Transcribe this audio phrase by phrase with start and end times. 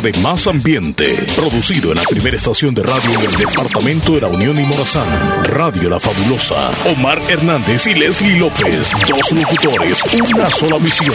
[0.00, 1.04] de Más Ambiente,
[1.36, 5.06] producido en la primera estación de radio del departamento de la Unión y Morazán,
[5.44, 6.70] Radio La Fabulosa.
[6.86, 10.02] Omar Hernández y Leslie López, dos locutores,
[10.34, 11.14] una sola misión,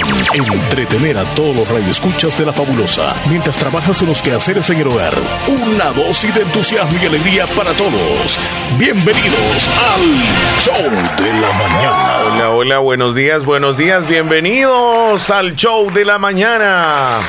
[0.54, 4.88] entretener a todos los radioescuchas de La Fabulosa, mientras trabajas en los quehaceres en el
[4.88, 5.14] hogar.
[5.48, 8.38] Una dosis de entusiasmo y alegría para todos.
[8.78, 12.18] Bienvenidos al Show de la Mañana.
[12.26, 17.22] Hola, hola, buenos días, buenos días, bienvenidos al Show de la Mañana.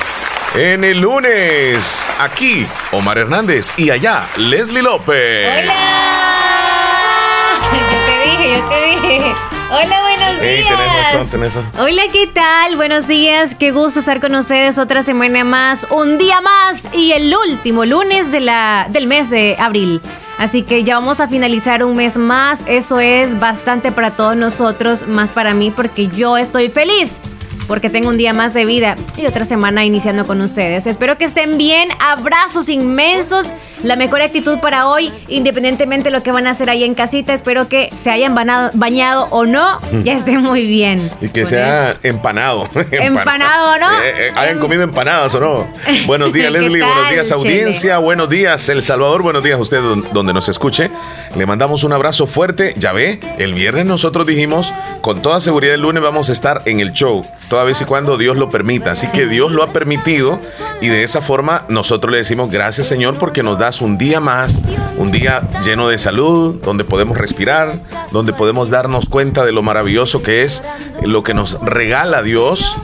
[0.55, 5.62] En el lunes, aquí Omar Hernández y allá Leslie López.
[5.62, 5.75] ¡Hola!
[7.73, 9.34] Yo te dije, yo te dije.
[9.70, 10.69] Hola, buenos días.
[10.69, 11.70] tenés razón, tenés razón.
[11.79, 12.77] Hola, ¿qué tal?
[12.77, 13.55] Buenos días.
[13.55, 18.33] Qué gusto estar con ustedes otra semana más, un día más y el último lunes
[18.33, 20.01] de la, del mes de abril.
[20.39, 22.61] Así que ya vamos a finalizar un mes más.
[22.67, 27.20] Eso es bastante para todos nosotros, más para mí, porque yo estoy feliz.
[27.68, 30.86] Porque tengo un día más de vida y otra semana iniciando con ustedes.
[30.86, 31.88] Espero que estén bien.
[32.00, 33.52] Abrazos inmensos.
[33.84, 37.34] La mejor actitud para hoy, independientemente de lo que van a hacer ahí en casita.
[37.34, 41.08] Espero que se hayan banado- bañado o no, ya estén muy bien.
[41.20, 42.66] Y que Con sea empanado.
[42.91, 44.00] Empanado, ¿no?
[44.03, 45.69] Eh, eh, hayan comido empanadas o no.
[46.06, 46.80] Buenos días, ¿Qué Leslie.
[46.80, 47.98] tal, Buenos días, audiencia.
[47.98, 49.22] Buenos días, El Salvador.
[49.22, 50.91] Buenos días a usted don- donde nos escuche.
[51.36, 52.72] Le mandamos un abrazo fuerte.
[52.77, 54.72] Ya ve, el viernes nosotros dijimos,
[55.03, 57.25] con toda seguridad el lunes vamos a estar en el show.
[57.48, 58.92] Toda vez y cuando Dios lo permita.
[58.92, 60.39] Así que Dios lo ha permitido.
[60.81, 64.61] Y de esa forma nosotros le decimos gracias, Señor, porque nos das un día más.
[64.97, 70.23] Un día lleno de salud, donde podemos respirar, donde podemos darnos cuenta de lo maravilloso
[70.23, 70.62] que es
[71.03, 72.75] lo que nos regala Dios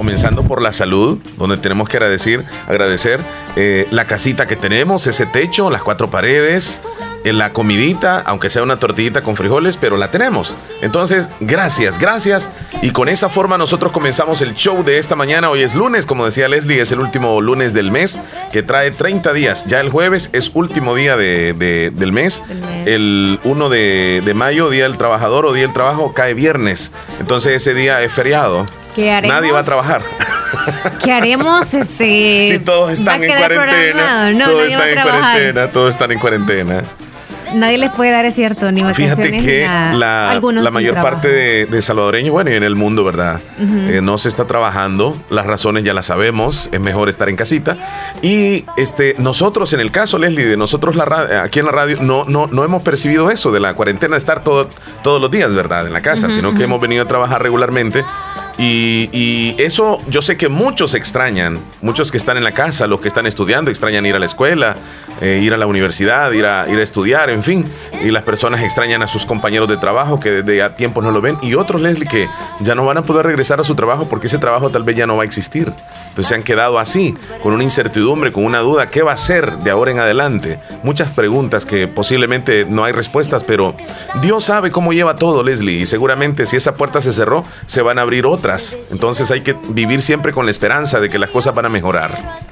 [0.00, 3.20] comenzando por la salud, donde tenemos que agradecer, agradecer
[3.54, 6.80] eh, la casita que tenemos, ese techo, las cuatro paredes,
[7.24, 10.54] la comidita, aunque sea una tortillita con frijoles, pero la tenemos.
[10.82, 12.50] Entonces, gracias, gracias.
[12.82, 15.50] Y con esa forma nosotros comenzamos el show de esta mañana.
[15.50, 18.18] Hoy es lunes, como decía Leslie, es el último lunes del mes,
[18.52, 19.64] que trae 30 días.
[19.66, 22.42] Ya el jueves es último día de- de- del mes.
[22.48, 22.86] Del mes.
[22.86, 26.90] El 1 de, de mayo, Día del Trabajador o Día del Trabajo, cae viernes.
[27.20, 28.64] Entonces ese día es feriado.
[28.94, 29.36] ¿Qué haremos?
[29.36, 30.02] Nadie va a trabajar.
[31.04, 31.72] ¿Qué haremos?
[31.80, 34.32] Este, Si todos están en cuarentena.
[34.32, 35.70] No, todos nadie va están a en cuarentena.
[35.70, 36.82] Todos están en cuarentena.
[37.54, 39.92] Nadie les puede dar, es cierto, ni vacaciones Fíjate ni que nada.
[39.94, 41.14] la, la mayor trabajo.
[41.14, 43.40] parte de, de salvadoreños, bueno, y en el mundo, ¿verdad?
[43.58, 45.16] Eh, no se está trabajando.
[45.30, 46.68] Las razones ya las sabemos.
[46.72, 47.76] Es mejor estar en casita.
[48.22, 52.24] Y este, nosotros, en el caso, Leslie, de nosotros la aquí en la radio, no,
[52.24, 54.68] no, no hemos percibido eso de la cuarentena, de estar todo,
[55.02, 55.86] todos los días, ¿verdad?
[55.86, 58.04] En la casa, sino que hemos venido a trabajar regularmente.
[58.62, 63.08] Y, eso yo sé que muchos extrañan, muchos que están en la casa, los que
[63.08, 64.76] están estudiando, extrañan ir a la escuela,
[65.22, 67.64] eh, ir a la universidad, ir a, ir a estudiar, en fin.
[68.02, 71.22] Y las personas extrañan a sus compañeros de trabajo que desde a tiempo no lo
[71.22, 71.38] ven.
[71.42, 72.28] Y otros, Leslie, que
[72.60, 75.06] ya no van a poder regresar a su trabajo porque ese trabajo tal vez ya
[75.06, 75.72] no va a existir.
[76.08, 78.90] Entonces se han quedado así, con una incertidumbre, con una duda.
[78.90, 80.58] ¿Qué va a ser de ahora en adelante?
[80.82, 83.74] Muchas preguntas que posiblemente no hay respuestas, pero
[84.20, 85.80] Dios sabe cómo lleva todo, Leslie.
[85.80, 88.49] Y seguramente si esa puerta se cerró, se van a abrir otras.
[88.90, 92.49] Entonces hay que vivir siempre con la esperanza de que las cosas van a mejorar.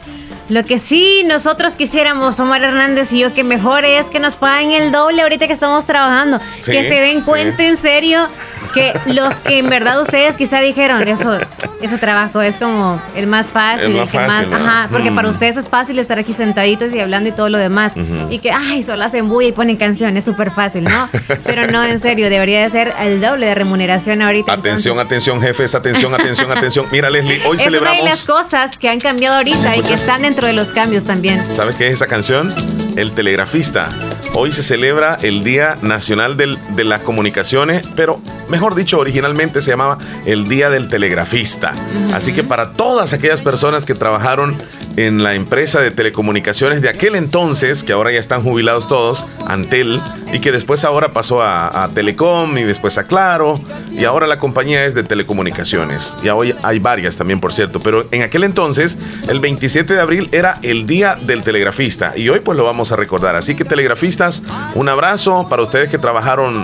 [0.48, 4.70] Lo que sí nosotros quisiéramos, Omar Hernández y yo, que mejor es que nos paguen
[4.72, 6.40] el doble ahorita que estamos trabajando.
[6.56, 7.30] Sí, que se den sí.
[7.30, 8.26] cuenta en serio
[8.74, 11.38] que los que en verdad ustedes quizá dijeron, eso,
[11.82, 14.66] ese trabajo es como el más fácil, El más que fácil, más, ¿no?
[14.68, 15.14] ajá, porque Mm.
[15.14, 17.94] para ustedes es fácil estar aquí sentaditos y hablando y todo lo demás.
[18.30, 21.08] Y que, ay, solo hacen bulla y ponen canciones, súper fácil, ¿no?
[21.44, 24.52] Pero no, en serio, debería de ser el doble de remuneración ahorita.
[24.52, 25.06] Atención, entonces.
[25.06, 26.86] atención, jefes, atención, atención, atención.
[26.92, 28.24] Mira, Leslie, hoy es una de las celebramos.
[28.26, 31.42] cosas que han cambiado ahorita y que están dentro de los cambios también.
[31.50, 32.46] ¿Sabes qué es esa canción?
[32.96, 33.88] El telegrafista.
[34.34, 39.72] Hoy se celebra el Día Nacional del- de las Comunicaciones, pero mejor dicho, originalmente se
[39.72, 41.72] llamaba el Día del Telegrafista.
[42.14, 44.54] Así que para todas aquellas personas que trabajaron
[44.96, 50.00] en la empresa de telecomunicaciones de aquel entonces, que ahora ya están jubilados todos, Antel,
[50.32, 53.58] y que después ahora pasó a, a Telecom y después a Claro,
[53.90, 56.14] y ahora la compañía es de telecomunicaciones.
[56.22, 58.98] Y hoy hay varias también, por cierto, pero en aquel entonces,
[59.28, 62.96] el 27 de abril era el Día del Telegrafista, y hoy pues lo vamos a
[62.96, 63.36] recordar.
[63.36, 64.42] Así que telegrafistas,
[64.74, 66.62] un abrazo para ustedes que trabajaron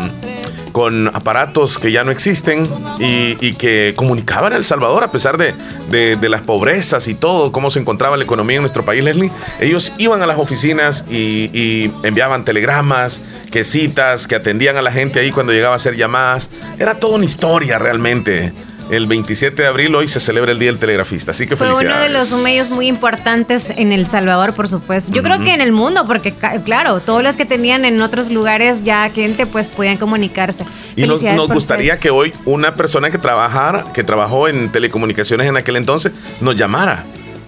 [0.72, 2.64] con aparatos que ya no existen
[2.98, 5.54] y, que comunicaban a El Salvador a pesar de,
[5.88, 9.30] de- las pobrezas y todo, cómo se encontraba la economía en nuestro país, Leslie.
[9.60, 13.20] Ellos iban a las oficinas y, y enviaban telegramas,
[13.52, 16.50] que citas, que atendían a la gente ahí cuando llegaba a hacer llamadas.
[16.76, 18.52] Era toda una historia realmente.
[18.90, 21.98] El 27 de abril hoy se celebra el Día del Telegrafista, así que Fue uno
[21.98, 25.10] de los medios muy importantes en El Salvador, por supuesto.
[25.12, 26.32] Yo creo que en el mundo, porque
[26.64, 30.64] claro, todos los que tenían en otros lugares ya gente, pues podían comunicarse.
[30.96, 35.76] Y nos, gustaría que hoy una persona que trabajara, que trabajó en telecomunicaciones en aquel
[35.76, 37.04] entonces, nos llamara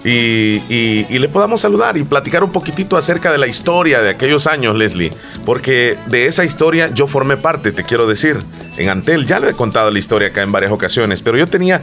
[0.07, 4.77] y, le podamos saludar y platicar un poquitito acerca de la historia de aquellos años,
[4.77, 5.11] Leslie.
[5.45, 8.39] Porque de esa historia yo formé parte, te quiero decir.
[8.79, 11.81] En Antel ya le he contado la historia acá en varias ocasiones, pero yo tenía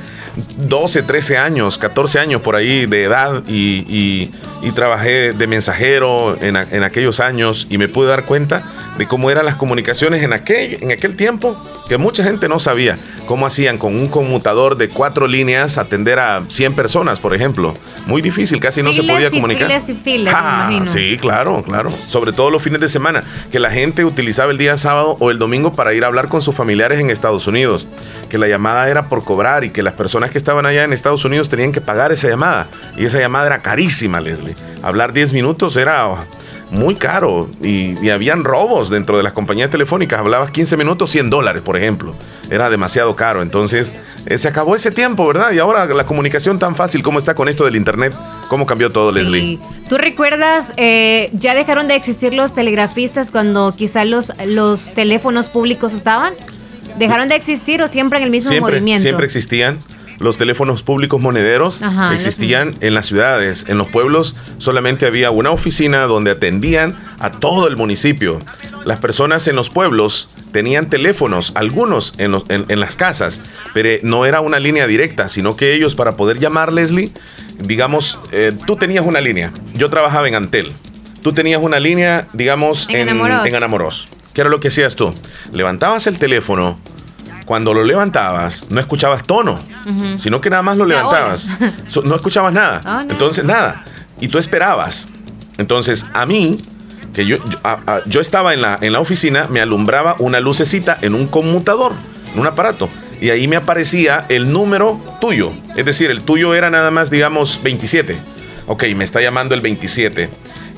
[0.58, 4.30] 12, 13 años, 14 años por ahí de edad y,
[4.76, 8.64] trabajé de mensajero en, en, aquellos años y me pude dar cuenta
[8.98, 11.58] de cómo eran las comunicaciones en aquel, en aquel tiempo
[11.88, 16.44] que mucha gente no sabía cómo hacían con un conmutador de cuatro líneas atender a
[16.48, 17.74] 100 personas, por ejemplo.
[18.06, 19.70] Muy difícil, casi no se podía comunicar.
[20.88, 21.90] sí, claro, claro.
[21.90, 25.40] Sobre todo los fines de semana, que la gente utilizaba el día sábado o el
[25.40, 27.88] domingo para ir a hablar con sus familiares en Estados Unidos,
[28.30, 31.26] que la llamada era por cobrar y que las personas que estaban allá en Estados
[31.26, 32.68] Unidos tenían que pagar esa llamada.
[32.98, 34.56] Y esa llamada era carísima, Leslie.
[34.82, 36.10] Hablar 10 minutos era
[36.74, 40.20] muy caro y, habían robos dentro de las compañías telefónicas.
[40.20, 42.14] Hablabas 15 minutos, 100 dólares, por ejemplo.
[42.50, 43.42] Era demasiado caro.
[43.42, 45.52] Entonces, eh, se acabó ese tiempo, ¿verdad?
[45.52, 48.14] Y ahora la comunicación tan fácil, ¿cómo está con esto del Internet?
[48.50, 49.60] ¿Cómo cambió todo, Leslie?
[49.90, 55.94] ¿Tú recuerdas, eh, ya dejaron de existir los telegrafistas cuando quizá los, los teléfonos públicos
[55.94, 56.34] estaban?
[56.98, 59.02] ¿Dejaron de existir o siempre en el mismo movimiento?
[59.02, 59.80] Siempre existían
[60.24, 61.82] los teléfonos públicos monederos
[62.14, 63.66] existían en las ciudades.
[63.68, 68.40] En los pueblos solamente había una oficina donde atendían a todo el municipio.
[68.86, 73.42] Las personas en los pueblos tenían teléfonos, algunos en, las casas,
[73.74, 77.12] pero no era una línea directa, sino que ellos para poder llamar Leslie,
[77.60, 80.72] digamos, eh, tú tenías una línea, yo trabajaba en Antel,
[81.22, 84.08] tú tenías una línea, digamos, en, en Anamoros.
[84.34, 85.14] ¿Qué era lo que hacías tú?
[85.54, 86.76] Levantabas el teléfono,
[87.46, 89.60] cuando lo levantabas, no escuchabas tono,
[90.20, 91.50] sino que nada más lo levantabas.
[92.04, 92.82] no escuchabas nada.
[92.86, 93.84] Ah, Entonces, nada.
[94.20, 95.08] Y tú esperabas.
[95.58, 96.58] Entonces, a mí,
[97.14, 97.38] que yo,
[98.06, 101.92] yo, estaba en la, en la oficina, me alumbraba una lucecita en un conmutador,
[102.34, 102.90] en un aparato.
[103.22, 105.52] Y ahí me aparecía el número tuyo.
[105.76, 108.18] Es decir, el tuyo era nada más, digamos, 27.
[108.68, 110.30] Ok, me está llamando el 27.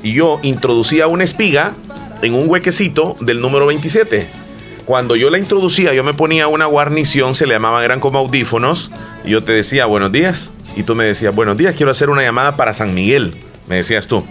[0.03, 1.73] Y yo introducía una espiga
[2.21, 4.44] en un huequecito del número 27
[4.85, 8.91] cuando yo la introducía, yo me ponía una guarnición, se le llamaban, eran como audífonos,
[9.23, 12.21] y yo te decía buenos días, y tú me decías buenos días, quiero hacer una
[12.21, 13.33] llamada para San Miguel,
[13.67, 14.25] me decías tú.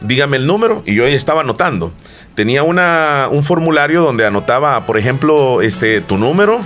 [0.00, 1.92] Dígame el número, y yo ahí estaba anotando.
[2.34, 6.60] Tenía una, un formulario donde anotaba, por ejemplo, este, tu número,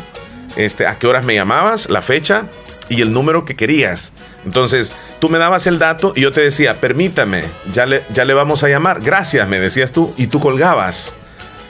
[0.56, 2.46] este, a qué horas me llamabas, la fecha
[2.88, 4.12] y el número que querías.
[4.44, 8.32] Entonces, tú me dabas el dato y yo te decía, permítame, ya le, ya le
[8.32, 9.00] vamos a llamar.
[9.02, 11.15] Gracias, me decías tú, y tú colgabas.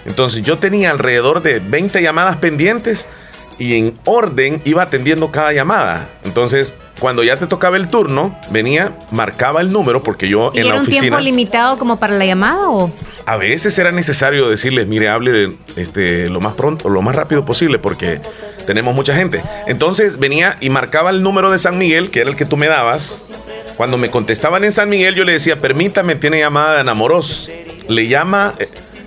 [0.06, 3.08] Entonces yo tenía alrededor de 20 llamadas pendientes
[3.58, 6.08] y en orden iba atendiendo cada llamada.
[6.24, 10.76] Entonces, cuando ya te tocaba el turno, venía, marcaba el número porque yo en la
[10.76, 10.96] oficina.
[10.96, 12.90] un tiempo limitado como para la llamada o?
[13.26, 17.78] A veces era necesario decirles, mire, hable este, lo más pronto, lo más rápido posible
[17.78, 18.20] porque
[18.66, 19.42] tenemos mucha gente.
[19.66, 22.66] Entonces venía y marcaba el número de San Miguel, que era el que tú me
[22.66, 23.22] dabas.
[23.76, 27.50] Cuando me contestaban en San Miguel, yo le decía, permítame, tiene llamada de enamoros.
[27.88, 28.54] Le llama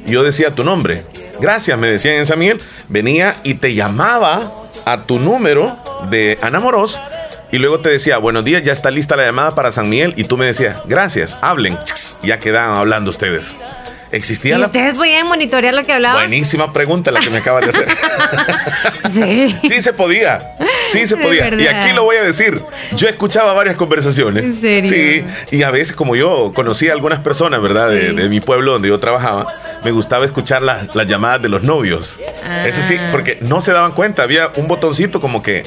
[0.09, 1.05] yo decía tu nombre.
[1.39, 2.59] Gracias, me decían en San Miguel.
[2.87, 4.51] Venía y te llamaba
[4.85, 5.77] a tu número
[6.09, 6.99] de Ana Moros
[7.51, 10.13] y luego te decía, buenos días, ya está lista la llamada para San Miguel.
[10.17, 11.77] Y tú me decías, gracias, hablen.
[12.21, 13.55] Ya quedaban hablando ustedes.
[14.11, 16.21] Existía ¿Y ustedes podían monitorear lo que hablaba?
[16.21, 17.87] Buenísima pregunta la que me acabas de hacer.
[19.11, 19.55] sí.
[19.67, 20.39] Sí se podía.
[20.87, 21.53] Sí se podía.
[21.53, 22.61] Y aquí lo voy a decir.
[22.95, 24.43] Yo escuchaba varias conversaciones.
[24.43, 24.89] ¿En serio?
[24.89, 25.55] Sí.
[25.55, 27.89] Y a veces, como yo conocía a algunas personas, ¿verdad?
[27.89, 29.47] De, mi pueblo donde yo trabajaba,
[29.83, 32.19] me gustaba escuchar las, llamadas de los novios.
[32.43, 32.67] Ah.
[32.67, 34.23] Ese sí, porque no se daban cuenta.
[34.23, 35.63] Había un botoncito como que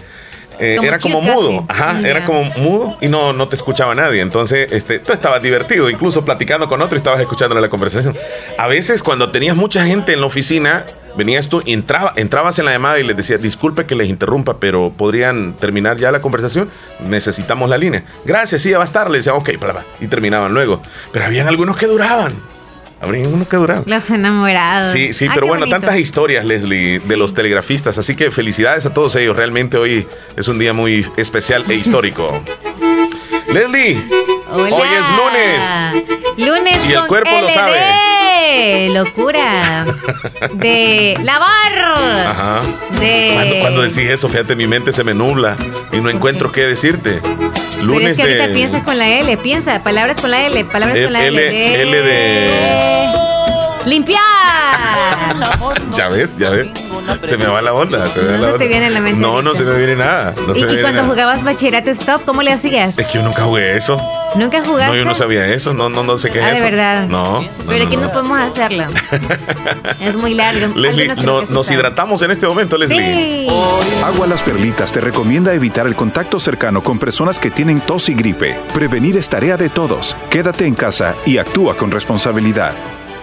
[0.58, 4.20] eh, era como mudo, ajá, era como mudo y no, no te escuchaba nadie.
[4.20, 8.16] Entonces, este, tú estabas divertido, incluso platicando con otro y estabas escuchando la conversación.
[8.58, 10.84] A veces, cuando tenías mucha gente en la oficina,
[11.16, 14.92] venías tú, entraba, entrabas en la llamada y les decías, disculpe que les interrumpa, pero
[14.96, 18.04] podrían terminar ya la conversación, necesitamos la línea.
[18.24, 19.10] Gracias, sí, ya va a estar.
[19.10, 19.50] Le decía, ok,
[20.00, 20.80] y terminaban luego.
[21.12, 22.34] Pero habían algunos que duraban.
[23.02, 23.82] Habría uno que durar.
[23.84, 24.92] Los enamorados.
[24.92, 27.98] Sí, sí, pero bueno, tantas historias, Leslie, de los telegrafistas.
[27.98, 29.36] Así que felicidades a todos ellos.
[29.36, 30.06] Realmente hoy
[30.36, 32.42] es un día muy especial e histórico.
[33.52, 34.00] Leslie,
[34.52, 36.12] hoy es lunes.
[36.36, 38.88] Lunes y el cuerpo lo sabe.
[38.90, 39.84] Locura.
[40.54, 41.78] De lavar.
[42.26, 42.60] Ajá.
[42.98, 43.58] De...
[43.60, 45.56] Cuando, decís eso, fíjate, mi mente se me nubla
[45.92, 47.20] y no encuentro qué decirte.
[47.80, 50.98] Lunes Pero es que ahorita piensas con la L, piensa, palabras con la L, palabras
[51.02, 51.48] con la L.
[51.48, 53.12] L, L de...
[53.86, 54.22] Limpiar.
[55.96, 56.68] ya ves, ya ves.
[57.22, 58.06] Se me va la onda.
[58.06, 59.20] Se no se te viene la mente.
[59.20, 60.34] No, no se me viene nada.
[60.54, 62.98] ¿Y, cuando jugabas bachillerato stop, cómo le hacías?
[62.98, 64.00] Es que yo nunca jugué eso.
[64.34, 64.92] ¿Nunca jugaste?
[64.92, 65.74] No, yo no sabía eso.
[65.74, 66.64] No, no, no sé qué es ah, eso.
[66.64, 67.06] de verdad.
[67.06, 67.44] No.
[67.66, 68.86] Pero aquí no, podemos hacerlo.
[70.00, 70.74] es muy largo.
[70.74, 71.12] Leslie,
[71.48, 72.98] nos hidratamos en este momento, Leslie.
[72.98, 73.48] Sí.
[74.04, 78.14] Agua Las Perlitas te recomienda evitar el contacto cercano con personas que tienen tos y
[78.14, 78.58] gripe.
[78.74, 80.16] Prevenir es tarea de todos.
[80.30, 82.74] Quédate en casa y actúa con responsabilidad.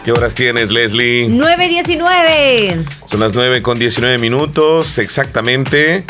[0.03, 1.27] ¿Qué horas tienes, Leslie?
[1.27, 2.85] 9.19.
[3.05, 6.05] Son las 9 con 19 minutos exactamente.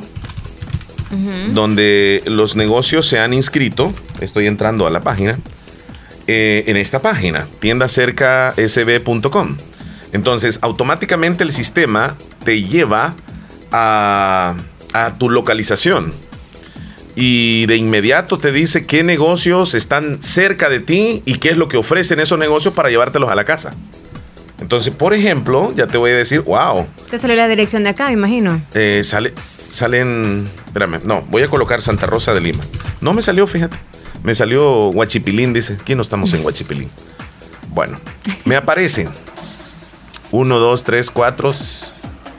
[1.51, 3.91] donde los negocios se han inscrito.
[4.22, 5.38] Estoy entrando a la página.
[6.25, 9.57] Eh, en esta página, tiendacercasb.com.
[10.14, 13.14] Entonces, automáticamente el sistema te lleva
[13.72, 14.56] a,
[15.20, 16.12] tu localización
[17.16, 21.68] y de inmediato te dice qué negocios están cerca de ti y qué es lo
[21.68, 23.76] que ofrecen esos negocios para llevártelos a la casa.
[24.60, 26.88] Entonces, por ejemplo, ya te voy a decir, wow.
[27.12, 28.60] Te salió la dirección de acá, me imagino.
[28.74, 29.34] Eh, sale,
[29.70, 32.64] salen, espérame, no, voy a colocar Santa Rosa de Lima.
[33.02, 33.78] No me salió, fíjate.
[34.24, 35.78] Me salió Huachipilín, dice.
[35.80, 36.90] Aquí no estamos en Huachipilín.
[37.70, 38.00] Bueno,
[38.46, 39.08] me aparece
[40.31, 41.53] 1, 2, 3, 4,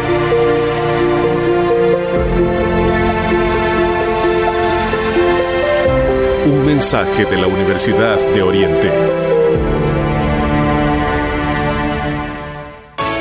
[6.71, 8.89] Mensaje de la Universidad de Oriente.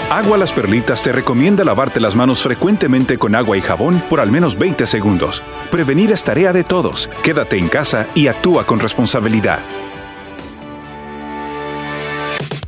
[0.08, 4.30] Agua Las Perlitas te recomienda lavarte las manos frecuentemente con agua y jabón por al
[4.30, 5.42] menos 20 segundos.
[5.68, 7.10] Prevenir es tarea de todos.
[7.24, 9.58] Quédate en casa y actúa con responsabilidad.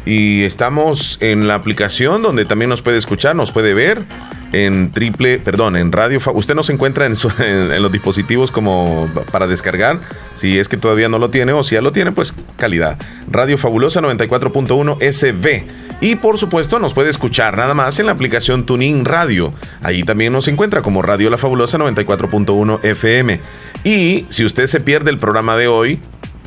[0.06, 4.04] Y estamos en la aplicación donde también nos puede escuchar, nos puede ver
[4.52, 6.20] en triple, perdón, en radio.
[6.34, 10.00] Usted nos encuentra en, en, los dispositivos como para descargar.
[10.36, 12.98] Si es que todavía no lo tiene o si ya lo tiene, pues calidad.
[13.30, 15.64] Radio Fabulosa 94.1 SB.
[16.02, 19.54] Y por supuesto nos puede escuchar nada más en la aplicación Tuning Radio.
[19.84, 23.40] Ahí también nos encuentra como Radio La Fabulosa 94.1 FM.
[23.84, 26.00] Y si usted se pierde el programa de hoy,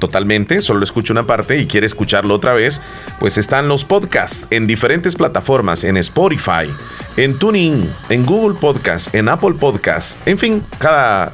[0.05, 2.83] totalmente, solo escucha una parte y quiere escucharlo otra vez,
[3.19, 6.71] pues están los podcasts en diferentes plataformas, en Spotify,
[7.17, 11.33] en Tuning, en Google Podcast, en Apple Podcast, en fin, cada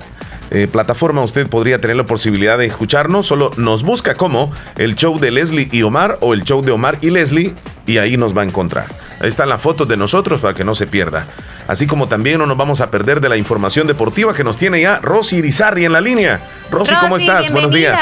[0.52, 3.26] eh, plataforma usted podría tener la posibilidad de escucharnos.
[3.26, 6.98] Solo nos busca como el show de Leslie y Omar o el show de Omar
[7.00, 7.54] y Leslie
[7.86, 8.86] y ahí nos va a encontrar.
[9.20, 11.26] Ahí están las fotos de nosotros para que no se pierda.
[11.68, 14.80] Así como también no nos vamos a perder de la información deportiva que nos tiene
[14.80, 16.40] ya Rosy Irizarri en la línea.
[16.70, 17.50] Rosy, ¿cómo estás?
[17.52, 18.00] Buenos días.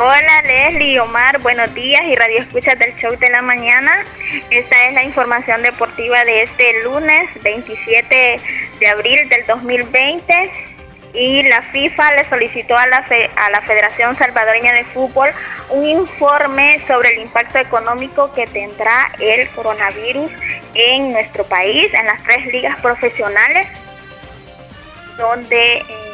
[0.00, 4.04] Hola Leslie y Omar, buenos días y radio escuchas del show de la mañana.
[4.48, 8.40] Esta es la información deportiva de este lunes 27
[8.78, 10.52] de abril del 2020.
[11.14, 15.30] y la FIFA le solicitó a la, a la Federación Salvadoreña de Fútbol
[15.70, 20.30] un informe sobre el impacto económico que tendrá el coronavirus
[20.74, 23.66] en nuestro país, en las tres ligas profesionales,
[25.16, 26.07] donde, eh,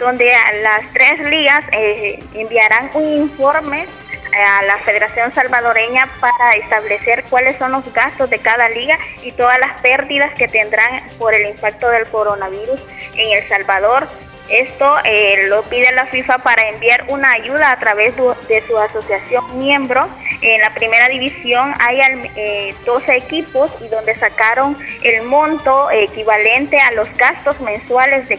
[0.00, 0.32] donde
[0.62, 3.86] las tres ligas eh, enviarán un informe
[4.32, 9.58] a la Federación Salvadoreña para establecer cuáles son los gastos de cada liga y todas
[9.58, 12.80] las pérdidas que tendrán por el impacto del coronavirus
[13.14, 14.08] en El Salvador.
[14.50, 19.58] Esto eh, lo pide la FIFA para enviar una ayuda a través de su asociación
[19.58, 20.08] miembro.
[20.42, 22.00] En la primera división hay
[22.34, 28.38] eh, 12 equipos y donde sacaron el monto equivalente a los gastos mensuales de,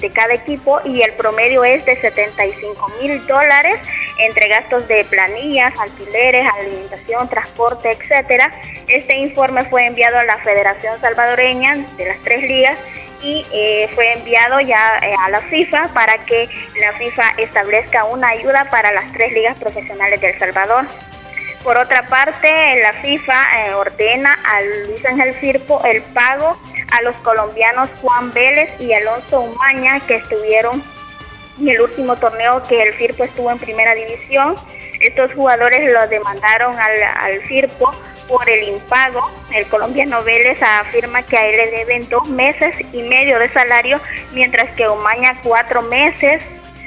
[0.00, 3.78] de, cada equipo y el promedio es de 75 mil dólares
[4.18, 8.50] entre gastos de planillas, alquileres, alimentación, transporte, etcétera.
[8.88, 12.76] Este informe fue enviado a la Federación Salvadoreña de las tres ligas
[13.24, 16.46] y eh, fue enviado ya eh, a la FIFA para que
[16.78, 20.84] la FIFA establezca una ayuda para las tres ligas profesionales de El Salvador.
[21.62, 23.34] Por otra parte, la FIFA
[23.66, 26.60] eh, ordena a Luis Ángel Firpo el pago
[26.92, 30.82] a los colombianos Juan Vélez y Alonso Umaña que estuvieron
[31.58, 34.54] en el último torneo que el Firpo estuvo en primera división.
[35.00, 37.90] Estos jugadores lo demandaron al, al Firpo
[38.28, 39.32] por el impago.
[39.52, 44.00] El colombiano Vélez afirma que a él le deben dos meses y medio de salario,
[44.32, 46.42] mientras que Omaña cuatro meses.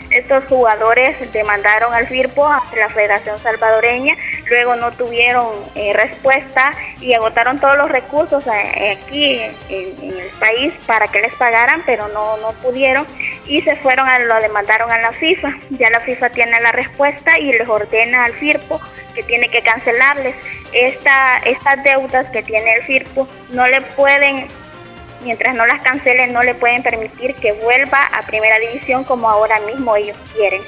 [0.10, 4.16] Estos jugadores demandaron al FIRPO ante la Federación Salvadoreña,
[4.50, 6.72] luego no tuvieron eh, respuesta
[7.02, 11.84] y agotaron todos los recursos eh, aquí en, en, el país para que les pagaran,
[11.86, 13.06] pero no, no pudieron
[13.48, 15.58] y se fueron a lo demandaron a la FIFA.
[15.72, 18.82] Ya la FIFA tiene la respuesta y les ordena al FIRPO
[19.16, 20.36] que tiene que cancelarles
[20.72, 24.48] esta, estas deudas que tiene el FIRPO, no le pueden
[25.24, 29.60] mientras no las cancelen, no le pueden permitir que vuelva a primera división como ahora
[29.62, 30.62] mismo ellos quieren.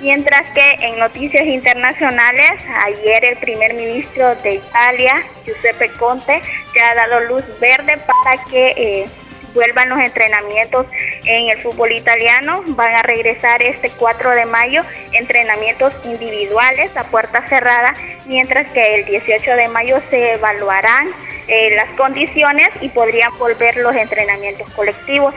[0.00, 6.42] Mientras que en noticias internacionales, ayer el primer ministro de Italia, Giuseppe Conte,
[6.74, 9.08] ya ha dado luz verde para que eh,
[9.56, 10.86] vuelvan los entrenamientos
[11.24, 12.62] en el fútbol italiano.
[12.68, 17.94] Van a regresar este 4 de mayo entrenamientos individuales a puerta cerrada,
[18.26, 21.08] mientras que el 18 de mayo se evaluarán
[21.48, 25.34] eh, las condiciones y podrían volver los entrenamientos colectivos.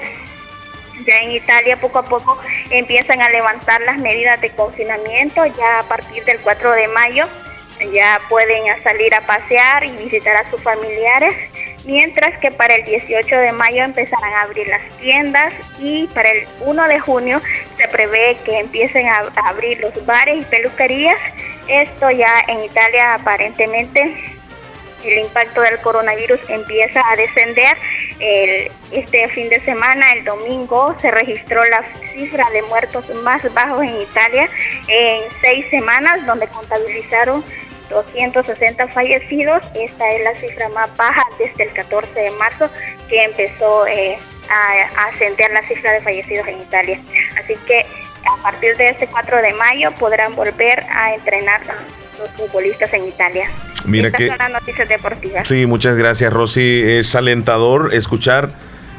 [1.08, 2.38] Ya en Italia poco a poco
[2.70, 7.26] empiezan a levantar las medidas de confinamiento, ya a partir del 4 de mayo
[7.92, 11.36] ya pueden salir a pasear y visitar a sus familiares,
[11.86, 16.48] mientras que para el 18 de mayo empezarán a abrir las tiendas y para el
[16.62, 17.42] 1 de junio
[17.78, 21.18] se prevé que empiecen a, abrir los bares y peluquerías.
[21.68, 24.40] Esto ya en Italia aparentemente
[25.04, 27.78] el impacto del coronavirus empieza a descender.
[28.20, 33.84] El, este fin de semana, el domingo, se registró la cifra de muertos más bajos
[33.84, 34.50] en Italia
[34.88, 37.44] en seis semanas, donde contabilizaron
[37.90, 39.62] 260 fallecidos.
[39.76, 42.70] Esta es la cifra más baja desde el 14 de marzo
[43.10, 44.18] que empezó eh,
[44.50, 47.00] a, a ascender la cifra de fallecidos en Italia.
[47.38, 47.86] Así que
[48.26, 51.62] a partir de este 4 de mayo podrán volver a entrenar
[52.20, 53.50] los futbolistas en Italia.
[53.86, 55.48] Mira Estas que son las noticias deportivas.
[55.48, 56.82] Sí, muchas gracias, Rosy.
[56.86, 58.50] Es alentador escuchar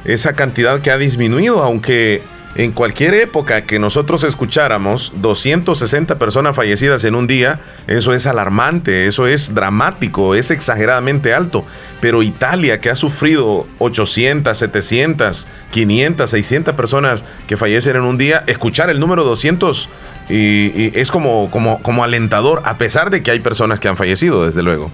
[0.04, 2.22] esa cantidad que ha disminuido, aunque
[2.56, 9.06] en cualquier época que nosotros escucháramos 260 personas fallecidas en un día, eso es alarmante,
[9.06, 11.64] eso es dramático, es exageradamente alto.
[12.00, 18.42] Pero Italia, que ha sufrido 800, 700, 500, 600 personas que fallecen en un día,
[18.46, 19.88] escuchar el número 200
[20.28, 20.36] y,
[20.74, 24.44] y es como, como, como alentador, a pesar de que hay personas que han fallecido,
[24.44, 24.90] desde luego.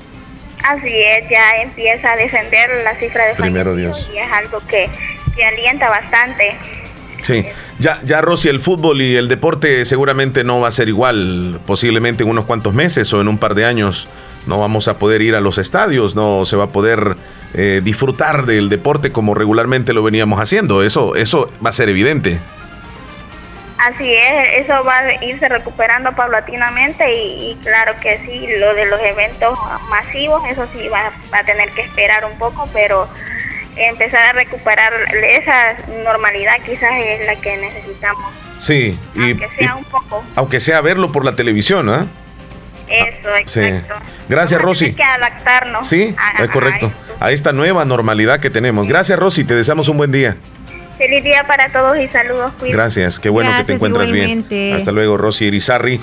[0.62, 4.10] Así es, ya empieza a descender la cifra de Primero fallecidos Dios.
[4.14, 4.90] y es algo que,
[5.34, 6.56] que alienta bastante.
[7.26, 7.44] Sí,
[7.80, 12.22] ya, ya Rosy, el fútbol y el deporte seguramente no va a ser igual, posiblemente
[12.22, 14.08] en unos cuantos meses o en un par de años.
[14.46, 17.16] No vamos a poder ir a los estadios, no se va a poder
[17.54, 22.38] eh, disfrutar del deporte como regularmente lo veníamos haciendo, eso, eso va a ser evidente.
[23.78, 29.00] Así es, eso va a irse recuperando paulatinamente y, claro que sí, lo de los
[29.00, 29.58] eventos
[29.90, 33.08] masivos, eso sí va, va a tener que esperar un poco, pero
[33.76, 34.92] empezar a recuperar
[35.30, 40.24] esa normalidad quizás es la que necesitamos, Sí, y, aunque sea y- un poco.
[40.34, 42.06] aunque sea verlo por la televisión, ¿ah?
[42.88, 43.60] Eso, Sí.
[43.60, 43.94] exacto.
[44.28, 44.84] Gracias, Vamos a Rosy.
[44.92, 45.88] tener que adaptarnos.
[45.88, 46.92] Sí, a- es correcto.
[47.20, 48.86] a A esta nueva normalidad que tenemos.
[48.86, 50.36] Gracias, Rosy, te deseamos un buen día.
[50.98, 52.52] Feliz día para todos y saludos.
[52.58, 52.76] cuídense.
[52.76, 54.54] Gracias, qué bueno que te Gracias, encuentras igualmente.
[54.54, 54.76] bien.
[54.76, 56.00] Hasta luego, Rosy Irizarri,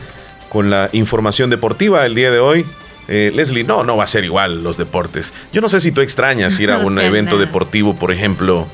[0.50, 2.66] con la información deportiva el día de hoy.
[3.08, 5.34] Eh, Leslie, no, no va a ser igual los deportes.
[5.52, 7.46] Yo no sé si tú extrañas ir a No un evento nada.
[7.46, 8.68] deportivo, por ejemplo,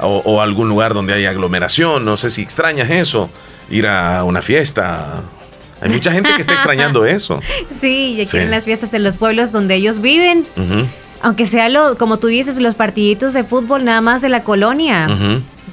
[0.00, 2.04] o, algún lugar donde haya aglomeración.
[2.04, 3.30] No sé si extrañas eso,
[3.70, 5.22] ir a una fiesta.
[5.80, 7.40] Hay mucha gente que está extrañando eso.
[7.68, 10.44] Sí, y quieren las fiestas en los pueblos donde ellos viven.
[11.22, 15.08] Aunque sea lo, como tú dices, los partiditos de fútbol nada más de la colonia.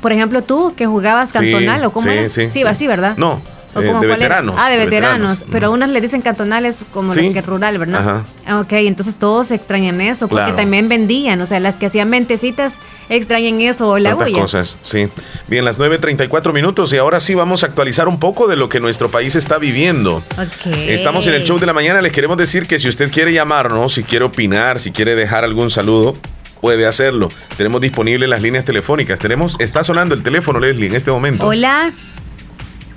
[0.02, 3.16] Por ejemplo, tú que jugabas cantonal o cómo sí, Sí, sí, sí, ¿verdad?
[3.18, 3.42] No,
[3.76, 4.56] eh, de veteranos.
[4.58, 5.46] Ah, de, veteranos.
[5.52, 8.00] Pero a unas le dicen cantonales como las que rural, ¿verdad?
[8.02, 8.24] Ajá.
[8.46, 12.76] Ah, ok, entonces todos extrañan eso, porque también vendían, o sea, las que hacían mentecitas
[13.10, 15.08] extrañan eso o la Tantas cosas, sí.
[15.48, 18.80] Bien, las 9.34 minutos y ahora sí vamos a actualizar un poco de lo que
[18.80, 20.24] nuestro país está viviendo.
[20.34, 20.90] Okay.
[20.90, 23.94] Estamos en el show de la mañana, les queremos decir que si usted quiere llamarnos,
[23.94, 26.16] si quiere opinar, si quiere dejar algún saludo,
[26.64, 27.30] puede hacerlo.
[27.58, 29.20] Tenemos disponibles las líneas telefónicas.
[29.20, 31.46] Tenemos, está sonando el teléfono, Leslie, en este momento.
[31.46, 31.94] Hola.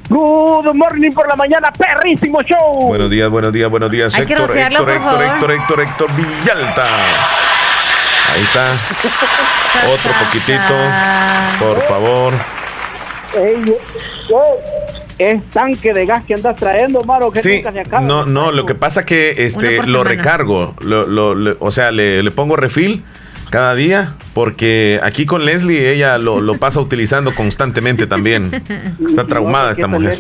[0.08, 2.86] Good morning por la mañana, perrísimo show.
[2.86, 6.10] Buenos días, buenos días, buenos días, Hay Héctor, que Héctor, Héctor, Héctor, Héctor, Héctor, Héctor
[6.16, 6.84] Villalta.
[8.32, 8.72] Ahí está.
[9.92, 10.74] Otro poquitito,
[11.58, 12.34] por favor.
[15.18, 18.00] es tanque de gas que andas trayendo, Maro, que sí, se acaba.
[18.00, 22.30] No, no, lo que pasa que este lo recargo, lo, lo, o sea, le, le
[22.30, 23.04] pongo refil
[23.50, 28.50] cada día, porque aquí con Leslie ella lo, lo pasa utilizando constantemente también.
[29.06, 30.18] Está traumada esta mujer.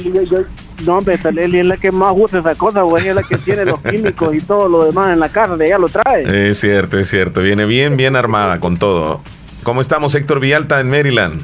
[0.84, 3.64] no, hombre, Leslie es la que más usa esa cosa, güey, es la que tiene
[3.64, 6.50] los químicos y todo lo demás en la casa, de ella lo trae.
[6.50, 9.20] Es cierto, es cierto, viene bien, bien armada con todo.
[9.62, 11.42] ¿Cómo estamos, Héctor Villalta, en Maryland?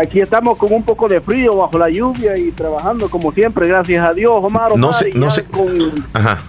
[0.00, 4.04] Aquí estamos con un poco de frío bajo la lluvia y trabajando como siempre, gracias
[4.04, 4.76] a Dios, Omar.
[4.76, 5.44] no sé, no sé.
[5.44, 6.04] Con...
[6.12, 6.42] Ajá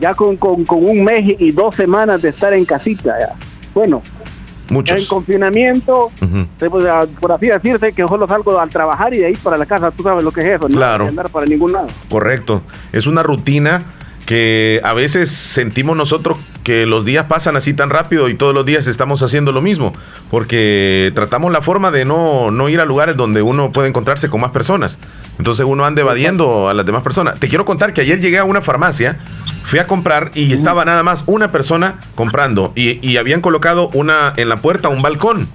[0.00, 3.16] ya con, con, un mes y dos semanas de estar en casita.
[3.74, 4.02] Bueno,
[4.70, 5.00] Muchos.
[5.00, 6.10] En confinamiento,
[7.20, 10.02] por así decirse, que solo salgo al trabajar y de ahí para la casa, tú
[10.02, 11.04] sabes lo que es eso, claro.
[11.04, 11.88] no andar para ningún lado.
[12.10, 12.60] Correcto.
[12.92, 13.94] Es una rutina
[14.28, 18.66] que a veces sentimos nosotros que los días pasan así tan rápido y todos los
[18.66, 19.94] días estamos haciendo lo mismo,
[20.30, 24.42] porque tratamos la forma de no, no ir a lugares donde uno puede encontrarse con
[24.42, 24.98] más personas.
[25.38, 27.40] Entonces uno anda evadiendo a las demás personas.
[27.40, 29.16] Te quiero contar que ayer llegué a una farmacia
[29.68, 34.48] Fui a comprar y estaba nada más una persona comprando y, habían colocado una en
[34.48, 35.46] la puerta un balcón.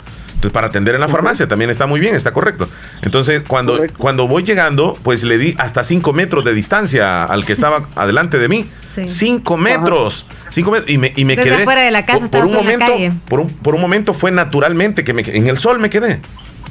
[0.51, 2.69] Para atender en la farmacia también está muy bien, está correcto.
[3.01, 7.53] Entonces, cuando, cuando voy llegando, pues le di hasta cinco metros de distancia al que
[7.53, 8.69] estaba adelante de mí.
[9.06, 10.25] Cinco metros.
[10.49, 10.89] Cinco metros.
[10.89, 11.65] Y me, y me quedé.
[11.65, 12.86] de la casa, por, un momento,
[13.27, 16.19] Por, un, por un momento fue naturalmente que me, en el sol me quedé.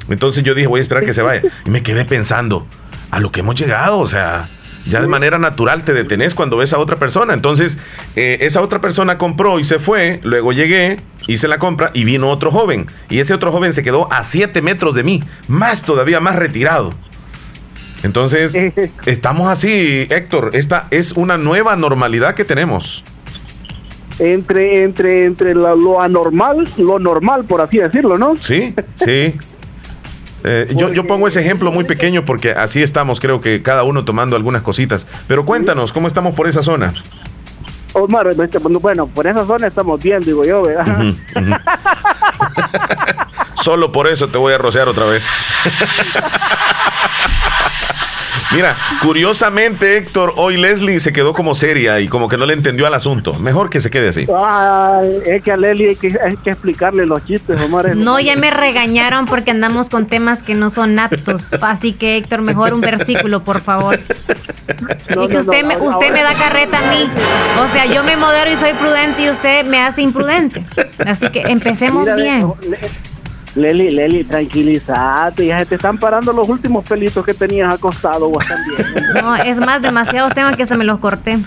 [0.09, 1.41] Entonces yo dije, voy a esperar que se vaya.
[1.65, 2.67] Y me quedé pensando,
[3.11, 4.49] a lo que hemos llegado, o sea
[4.85, 7.33] ya de manera natural te detenés cuando ves a otra persona.
[7.33, 7.77] Entonces,
[8.15, 10.19] eh, esa otra persona compró y se fue.
[10.23, 12.87] Luego llegué, hice la compra y vino otro joven.
[13.09, 16.93] Y ese otro joven se quedó a 7 metros de mí, más todavía más retirado.
[18.03, 18.53] Entonces,
[19.05, 20.51] estamos así, Héctor.
[20.53, 23.03] Esta es una nueva normalidad que tenemos.
[24.19, 28.35] Entre, entre, entre lo anormal, lo normal, por así decirlo, ¿no?
[28.39, 29.33] Sí, sí.
[30.45, 34.03] Eh, yo, yo, pongo ese ejemplo muy pequeño porque así estamos, creo que cada uno
[34.03, 35.07] tomando algunas cositas.
[35.25, 36.93] Pero cuéntanos, ¿cómo estamos por esa zona?
[37.93, 38.27] Omar,
[38.79, 41.13] bueno, por esa zona estamos bien, digo yo, ¿verdad?
[43.55, 45.25] Solo por eso te voy a rociar otra vez.
[48.53, 52.85] Mira, curiosamente, Héctor, hoy Leslie se quedó como seria y como que no le entendió
[52.85, 53.33] al asunto.
[53.33, 54.27] Mejor que se quede así.
[55.25, 57.95] es que a Leslie hay que, hay que explicarle los chistes, Omar.
[57.95, 61.51] No, ya me regañaron porque andamos con temas que no son aptos.
[61.61, 63.99] Así que, Héctor, mejor un versículo, por favor.
[65.09, 67.09] y que usted, me, usted me da carreta a mí.
[67.59, 70.65] O sea, yo me modero y soy prudente y usted me hace imprudente.
[71.05, 72.53] Así que empecemos bien.
[73.55, 78.43] Leli, Leli, tranquilízate, ya se te están parando los últimos pelitos que tenías acostado vos
[78.45, 79.13] también.
[79.23, 81.37] No, es más, demasiados temas que se me los corté.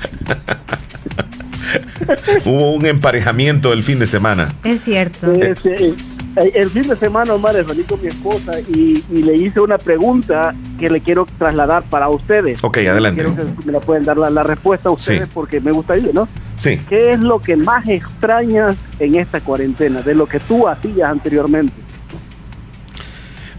[2.45, 4.55] Hubo un emparejamiento el fin de semana.
[4.62, 5.33] Es cierto.
[5.33, 10.88] el fin de semana, Omar, salí con mi esposa y, le hice una pregunta que
[10.88, 12.62] le quiero trasladar para ustedes.
[12.62, 13.25] Ok, adelante.
[13.25, 16.29] Quiero que me la pueden dar la, respuesta a ustedes porque me gustaría, ¿no?
[16.57, 16.81] Sí.
[16.88, 21.86] ¿Qué es lo que más extrañas en esta cuarentena de lo que tú hacías anteriormente?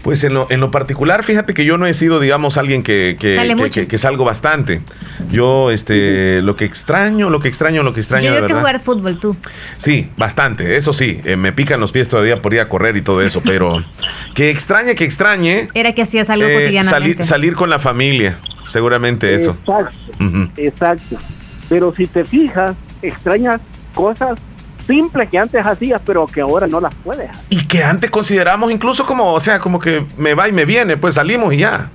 [0.02, 3.16] Pues en lo, en lo particular, fíjate que yo no he sido, digamos, alguien que,
[3.18, 4.80] que, salgo bastante.
[5.30, 8.34] Yo, este, lo que extraño, lo que extraño, lo que extraño.
[8.34, 9.36] Yo que jugar fútbol, tú.
[9.76, 11.20] Sí, bastante, eso sí.
[11.24, 13.82] Eh, me pican los pies todavía por ir a correr y todo eso, pero
[14.34, 15.68] que extrañe, que extrañe.
[15.74, 19.56] Era que hacías algo eh, Salir, salir con la familia, seguramente eso.
[19.60, 21.16] Exacto, exacto.
[21.68, 23.60] Pero si te fijas, extrañas
[23.94, 24.38] cosas
[24.88, 27.30] simples que antes hacías, pero que ahora no las puedes.
[27.50, 30.96] Y que antes consideramos incluso como, o sea, como que me va y me viene,
[30.96, 31.90] pues salimos y ya.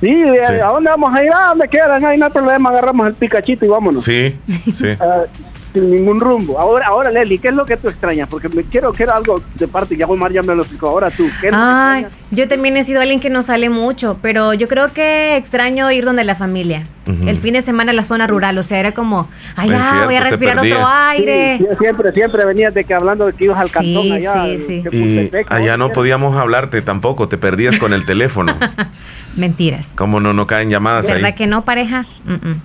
[0.00, 0.24] Sí,
[0.62, 1.30] ¿a dónde vamos a ir?
[1.32, 2.04] ¿A dónde quieran?
[2.04, 4.04] Ahí no hay problema, agarramos el picachito y vámonos.
[4.04, 4.36] Sí,
[4.74, 4.88] sí.
[5.00, 5.24] Ah,
[5.72, 6.58] sin ningún rumbo.
[6.58, 8.28] Ahora, ahora Leli, ¿qué es lo que tú extrañas?
[8.28, 10.88] Porque me quiero, quiero algo de parte, ya Omar ya me lo explicó.
[10.88, 12.12] Ahora tú, ¿qué es lo que Ay, extrañas?
[12.30, 16.04] yo también he sido alguien que no sale mucho, pero yo creo que extraño ir
[16.04, 16.86] donde la familia.
[17.24, 20.04] El fin de semana a la zona rural, o sea, era como, ay, ya, cierto,
[20.04, 21.56] voy a respirar otro aire.
[21.56, 24.44] Sí, sí, siempre, siempre venías de que hablando de que ibas al Sí, cantón allá.
[24.58, 24.84] sí, sí.
[24.92, 28.54] Y allá no podíamos hablarte tampoco, te perdías con el teléfono.
[29.36, 29.94] Mentiras.
[29.96, 31.14] Como no, no caen llamadas ahí.
[31.14, 32.04] ¿Verdad que no, pareja?
[32.26, 32.62] Mm, mm.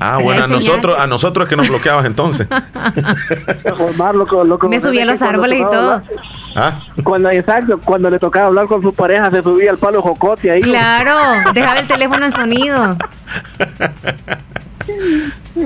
[0.00, 2.48] Ah, bueno, a nosotros, a nosotros es que nos bloqueabas entonces.
[3.78, 5.92] Omar, loco, loco, Me subí a los cuando árboles y todo.
[5.92, 6.02] hablar-
[6.56, 6.80] ¿Ah?
[7.04, 10.62] Cuando, exacto, cuando le tocaba hablar con su pareja, se subía al palo jocote ahí.
[10.62, 12.96] Claro, dejaba el teléfono en sonido.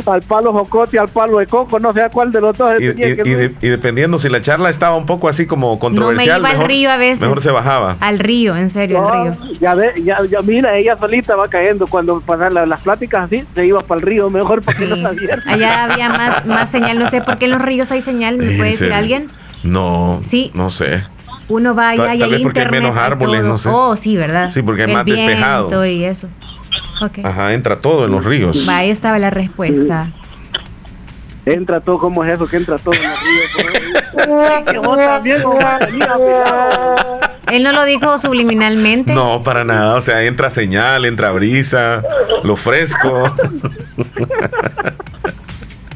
[0.07, 2.74] Al palo jocote, al palo de coco, no sé a cuál de los dos.
[2.81, 3.57] Y, tenía y- que y de- subir.
[3.61, 6.55] y dependiendo si la charla estaba un poco así como No me controversial, iba al
[6.55, 7.20] mejor, río a veces.
[7.20, 7.96] mejor se bajaba.
[8.00, 9.53] Al río, en serio, al No, río.
[9.61, 13.44] ya, ve, ya, ya mira, ella solita va cayendo cuando pasan la- las pláticas así,
[13.55, 15.03] se iba para el río, mejor para que no Sí.
[15.03, 15.42] la vieran.
[15.46, 16.98] Allá había más, más señal.
[16.98, 18.37] No sé por qué en los ríos hay señal.
[18.38, 19.29] ¿Me ¿En puede decir alguien?
[19.62, 20.50] No, Sí.
[20.55, 21.05] no sé.
[21.48, 23.68] Uno va allá Tal- y tal hay vez porque hay menos árboles, no sé.
[23.70, 24.50] Oh, sí, ¿verdad?
[24.50, 25.85] Sí, porque hay El más despejado.
[25.87, 26.27] y eso.
[27.22, 28.66] Ajá, entra todo en los ríos.
[28.68, 30.11] Va, ahí estaba la respuesta.
[31.46, 32.46] Entra todo, ¿cómo es eso?
[32.46, 34.64] Que entra todo en el río.
[34.66, 36.96] que vos también, Omar, venía pelado.
[37.50, 39.12] Él no lo dijo subliminalmente.
[39.12, 39.96] No, para nada.
[39.96, 42.02] O sea, entra señal, entra brisa,
[42.42, 43.24] lo fresco.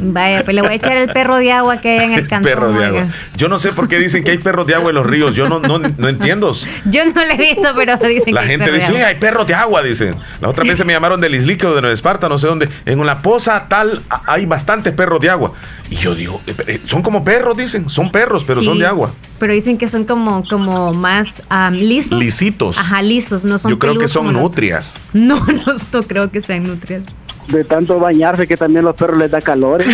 [0.01, 2.51] Vaya, pues le voy a echar el perro de agua que hay en el cantón.
[2.53, 3.09] perro de agua.
[3.37, 5.35] Yo no sé por qué dicen que hay perros de agua en los ríos.
[5.35, 6.53] Yo no, no, no entiendo.
[6.85, 9.07] Yo no le he visto, pero dicen La que gente dice, agua.
[9.09, 10.15] hay perros de agua, dicen.
[10.41, 12.69] La otra vez se me llamaron del Islique o de Nueva Esparta, no sé dónde.
[12.87, 15.53] En la poza tal hay bastantes perros de agua.
[15.91, 17.89] Y yo digo, eh, eh, son como perros, dicen.
[17.89, 19.13] Son perros, pero son de agua.
[19.39, 22.19] Pero dicen que son como, como más am, lisos.
[22.19, 22.79] Lisitos.
[22.79, 24.97] Ajá, lisos, no son Yo creo que son los- nutrias.
[25.13, 27.03] No, no, no creo que sean nutrias.
[27.49, 29.83] De tanto bañarse que también los perros les da calor.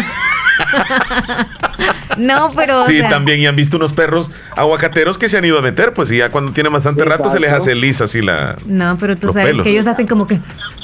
[2.17, 2.83] No, pero.
[2.83, 3.41] o Sí, sea, también.
[3.41, 6.31] Y han visto unos perros aguacateros que se han ido a meter, pues y ya
[6.31, 8.57] cuando tiene bastante rato se les hace lisa así la...
[8.67, 9.65] No, pero tú sabes pelos.
[9.65, 10.39] que ellos hacen como que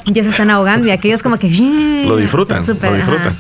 [0.07, 1.49] ya se están ahogando y aquellos como que.
[1.49, 3.37] Lo disfrutan, lo disfrutan.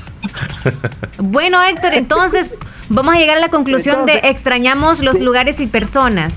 [1.18, 2.52] Bueno, Héctor, entonces
[2.88, 6.36] vamos a llegar a la conclusión de extrañamos los lugares y personas.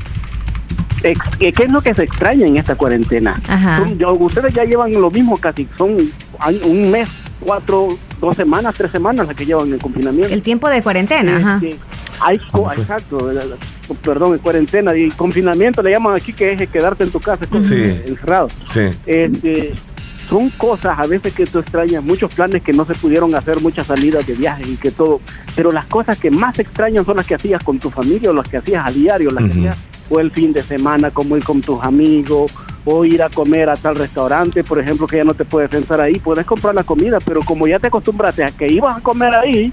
[1.04, 3.42] Ex- ¿Qué qué es lo que se extraña en esta cuarentena?
[3.48, 3.80] Ajá.
[3.80, 5.98] Son- yo- ustedes ya llevan lo mismo casi, son
[6.63, 7.89] un mes, cuatro,
[8.22, 10.34] dos semanas, tres semanas las que llevan en confinamiento.
[10.34, 11.62] El tiempo de cuarentena, ajá.
[12.22, 13.30] Hay co- exacto,
[14.02, 17.62] perdón, en cuarentena y confinamiento le llaman aquí que es quedarte en tu casa, con-
[17.62, 17.76] Sí.
[18.08, 18.48] encerrado.
[18.72, 18.82] Sí.
[19.06, 19.74] Este,
[20.30, 23.88] son cosas a veces que tú extrañas, muchos planes que no se pudieron hacer, muchas
[23.88, 25.20] salidas de viaje y que todo,
[25.56, 28.48] pero las cosas que más extrañan son las que hacías con tu familia o las
[28.48, 29.78] que hacías a diario, las que hacías
[30.10, 32.52] o el fin de semana, como ir con tus amigos
[32.86, 36.02] o ir a comer a tal restaurante, por ejemplo, que ya no te puedes pensar
[36.02, 39.34] ahí, puedes comprar la comida, pero como ya te acostumbraste a que ibas a comer
[39.34, 39.72] ahí,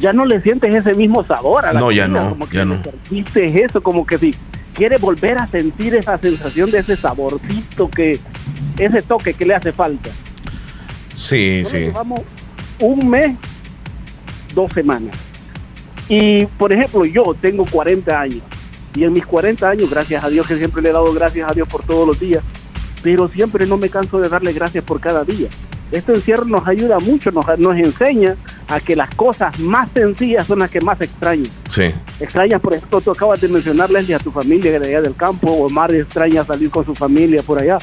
[0.00, 2.56] ya no le sientes ese mismo sabor a la No, ya comida, no, como que
[2.56, 2.74] ya no.
[2.76, 4.34] le perdiste eso, como que si
[4.74, 8.20] quieres volver a sentir esa sensación de ese saborcito que
[8.78, 10.10] ese toque que le hace falta.
[11.16, 11.86] Sí, Nosotros sí.
[11.88, 12.20] Llevamos
[12.78, 13.36] un mes,
[14.54, 15.14] dos semanas.
[16.08, 18.42] Y, por ejemplo, yo tengo 40 años.
[18.94, 21.54] Y en mis 40 años, gracias a Dios, que siempre le he dado gracias a
[21.54, 22.42] Dios por todos los días,
[23.02, 25.48] pero siempre no me canso de darle gracias por cada día.
[25.92, 28.36] Este encierro nos ayuda mucho, nos, nos enseña
[28.68, 31.50] a que las cosas más sencillas son las que más extrañan.
[31.68, 31.86] Sí.
[32.20, 35.50] Extrañas, por ejemplo, tú acabas de mencionar, Leslie, a tu familia de allá del campo,
[35.50, 37.78] o Omar extraña salir con su familia por allá.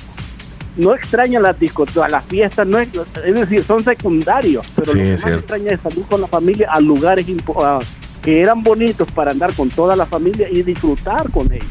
[0.78, 2.88] No extraña las discotecas, las fiestas, no es,
[3.26, 5.40] es decir, son secundarios, pero Sí, lo que más cierto.
[5.40, 7.80] extraña es salir con la familia a lugares impo- a-
[8.22, 11.68] que eran bonitos para andar con toda la familia y disfrutar con ellos.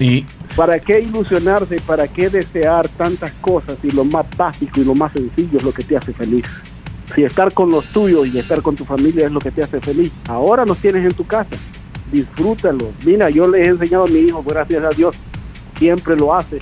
[0.00, 0.26] Y
[0.58, 1.80] ¿Para qué ilusionarse?
[1.80, 5.72] ¿Para qué desear tantas cosas y lo más básico y lo más sencillo es lo
[5.72, 6.46] que te hace feliz?
[7.14, 9.80] Si estar con los tuyos y estar con tu familia es lo que te hace
[9.80, 11.56] feliz, ahora los tienes en tu casa,
[12.10, 12.90] disfrútalo.
[13.06, 15.14] Mira, yo les he enseñado a mi hijo, gracias a Dios,
[15.78, 16.58] siempre lo hace.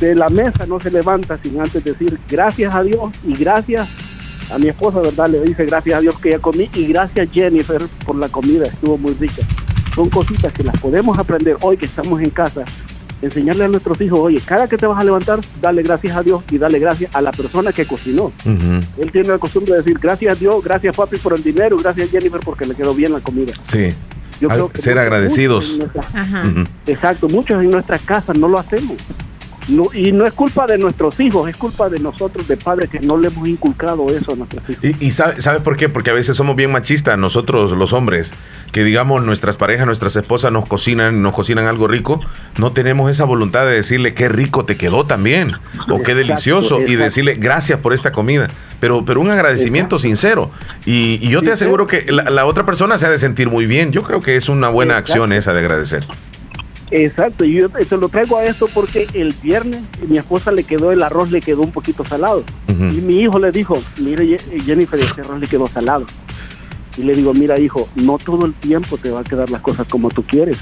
[0.00, 3.88] De la mesa no se levanta sin antes decir gracias a Dios y gracias
[4.50, 5.28] a mi esposa, ¿verdad?
[5.28, 8.96] Le dice gracias a Dios que ya comí y gracias Jennifer por la comida, estuvo
[8.98, 9.42] muy rica.
[9.94, 12.64] Son cositas que las podemos aprender hoy que estamos en casa
[13.20, 16.44] enseñarle a nuestros hijos, oye, cada que te vas a levantar, dale gracias a Dios
[16.52, 18.30] y dale gracias a la persona que cocinó.
[18.44, 22.10] Él tiene la costumbre de decir gracias a Dios, gracias papi por el dinero, gracias
[22.10, 23.52] Jennifer porque le quedó bien la comida.
[23.70, 23.92] sí.
[24.40, 25.76] Yo Al- creo que ser agradecidos.
[26.86, 28.96] exacto, muchos en nuestras casas no lo hacemos.
[29.68, 33.00] No, y no es culpa de nuestros hijos, es culpa de nosotros, de padres, que
[33.00, 34.84] no le hemos inculcado eso a nuestros hijos.
[34.84, 35.88] Y, y sabe, sabe por qué?
[35.88, 38.34] Porque a veces somos bien machistas, nosotros los hombres,
[38.72, 42.20] que digamos nuestras parejas, nuestras esposas nos cocinan, nos cocinan algo rico,
[42.56, 46.80] no tenemos esa voluntad de decirle qué rico te quedó también, o qué Exacto, delicioso,
[46.80, 48.48] y decirle gracias por esta comida,
[48.80, 50.50] pero, pero un agradecimiento sincero.
[50.86, 53.66] Y, y yo te aseguro que la, la otra persona se ha de sentir muy
[53.66, 53.92] bien.
[53.92, 56.06] Yo creo que es una buena acción esa de agradecer.
[56.90, 60.90] Exacto, y yo te lo traigo a esto porque el viernes mi esposa le quedó
[60.90, 62.44] el arroz, le quedó un poquito salado.
[62.68, 66.06] Y mi hijo le dijo, mire Ye- Jennifer, ese arroz le quedó salado.
[66.96, 69.86] Y le digo, mira hijo, no todo el tiempo te va a quedar las cosas
[69.86, 70.56] como tú quieres.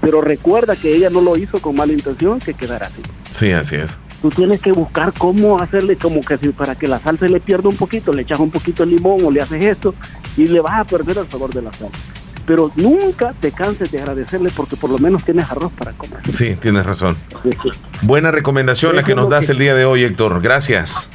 [0.00, 3.02] Pero recuerda que ella no lo hizo con mala intención, que quedara así.
[3.36, 3.90] Sí, así es.
[4.22, 7.40] Tú tienes que buscar cómo hacerle como que si para que la sal se le
[7.40, 9.94] pierda un poquito, le echas un poquito de limón o le haces esto
[10.36, 11.88] y le vas a perder el sabor de la sal.
[12.48, 16.18] Pero nunca te canses de agradecerle porque por lo menos tienes arroz para comer.
[16.32, 17.14] Sí, tienes razón.
[18.02, 20.40] Buena recomendación la que nos das el día de hoy, Héctor.
[20.40, 21.10] Gracias.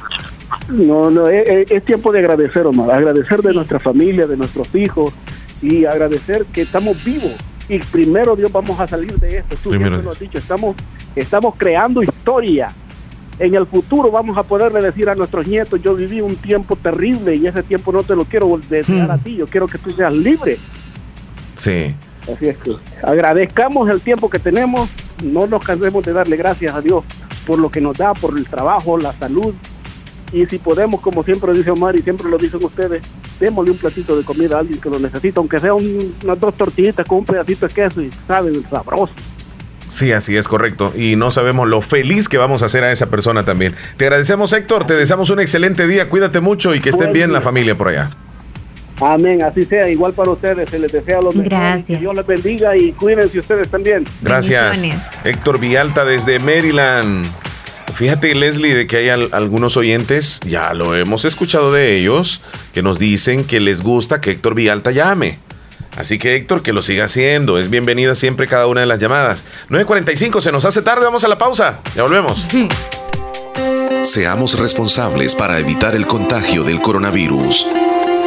[0.68, 2.90] No, no, es, es- es tiempo de agradecer, Omar.
[2.92, 5.12] Agradecer de nuestra familia, de nuestros hijos
[5.60, 7.32] y agradecer que estamos vivos.
[7.68, 9.56] Y primero Dios vamos a salir de esto.
[9.62, 10.76] Tú Primero siempre lo has dicho, estamos,
[11.16, 12.68] estamos creando historia.
[13.40, 17.34] En el futuro vamos a poderle decir a nuestros nietos, yo viví un tiempo terrible
[17.34, 20.14] y ese tiempo no te lo quiero desear a ti, yo quiero que tú seas
[20.14, 20.58] libre.
[21.58, 21.94] Sí.
[22.32, 24.88] Así es que agradezcamos el tiempo que tenemos,
[25.22, 27.04] no nos cansemos de darle gracias a Dios
[27.46, 29.52] por lo que nos da, por el trabajo, la salud.
[30.32, 33.02] Y si podemos, como siempre dice Omar y siempre lo dicen ustedes,
[33.38, 36.54] démosle un platito de comida a alguien que lo necesita, aunque sea un- unas dos
[36.54, 39.12] tortillitas con un pedacito de queso y sabe, sabroso.
[39.90, 40.92] Sí, así es correcto.
[40.96, 43.74] Y no sabemos lo feliz que vamos a hacer a esa persona también.
[43.96, 44.86] Te agradecemos, Héctor.
[44.86, 46.08] Te deseamos un excelente día.
[46.08, 48.10] Cuídate mucho y que estén bien la familia por allá.
[49.00, 51.44] Amén, así sea, igual para ustedes, se les desea lo mejor.
[51.48, 51.86] Gracias.
[51.86, 54.04] Que Dios les bendiga y cuídense ustedes también.
[54.22, 54.80] Gracias.
[55.24, 57.26] Héctor Villalta desde Maryland.
[57.94, 62.40] Fíjate, Leslie, de que hay al- algunos oyentes, ya lo hemos escuchado de ellos,
[62.72, 65.38] que nos dicen que les gusta que Héctor Villalta llame.
[65.96, 67.56] Así que Héctor, que lo siga haciendo.
[67.58, 69.44] Es bienvenida siempre cada una de las llamadas.
[69.70, 71.78] 9.45, se nos hace tarde, vamos a la pausa.
[71.94, 72.46] Ya volvemos.
[74.02, 77.66] Seamos responsables para evitar el contagio del coronavirus.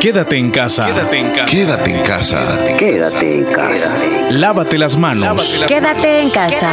[0.00, 0.86] Quédate en casa.
[0.86, 1.50] Quédate en casa.
[1.50, 2.64] Quédate en casa.
[2.78, 3.94] Quédate en casa.
[4.30, 5.62] Lávate las manos.
[5.68, 6.72] Quédate en casa.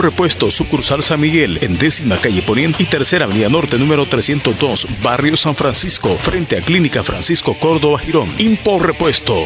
[0.01, 5.37] Repuesto, sucursal San Miguel, en décima calle Poniente y tercera avenida norte, número 302, barrio
[5.37, 8.29] San Francisco, frente a Clínica Francisco Córdoba Girón.
[8.39, 9.43] Impor Repuesto.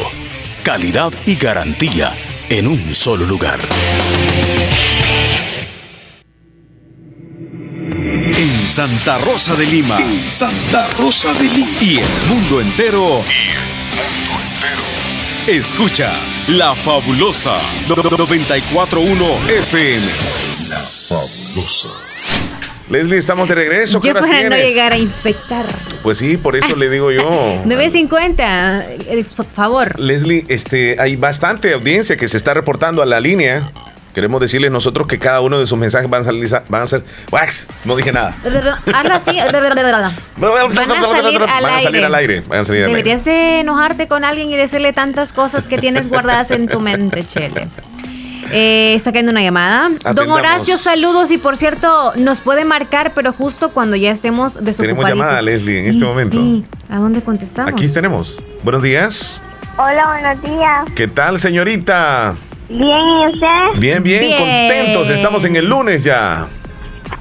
[0.62, 2.14] Calidad y garantía
[2.48, 3.60] en un solo lugar.
[8.38, 9.98] En Santa Rosa de Lima.
[10.00, 11.70] En Santa Rosa de Lima.
[11.80, 13.22] Y el mundo entero.
[15.48, 17.56] Escuchas La Fabulosa
[17.88, 20.04] 941 FM.
[20.68, 21.88] La Fabulosa.
[22.90, 24.00] Leslie, estamos de regreso.
[24.00, 25.64] ¿Qué Yo horas para no llegar a infectar.
[26.02, 27.22] Pues sí, por eso le digo yo.
[27.64, 30.00] 9.50, eh, por favor.
[30.00, 33.70] Leslie, este, hay bastante audiencia que se está reportando a la línea.
[34.16, 37.02] Queremos decirles nosotros que cada uno de sus mensajes van a salir, van a ser
[37.30, 37.68] wax.
[37.84, 38.34] No dije nada.
[38.42, 38.90] Hazlo así.
[38.90, 42.06] Van a salir al Van a salir aire.
[42.06, 42.40] al aire.
[42.48, 42.96] Van a salir al aire.
[42.96, 47.24] Deberías de enojarte con alguien y decirle tantas cosas que tienes guardadas en tu mente,
[47.24, 47.68] Chele.
[48.52, 49.90] Eh, está cayendo una llamada.
[50.14, 50.30] Don.
[50.30, 51.30] Horacio, saludos.
[51.30, 54.76] Y por cierto, nos puede marcar, pero justo cuando ya estemos desocupados.
[54.78, 56.38] Tenemos llamada, Leslie, en este momento.
[56.88, 57.70] ¿A dónde contestamos?
[57.70, 58.40] Aquí tenemos.
[58.62, 59.42] Buenos días.
[59.76, 60.86] Hola, buenos días.
[60.94, 62.34] ¿Qué tal, señorita?
[62.68, 63.80] Bien, ¿y usted?
[63.80, 64.38] Bien, bien, Bien.
[64.38, 65.08] contentos.
[65.10, 66.46] Estamos en el lunes ya.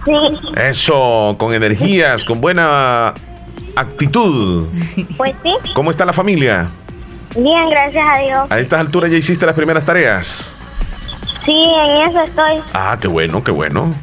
[0.05, 0.11] Sí.
[0.55, 3.13] Eso, con energías, con buena
[3.75, 4.67] actitud.
[5.17, 5.53] Pues sí.
[5.73, 6.67] ¿Cómo está la familia?
[7.35, 8.47] Bien, gracias a Dios.
[8.49, 10.55] A estas alturas ya hiciste las primeras tareas.
[11.43, 12.61] Sí, en eso estoy.
[12.73, 13.93] Ah, qué bueno, qué bueno.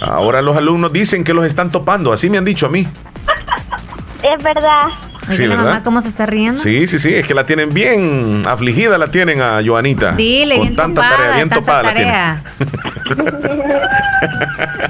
[0.00, 2.86] Ahora los alumnos dicen que los están topando, así me han dicho a mí.
[4.22, 4.86] Es verdad.
[5.30, 5.64] Sí, la ¿verdad?
[5.70, 6.60] mamá cómo se está riendo.
[6.60, 10.12] Sí, sí, sí, es que la tienen bien afligida, la tienen a Joanita.
[10.12, 12.42] Dile, Con bien tanta topada, tarea, bien tanta topada la tarea.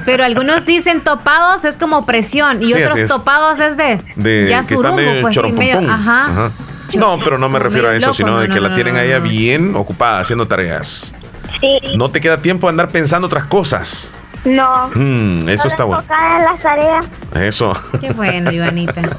[0.05, 3.09] Pero algunos dicen topados es como presión y Sí, otros es.
[3.09, 6.25] topados es de, De ya que está surumbo, medio pues, sí, medio- ajá.
[6.27, 6.51] Ajá.
[6.95, 8.95] No, pero no me refiero a eso, loco, sino no, de que no, la tienen
[8.95, 11.13] no, a ella bien ocupada haciendo tareas.
[11.61, 11.79] Sí.
[11.97, 14.13] No te queda tiempo de andar pensando otras cosas.
[14.47, 14.89] No.
[14.95, 16.05] Mm, eso Solo está bueno.
[16.39, 17.05] en las tareas.
[17.35, 17.75] Eso.
[18.01, 19.03] Qué bueno, Ivanita.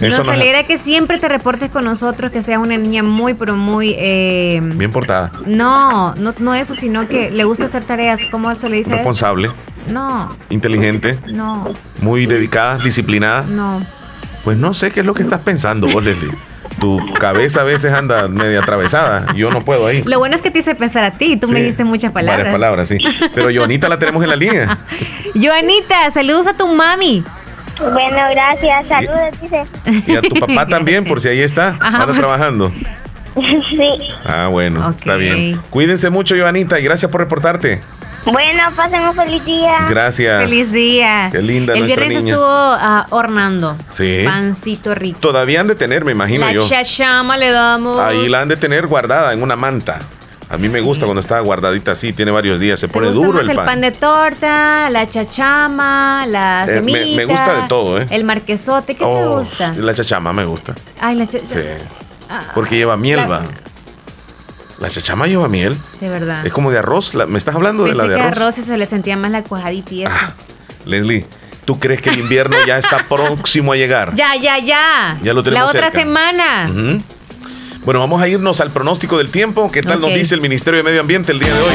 [0.00, 3.34] Eso Nos no- alegra que siempre te reportes con nosotros, que sea una niña muy,
[3.34, 3.94] pero muy...
[3.98, 5.30] eh, Bien portada.
[5.44, 8.18] no, no, no eso, sino que le gusta hacer tareas.
[8.30, 8.88] ¿Cómo se le dice?
[8.88, 8.96] eso?
[8.96, 9.50] Responsable,
[9.90, 13.42] No, inteligente, no, muy dedicada, disciplinada.
[13.42, 13.82] no.
[14.42, 16.32] Pues no sé qué es lo que estás pensando vos, Leslie.
[16.78, 19.34] Tu cabeza a veces anda media atravesada.
[19.34, 20.02] Yo no puedo ahí.
[20.04, 21.36] Lo bueno es que te hice pensar a ti.
[21.36, 22.38] Tú me diste muchas palabras.
[22.38, 22.98] Varias palabras, sí.
[23.34, 24.78] Pero Joanita la tenemos en la línea.
[25.34, 27.24] Joanita, saludos a tu mami.
[27.78, 28.86] Bueno, gracias.
[28.86, 29.64] Saludos, dice.
[30.06, 31.76] Y a tu papá también, por si ahí está.
[31.80, 32.72] Ajá, Anda trabajando.
[33.34, 33.90] sí.
[34.24, 35.60] Ah, bueno, está bien.
[35.70, 37.80] Cuídense mucho, Joanita, y gracias por reportarte.
[38.24, 39.86] Bueno, pasen un feliz día.
[39.88, 40.44] Gracias.
[40.44, 41.28] Feliz día.
[41.32, 42.34] Qué linda El nuestra viernes niña.
[42.34, 43.76] estuvo ah, hornando.
[43.90, 44.22] Sí.
[44.26, 45.18] Pancito rico.
[45.20, 46.68] Todavía han de tener, me imagino La yo.
[46.68, 47.98] chachama le damos.
[47.98, 50.00] Ahí la han de tener guardada en una manta.
[50.50, 53.20] A mí me gusta cuando está guardadita así, tiene varios días, se ¿Te pone gusta
[53.24, 53.66] duro más el el pan.
[53.66, 57.16] pan de torta, la chachama, la Eh, me- semita.
[57.16, 58.06] me gusta de todo, ¿eh?
[58.10, 59.72] El marquesote, ¿qué te Oh, gusta?
[59.76, 60.74] La chachama me gusta.
[61.00, 61.52] Ay, la chachama.
[61.52, 62.40] Sí.
[62.52, 63.42] Porque lleva miel, la- va.
[64.80, 65.76] La chachama lleva miel.
[66.00, 66.44] De verdad.
[66.46, 67.14] Es como de arroz.
[67.14, 68.36] La- ¿Me estás hablando de la de que arroz?
[68.36, 70.12] arroz y se le sentía más la cuajadita y eso.
[70.86, 71.26] Leslie,
[71.66, 74.14] ¿tú crees que el invierno ya está próximo a llegar?
[74.14, 75.18] Ya, ya, ya.
[75.22, 75.98] Ya lo tenemos La otra cerca.
[76.00, 76.70] semana.
[77.84, 79.70] Bueno, vamos a irnos al pronóstico del tiempo.
[79.70, 81.72] ¿Qué tal nos dice el Ministerio de Medio Ambiente el día de hoy?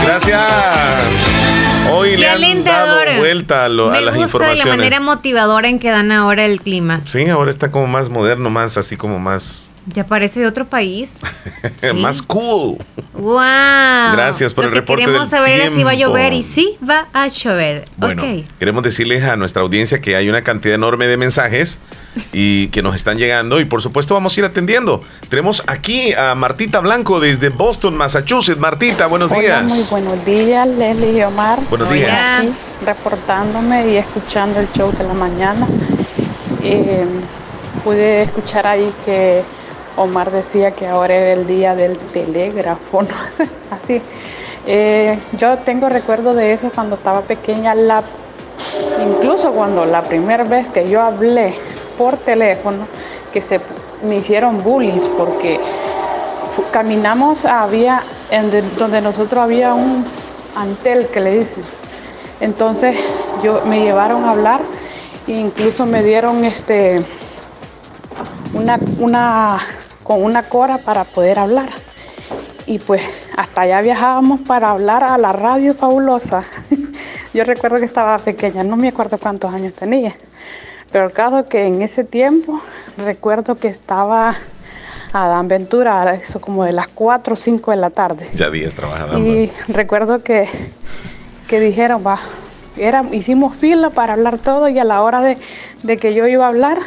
[0.04, 0.42] Gracias.
[1.92, 4.66] Hoy le han dado vuelta a, lo, Me a las gusta informaciones.
[4.66, 7.02] la manera motivadora en que dan ahora el clima.
[7.06, 11.20] Sí, ahora está como más moderno, más así como más, Ya parece de otro país.
[11.96, 12.78] más cool.
[13.14, 13.34] ¡Wow!
[14.14, 16.78] Gracias por Lo el que reporte Queremos del saber si va a llover y sí
[16.88, 17.88] va a llover.
[17.98, 18.46] Bueno, ok.
[18.60, 21.80] queremos decirles a nuestra audiencia que hay una cantidad enorme de mensajes
[22.34, 25.02] y que nos están llegando y por supuesto vamos a ir atendiendo.
[25.30, 28.60] Tenemos aquí a Martita Blanco desde Boston, Massachusetts.
[28.60, 29.64] Martita, buenos Hola, días.
[29.64, 31.60] muy buenos días, Leslie y Omar.
[31.70, 32.20] Buenos días.
[32.40, 32.54] Aquí,
[32.86, 35.68] reportándome y escuchando el show de la mañana.
[36.64, 37.06] Eh,
[37.84, 39.44] pude escuchar ahí que
[39.98, 43.10] Omar decía que ahora era el día del telégrafo, no
[43.72, 44.02] así.
[44.68, 48.04] Eh, yo tengo recuerdo de eso cuando estaba pequeña, la,
[49.04, 51.56] incluso cuando la primera vez que yo hablé
[52.02, 52.88] por teléfono,
[53.32, 53.62] que se
[54.04, 55.60] me hicieron bullies porque
[56.72, 60.04] caminamos, había, en de- donde nosotros había un
[60.56, 61.64] antel que le dicen.
[62.40, 62.98] Entonces
[63.44, 64.62] yo me llevaron a hablar
[65.28, 67.04] e incluso me dieron este
[68.56, 69.60] una, una
[70.04, 71.70] con una cora para poder hablar.
[72.66, 73.04] Y pues
[73.38, 76.44] hasta allá viajábamos para hablar a la radio fabulosa.
[77.34, 80.16] Yo recuerdo que estaba pequeña, no me acuerdo cuántos años tenía.
[80.92, 82.62] Pero el caso que en ese tiempo
[82.98, 84.36] recuerdo que estaba
[85.14, 88.30] Adán Ventura, eso como de las 4 o 5 de la tarde.
[88.34, 89.18] Ya días trabajando.
[89.20, 90.48] Y recuerdo que,
[91.48, 92.20] que dijeron, va,
[92.78, 95.38] era, hicimos fila para hablar todo y a la hora de,
[95.84, 96.80] de que yo iba a hablar,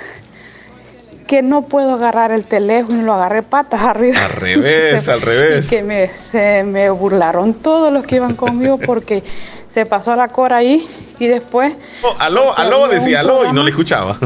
[1.27, 4.25] que no puedo agarrar el teléfono y lo agarré patas arriba.
[4.25, 5.67] Al revés, al revés.
[5.67, 9.23] Y que me, se me burlaron todos los que iban conmigo porque
[9.71, 10.87] se pasó la cora ahí
[11.19, 14.19] y después Oh, aló, aló, decía aló y no le escuchaba.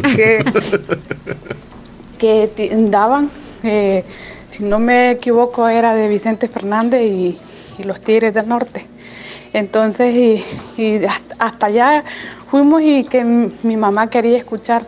[2.19, 2.51] que,
[2.91, 3.31] daban,
[3.63, 4.05] eh,
[4.49, 7.39] si no me equivoco, era de Vicente Fernández y,
[7.79, 8.87] y los Tigres del Norte.
[9.53, 10.45] Entonces, y,
[10.77, 11.05] y
[11.39, 12.05] hasta, allá
[12.51, 14.83] fuimos y que mi mamá quería escuchar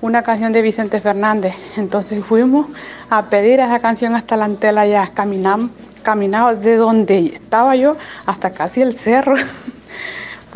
[0.00, 1.54] una canción de Vicente Fernández.
[1.76, 2.66] Entonces fuimos
[3.10, 5.10] a pedir esa canción hasta la antela allá.
[5.12, 5.70] Caminamos,
[6.02, 7.96] caminamos de donde estaba yo
[8.26, 9.34] hasta casi el cerro,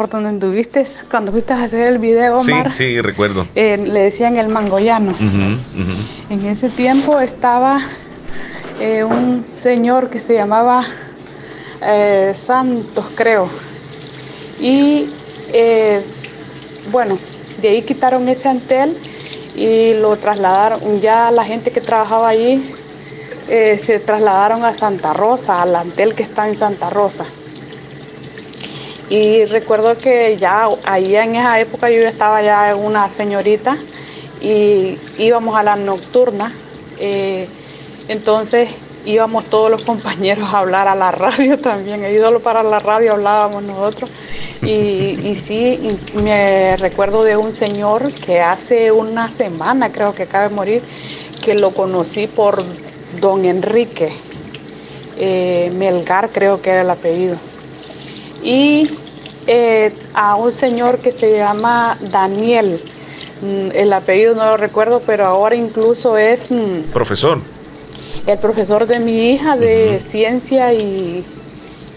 [0.00, 2.72] por donde anduviste cuando fuiste a hacer el video, Sí, Omar.
[2.72, 3.46] sí, recuerdo.
[3.54, 5.10] eh, le decían el mangoyano.
[5.10, 6.32] Ujú.
[6.32, 7.82] En ese tiempo estaba
[8.80, 10.86] eh, un señor que se llamaba
[11.82, 13.46] eh, Santos, creo.
[14.58, 15.04] Y
[15.52, 16.00] eh,
[16.90, 17.18] bueno,
[17.60, 18.96] de ahí quitaron ese antel
[19.54, 20.80] y lo trasladaron.
[21.02, 22.62] Ya la gente que trabajaba allí
[23.46, 27.26] se trasladaron a Santa Rosa, al antel que está en Santa Rosa.
[29.10, 33.76] Y recuerdo que ya ahí en esa época yo estaba ya una señorita
[34.40, 36.52] y íbamos a la nocturna.
[37.00, 37.48] eh,
[38.08, 38.70] entonces
[39.04, 42.04] íbamos todos los compañeros a hablar a la radio también.
[42.04, 44.10] Ídolo para la radio hablábamos nosotros.
[44.62, 50.48] Y, y sí, me recuerdo de un señor que hace una semana, creo que acaba
[50.48, 50.82] de morir,
[51.44, 52.62] que lo conocí por
[53.20, 54.08] don Enrique
[55.18, 57.36] eh, Melgar, creo que era el apellido
[58.42, 58.90] y
[59.46, 62.80] eh, a un señor que se llama Daniel.
[63.42, 67.38] Mm, El apellido no lo recuerdo, pero ahora incluso es mm, Profesor.
[68.26, 71.24] el profesor de mi hija de ciencia y,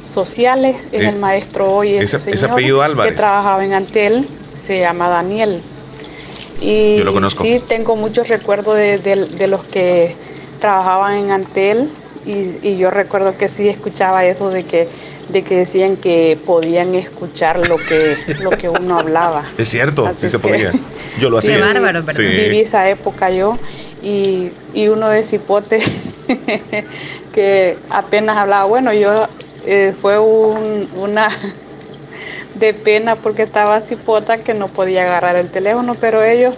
[0.07, 0.75] sociales.
[0.91, 1.95] Es el maestro hoy.
[1.95, 3.13] Ese- ese ese señor apellido Álvarez.
[3.13, 4.27] Que trabajaba en Antel,
[4.65, 5.61] se llama Daniel.
[6.61, 7.43] Y Yo lo conozco.
[7.43, 10.15] sí, tengo muchos recuerdos de, de- de los que
[10.61, 11.89] trabajaban en Antel
[12.25, 14.87] y, y yo recuerdo que sí escuchaba eso de que
[15.29, 19.43] de que decían que podían escuchar lo que lo que uno hablaba.
[19.57, 20.71] Es cierto, Así sí se podía.
[21.19, 21.65] Yo lo Sí, hacía.
[21.65, 22.23] bárbaro, Sí.
[22.23, 23.57] Viví esa época yo
[24.01, 25.79] y, y uno de cipote
[27.33, 28.65] que apenas hablaba.
[28.65, 29.27] Bueno, yo
[29.65, 31.29] eh, fue un- una
[32.55, 36.53] de pena porque estaba cipota que no podía agarrar el teléfono, pero ellos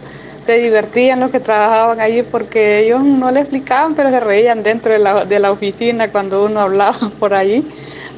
[0.46, 4.92] se divertían los que trabajaban allí porque ellos no le explicaban, pero se reían dentro
[4.92, 7.66] de la, de la oficina cuando uno hablaba por allí.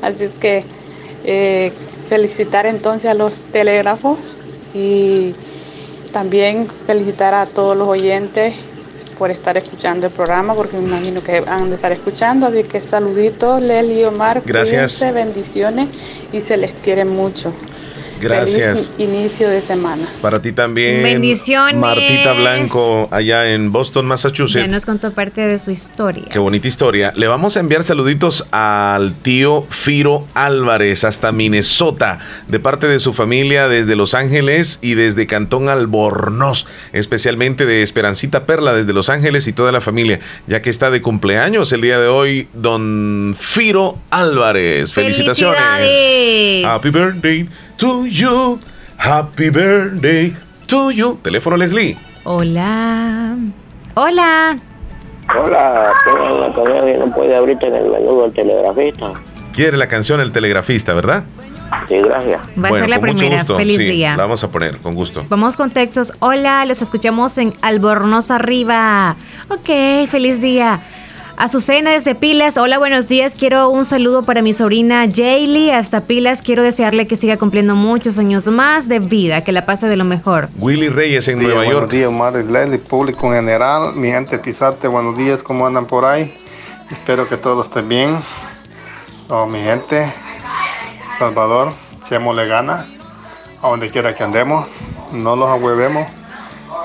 [0.02, 0.64] Así es que
[1.26, 1.72] eh,
[2.10, 4.18] felicitar entonces a los telégrafos
[4.74, 5.34] y
[6.12, 8.56] también felicitar a todos los oyentes
[9.18, 12.48] por estar escuchando el programa, porque me imagino que van a estar escuchando.
[12.48, 14.42] Así que saluditos, Leli y Omar.
[14.46, 14.98] Gracias.
[14.98, 15.90] cuídense, bendiciones
[16.32, 17.52] y se les quiere mucho.
[18.20, 18.94] Gracias.
[18.96, 20.08] Feliz inicio de semana.
[20.22, 21.04] Para ti también.
[21.04, 21.76] Bendiciones.
[21.76, 24.70] Martita Blanco, allá en Boston, Ya Massachusetts.
[24.70, 26.26] nos contó parte de su historia.
[26.30, 27.14] Qué bonita historia.
[27.16, 33.14] Le vamos a enviar saluditos al tío Firo Álvarez hasta Minnesota, de parte de su
[33.14, 39.48] familia desde Los Ángeles y desde Cantón Albornoz, especialmente de Esperancita Perla desde Los Ángeles
[39.48, 43.98] y toda la familia, ya que está de cumpleaños el día de hoy, don Firo
[44.10, 44.94] Álvarez.
[44.94, 45.60] Felicitaciones.
[45.60, 46.66] ¡Felicidades!
[46.66, 47.48] Happy birthday
[47.78, 48.60] to you.
[48.98, 50.36] Happy birthday
[50.68, 51.18] to you.
[51.22, 51.98] Teléfono Leslie.
[52.24, 53.36] Hola.
[53.96, 54.58] Hola.
[55.36, 59.12] Hola, tengo una comida que no puede abrirte en el menú del telegrafista.
[59.54, 61.24] Quiere la canción El Telegrafista, ¿verdad?
[61.90, 62.42] Sí, gracias.
[62.64, 63.44] Va a ser la primera.
[63.44, 64.12] Feliz Sí, día.
[64.16, 65.26] La vamos a poner con gusto.
[65.30, 66.14] Vamos con textos.
[66.20, 69.16] Hola, los escuchamos en Albornoz Arriba.
[69.50, 70.80] Ok, feliz día.
[71.40, 72.58] Azucena desde Pilas.
[72.58, 73.36] Hola, buenos días.
[73.36, 76.42] Quiero un saludo para mi sobrina Jaylee hasta Pilas.
[76.42, 80.04] Quiero desearle que siga cumpliendo muchos años más de vida, que la pase de lo
[80.04, 80.50] mejor.
[80.58, 81.92] Willy Reyes en Sí, Nueva buenos York.
[81.92, 86.34] días, Omar Leslie, público en general, mi gente Tizate, buenos días, ¿cómo andan por ahí?
[86.92, 88.18] Espero que todos estén bien.
[89.30, 90.12] Oh, mi gente,
[91.20, 91.72] Salvador,
[92.04, 92.84] echémosle gana
[93.62, 94.66] a donde quiera que andemos,
[95.12, 96.08] no los ahuevemos,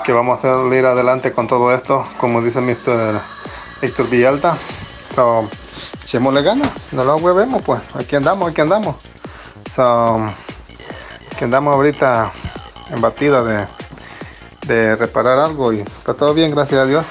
[0.04, 3.18] que vamos a salir adelante con todo esto, como dice Mr.
[3.82, 4.56] Héctor Villalta.
[5.14, 5.48] So,
[6.04, 8.96] echémosle gana, no los ahuevemos, pues, aquí andamos, aquí andamos.
[9.76, 10.20] So,
[11.36, 12.32] que andamos ahorita
[12.90, 13.66] en batida de,
[14.66, 17.06] de reparar algo y está todo bien, gracias a Dios.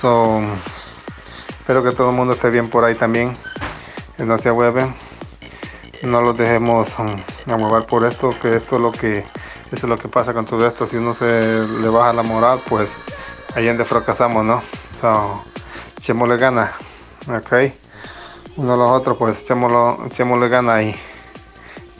[0.00, 0.42] So,
[1.48, 3.36] espero que todo el mundo esté bien por ahí también,
[4.18, 4.94] no se ahueven,
[6.02, 7.16] no los dejemos um,
[7.50, 9.24] ahuevar por esto, que esto es lo que
[9.72, 10.86] eso es lo que pasa con todo esto.
[10.86, 12.90] Si uno se le baja la moral, pues
[13.54, 14.62] ahí donde fracasamos, ¿no?
[16.02, 16.72] Echémosle gana,
[17.28, 17.52] ok.
[18.56, 20.94] Uno a los otros, pues echémoslo, echémosle gana y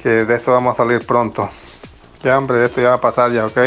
[0.03, 1.49] que de esto vamos a salir pronto.
[2.23, 3.59] Ya, hombre, de esto ya va a pasar ya, ¿ok?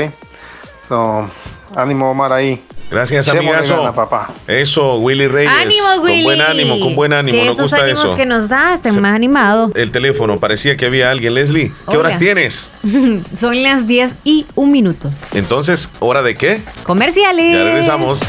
[0.87, 1.29] So,
[1.75, 2.63] ánimo, Omar, ahí.
[2.91, 3.77] Gracias, amigazo.
[3.77, 4.29] gana, papá.
[4.47, 5.51] Eso, Willy Reyes.
[5.51, 6.23] ánimo, Willy.
[6.23, 7.39] Con buen ánimo, con buen ánimo.
[7.39, 8.15] Que Nos esos gusta ánimos eso.
[8.15, 9.71] que nos da estén más animado.
[9.73, 11.33] El teléfono, parecía que había alguien.
[11.33, 11.99] Leslie, ¿qué Hola.
[11.99, 12.69] horas tienes?
[13.35, 15.09] Son las 10 y un minuto.
[15.33, 16.61] Entonces, ¿hora de qué?
[16.83, 17.57] Comerciales.
[17.57, 18.19] Ya regresamos.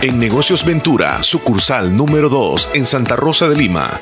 [0.00, 3.98] En Negocios Ventura, sucursal número 2 en Santa Rosa de Lima.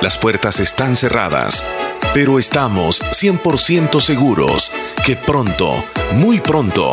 [0.00, 1.66] Las puertas están cerradas,
[2.14, 4.70] pero estamos 100% seguros
[5.04, 6.92] que pronto, muy pronto,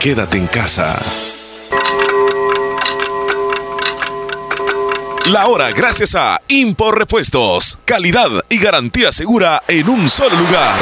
[0.00, 0.96] Quédate en casa.
[5.26, 7.78] La hora gracias a Impor Repuestos.
[7.84, 10.72] Calidad y garantía segura en un solo lugar.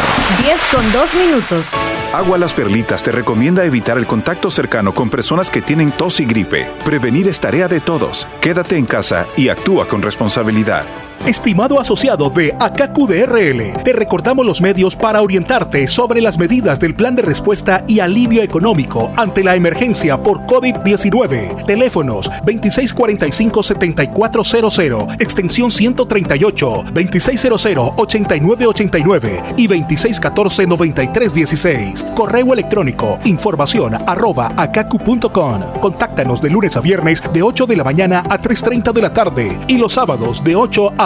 [0.42, 1.64] 10 con 2 minutos.
[2.12, 6.26] Agua Las Perlitas te recomienda evitar el contacto cercano con personas que tienen tos y
[6.26, 6.68] gripe.
[6.84, 8.28] Prevenir es tarea de todos.
[8.42, 10.84] Quédate en casa y actúa con responsabilidad.
[11.24, 17.16] Estimado asociado de AKQDRL, te recordamos los medios para orientarte sobre las medidas del plan
[17.16, 21.64] de respuesta y alivio económico ante la emergencia por COVID-19.
[21.66, 32.14] Teléfonos 2645-7400, extensión 138, 2600-8989 y 2614-9316.
[32.14, 35.60] Correo electrónico información arroba akaku.com.
[35.80, 39.58] Contáctanos de lunes a viernes de 8 de la mañana a 3.30 de la tarde
[39.66, 41.05] y los sábados de 8 a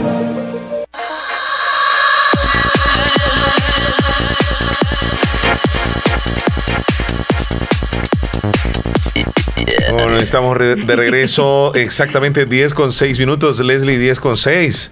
[10.19, 14.91] Estamos de regreso exactamente 10 con 6 minutos, Leslie 10 con 6.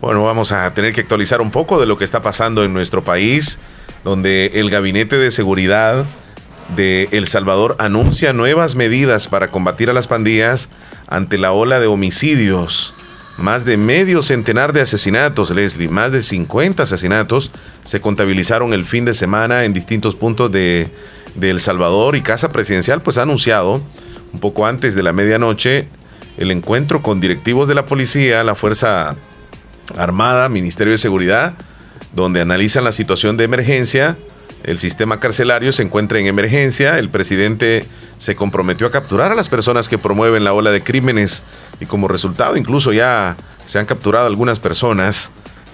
[0.00, 3.04] Bueno, vamos a tener que actualizar un poco de lo que está pasando en nuestro
[3.04, 3.58] país,
[4.04, 6.06] donde el Gabinete de Seguridad
[6.76, 10.70] de El Salvador anuncia nuevas medidas para combatir a las pandillas
[11.08, 12.94] ante la ola de homicidios.
[13.36, 17.50] Más de medio centenar de asesinatos, Leslie, más de 50 asesinatos
[17.84, 20.88] se contabilizaron el fin de semana en distintos puntos de,
[21.34, 23.82] de El Salvador y Casa Presidencial pues ha anunciado
[24.32, 25.88] un poco antes de la medianoche
[26.36, 29.14] el encuentro con directivos de la policía, la Fuerza
[29.96, 31.54] Armada, Ministerio de Seguridad,
[32.14, 34.16] donde analizan la situación de emergencia.
[34.62, 36.98] El sistema carcelario se encuentra en emergencia.
[36.98, 37.84] El presidente
[38.18, 41.42] se comprometió a capturar a las personas que promueven la ola de crímenes
[41.80, 45.30] y como resultado incluso ya se han capturado algunas personas.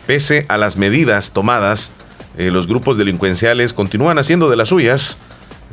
[0.06, 1.92] Pese a las medidas tomadas,
[2.38, 5.18] eh, los grupos delincuenciales continúan haciendo de las suyas.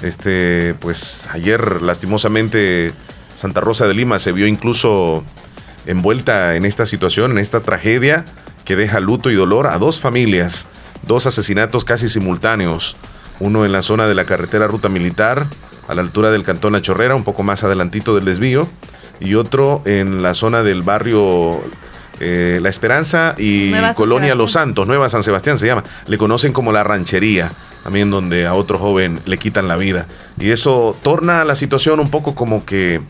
[0.01, 2.91] Este, pues ayer lastimosamente
[3.35, 5.23] Santa Rosa de Lima se vio incluso
[5.85, 8.25] envuelta en esta situación, en esta tragedia
[8.65, 10.67] que deja luto y dolor a dos familias,
[11.05, 12.95] dos asesinatos casi simultáneos,
[13.39, 15.47] uno en la zona de la carretera Ruta Militar,
[15.87, 18.69] a la altura del Cantón La Chorrera, un poco más adelantito del desvío,
[19.19, 21.61] y otro en la zona del barrio
[22.19, 24.35] eh, La Esperanza y Nueva Colonia.
[24.35, 27.51] Los Santos, Nueva San Sebastián se llama, le conocen como la ranchería,
[27.83, 30.07] también donde a otro joven le quitan la vida.
[30.39, 33.01] Y eso torna la situación un poco como que,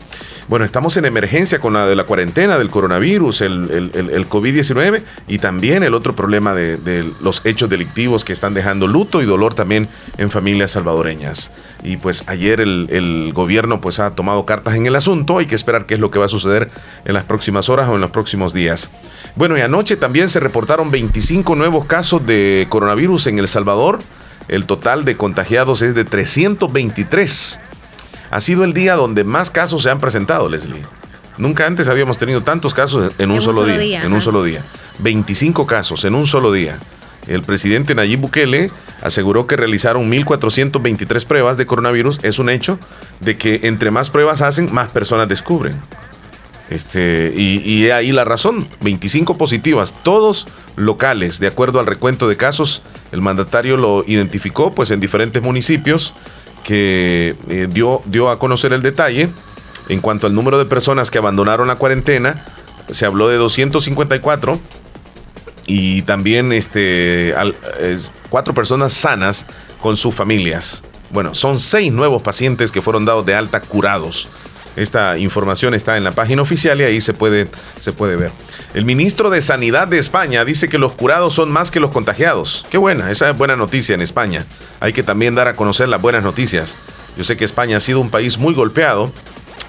[0.48, 4.28] bueno, estamos en emergencia con la de la cuarentena, del coronavirus, el, el- el- el
[4.28, 9.22] COVID-19 y también el otro problema de, de los hechos delictivos que están dejando luto
[9.22, 11.50] y dolor también en familias salvadoreñas.
[11.82, 15.54] Y pues ayer el, el gobierno pues ha tomado cartas en el asunto, hay que
[15.54, 16.68] esperar qué es lo que va a suceder
[17.04, 18.90] en las próximas horas o en los próximos días.
[19.36, 24.00] Bueno, y anoche también se reportaron 25 nuevos casos de coronavirus en El Salvador.
[24.48, 27.60] El total de contagiados es de 323.
[28.30, 30.82] Ha sido el día donde más casos se han presentado, Leslie.
[31.38, 34.64] Nunca antes habíamos tenido tantos casos en un, solo, día, En un solo día.
[35.00, 36.78] 25 casos en un solo día.
[37.26, 38.70] El presidente Nayib Bukele
[39.02, 42.20] aseguró que realizaron 1.423 pruebas de coronavirus.
[42.22, 42.78] Es un hecho
[43.20, 45.80] de que entre más pruebas hacen, más personas descubren.
[46.70, 50.46] Este, y, ahí la razón, 25 positivas, todos
[50.76, 56.14] locales, de acuerdo al recuento de casos, el mandatario lo identificó pues en diferentes municipios
[56.62, 59.28] que eh, dio, dio a conocer el detalle.
[59.90, 62.46] En cuanto al número de personas que abandonaron la cuarentena,
[62.90, 64.58] se habló de 254
[65.66, 67.34] y también este,
[68.30, 69.46] cuatro personas sanas
[69.80, 70.82] con sus familias.
[71.10, 74.28] Bueno, son seis nuevos pacientes que fueron dados de alta curados.
[74.76, 77.48] Esta información está en la página oficial y ahí se puede,
[77.80, 78.32] se puede ver.
[78.74, 82.66] El ministro de Sanidad de España dice que los curados son más que los contagiados.
[82.70, 84.46] Qué buena, esa es buena noticia en España.
[84.80, 86.76] Hay que también dar a conocer las buenas noticias.
[87.16, 89.12] Yo sé que España ha sido un país muy golpeado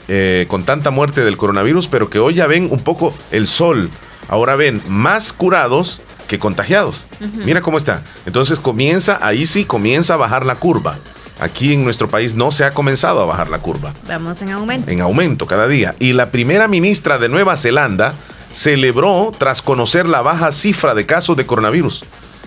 [0.07, 3.89] eh, con tanta muerte del coronavirus, pero que hoy ya ven un poco el sol.
[4.27, 7.05] Ahora ven más curados que contagiados.
[7.45, 8.03] Mira cómo está.
[8.25, 10.97] Entonces comienza, ahí sí comienza a bajar la curva.
[11.39, 14.89] Aquí en nuestro país no se ha comenzado a bajar la curva Vamos en aumento.
[14.89, 15.95] en aumento cada día.
[15.99, 18.13] Y la primera ministra de Nueva Zelanda
[18.53, 22.05] celebró tras conocer la baja cifra de casos de coronavirus.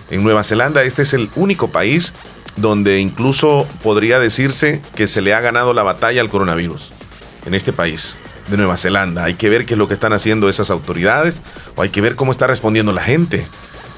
[0.09, 2.13] En Nueva Zelanda este es el único país
[2.55, 6.91] donde incluso podría decirse que se le ha ganado la batalla al coronavirus.
[7.45, 8.17] En este país
[8.49, 9.23] de Nueva Zelanda.
[9.23, 11.41] Hay que ver qué es lo que están haciendo esas autoridades
[11.75, 13.45] o hay que ver cómo está respondiendo la gente.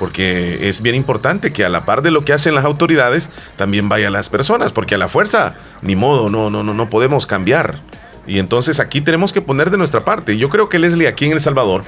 [0.01, 3.87] Porque es bien importante que a la par de lo que hacen las autoridades, también
[3.87, 7.81] vayan las personas, porque a la fuerza, ni modo, no, no, no, no podemos cambiar.
[8.25, 10.39] Y entonces aquí tenemos que poner de nuestra parte.
[10.39, 11.83] Yo creo que Leslie, aquí en El Salvador,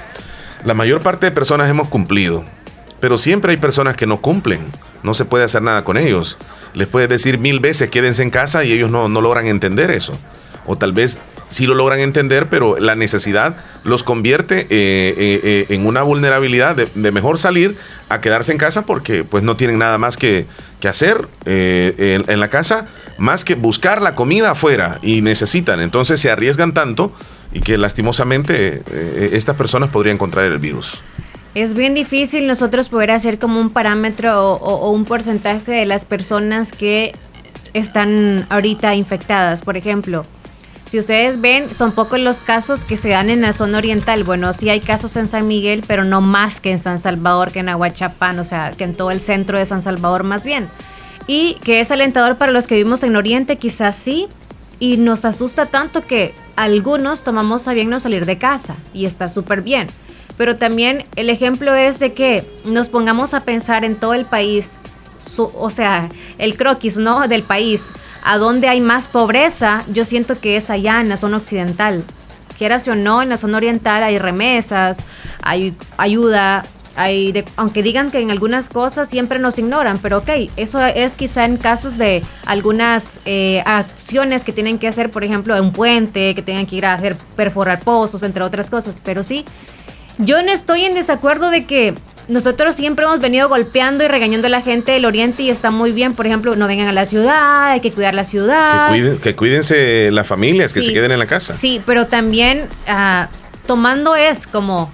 [0.64, 2.43] la mayor parte de personas hemos cumplido.
[2.99, 4.61] Pero siempre hay personas que no cumplen.
[5.01, 6.38] No se puede hacer nada con ellos.
[6.76, 10.14] Les puedes decir mil veces quédense en casa y ellos no, no logran entender eso.
[10.68, 11.18] O tal vez
[11.53, 16.75] sí lo logran entender, pero la necesidad los convierte eh, eh, eh, en una vulnerabilidad
[16.75, 17.77] de, mejor salir
[18.09, 20.45] a quedarse en casa porque pues no tienen nada más que,
[20.81, 22.87] que hacer eh, en, en la casa
[23.17, 25.79] más que buscar la comida afuera y necesitan.
[25.79, 27.13] Entonces se arriesgan tanto
[27.53, 28.81] y que lastimosamente
[29.35, 31.01] estas personas podrían contraer el virus.
[31.55, 36.03] Es bien difícil nosotros poder hacer como un parámetro o- o un porcentaje de las
[36.03, 37.13] personas que
[37.73, 39.61] están ahorita infectadas.
[39.61, 40.25] Por ejemplo,
[40.93, 44.23] si ustedes ven, son pocos los casos que se dan en la zona oriental.
[44.23, 47.61] Bueno, sí hay casos en San Miguel, pero no más que en San Salvador, que
[47.61, 50.69] en Aguachapán, o sea, que en todo el centro de San Salvador más bien.
[51.25, 54.27] Y que es alentador para los que vivimos en Oriente, quizás sí.
[54.79, 58.75] Y nos asusta tanto que algunos tomamos a bien no salir de casa.
[58.93, 59.87] Y está súper bien.
[60.37, 64.77] Pero también el ejemplo es de que nos pongamos a pensar en todo el país,
[65.39, 67.27] o sea, el croquis, ¿no?
[67.27, 67.81] Del país.
[68.24, 72.03] A donde hay más pobreza, yo siento que es allá en la zona occidental.
[72.57, 74.97] Quieras o no, en la zona oriental hay remesas,
[75.41, 76.63] hay ayuda,
[76.95, 81.15] hay de- aunque digan que en algunas cosas siempre nos ignoran, pero ok, eso es
[81.17, 86.36] quizá en casos de algunas eh, acciones que tienen que hacer, por ejemplo, un puente,
[86.36, 89.43] que tengan que ir a hacer perforar pozos, entre otras cosas, pero sí,
[90.18, 91.93] yo no estoy en desacuerdo de que
[92.28, 95.91] nosotros siempre hemos venido golpeando y regañando a la gente del oriente y está muy
[95.91, 98.89] bien, por ejemplo, no vengan a la ciudad, hay que cuidar la Que, ciudad.
[98.89, 101.53] cuiden, que cuídense las familias, que se queden en la casa.
[101.53, 103.28] Sí, pero también ah,
[103.66, 104.91] tomando es como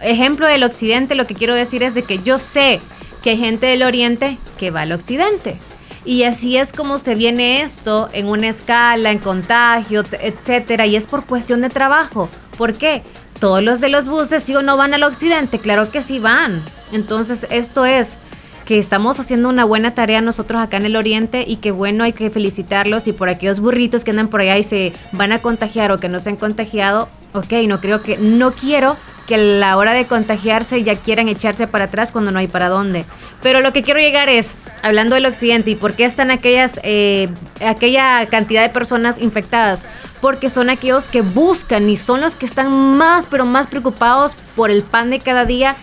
[0.00, 2.80] ejemplo del occidente, lo que quiero decir es de que yo sé
[3.22, 5.58] que hay gente del oriente que va al occidente.
[6.04, 11.06] Y así es como se viene esto en una escala, en contagio, etcétera, y es
[11.06, 12.28] por cuestión de trabajo.
[12.58, 13.02] ¿Por qué?
[13.38, 16.62] Todos los de los buses sí o no van al occidente, claro que sí van.
[16.92, 18.16] Entonces, esto es
[18.64, 22.12] que estamos haciendo una buena tarea nosotros acá en el oriente y que bueno, hay
[22.12, 25.92] que felicitarlos y por aquellos burritos que andan por allá y se van a contagiar
[25.92, 28.96] o que no se han contagiado, ok, no creo que, no quiero
[29.26, 32.68] que a la hora de contagiarse ya quieran echarse para atrás cuando no hay para
[32.68, 33.04] dónde.
[33.42, 37.28] Pero lo que quiero llegar es, hablando del occidente y por qué están aquellas, eh,
[37.64, 39.84] aquella cantidad de personas infectadas,
[40.20, 44.70] porque son aquellos que buscan y son los que están más, pero más preocupados por
[44.70, 45.76] el pan de cada día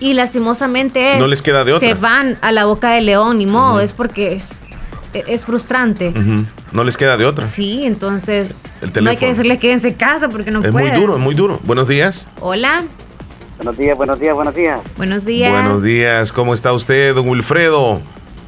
[0.00, 1.88] y lastimosamente es, No les queda de otra.
[1.88, 4.48] se van a la boca del león, ni modo, es porque es,
[5.14, 6.12] es frustrante.
[6.76, 7.46] No les queda de otra.
[7.46, 9.28] Sí, entonces El no hay que teléfono.
[9.30, 11.00] decirle quédense en casa porque no es muy pueden.
[11.00, 11.58] duro, es muy duro.
[11.64, 12.28] Buenos días.
[12.38, 12.84] Hola,
[13.56, 14.80] Buenos días, buenos días, buenos días.
[14.98, 15.50] buenos días.
[15.50, 16.32] Buenos días.
[16.32, 18.02] ¿Cómo está usted, don Wilfredo?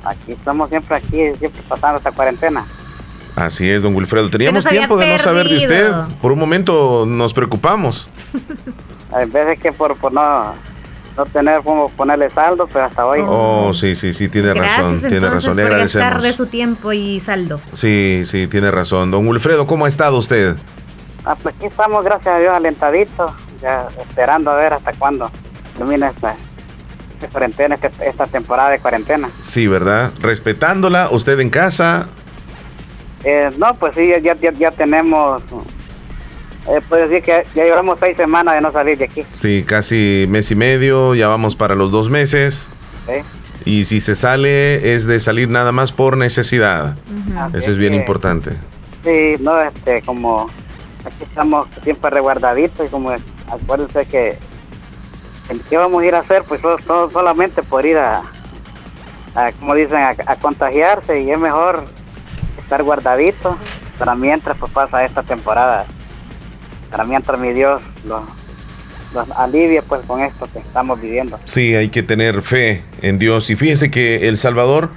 [0.05, 2.67] Aquí estamos siempre aquí, siempre pasando esta cuarentena.
[3.35, 4.29] Así es, don Wilfredo.
[4.29, 5.91] Teníamos tiempo de no saber de usted.
[6.21, 8.11] Por un momento nos preocupamos.
[9.11, 10.53] A veces que por, por no,
[11.19, 13.21] no tener como ponerle saldo, pero hasta hoy.
[13.27, 15.01] Oh, sí, sí, sí, tiene Gracias razón.
[15.01, 15.57] Tiene entonces razón.
[15.57, 16.37] Le por gastar de agradecemos.
[16.37, 17.61] su tiempo y saldo.
[17.73, 19.11] Sí, sí, tiene razón.
[19.11, 20.57] Don Wilfredo, ¿cómo ha estado usted?
[21.25, 25.31] Ah, pues aquí estamos, gracias a Dios, alentaditos, ya esperando a ver hasta cuándo
[25.77, 26.37] termina esta,
[27.15, 29.29] esta cuarentena, esta, esta temporada de cuarentena.
[29.43, 30.13] Sí, ¿verdad?
[30.21, 32.07] Respetándola, usted en casa.
[33.25, 35.43] Eh, no, pues sí, ya, ya, ya tenemos,
[36.67, 39.25] eh, puedo decir que ya llevamos seis semanas de no salir de aquí.
[39.41, 41.15] Sí, casi mes y medio.
[41.15, 42.69] Ya vamos para los dos meses.
[43.65, 46.97] Y si se sale, es de salir nada más por necesidad.
[47.55, 48.51] Eso es bien que- importante.
[49.05, 50.49] Sí, no, este, como
[51.05, 53.11] aquí estamos siempre resguardaditos y como
[53.51, 54.39] acuérdense que
[55.71, 56.43] ¿qué vamos a ir a hacer?
[56.45, 58.23] Pues so- solamente por ir a,
[59.35, 61.85] a, como dicen, a, a contagiarse y es mejor
[62.59, 63.57] estar guardadito
[63.99, 65.87] para mientras pues pasa esta temporada,
[66.91, 68.23] para mientras mi Dios los,
[69.15, 71.39] los alivie pues con esto que estamos viviendo.
[71.45, 73.51] Sí, hay que tener fe en Dios.
[73.51, 74.91] Y fíjese que El Salvador,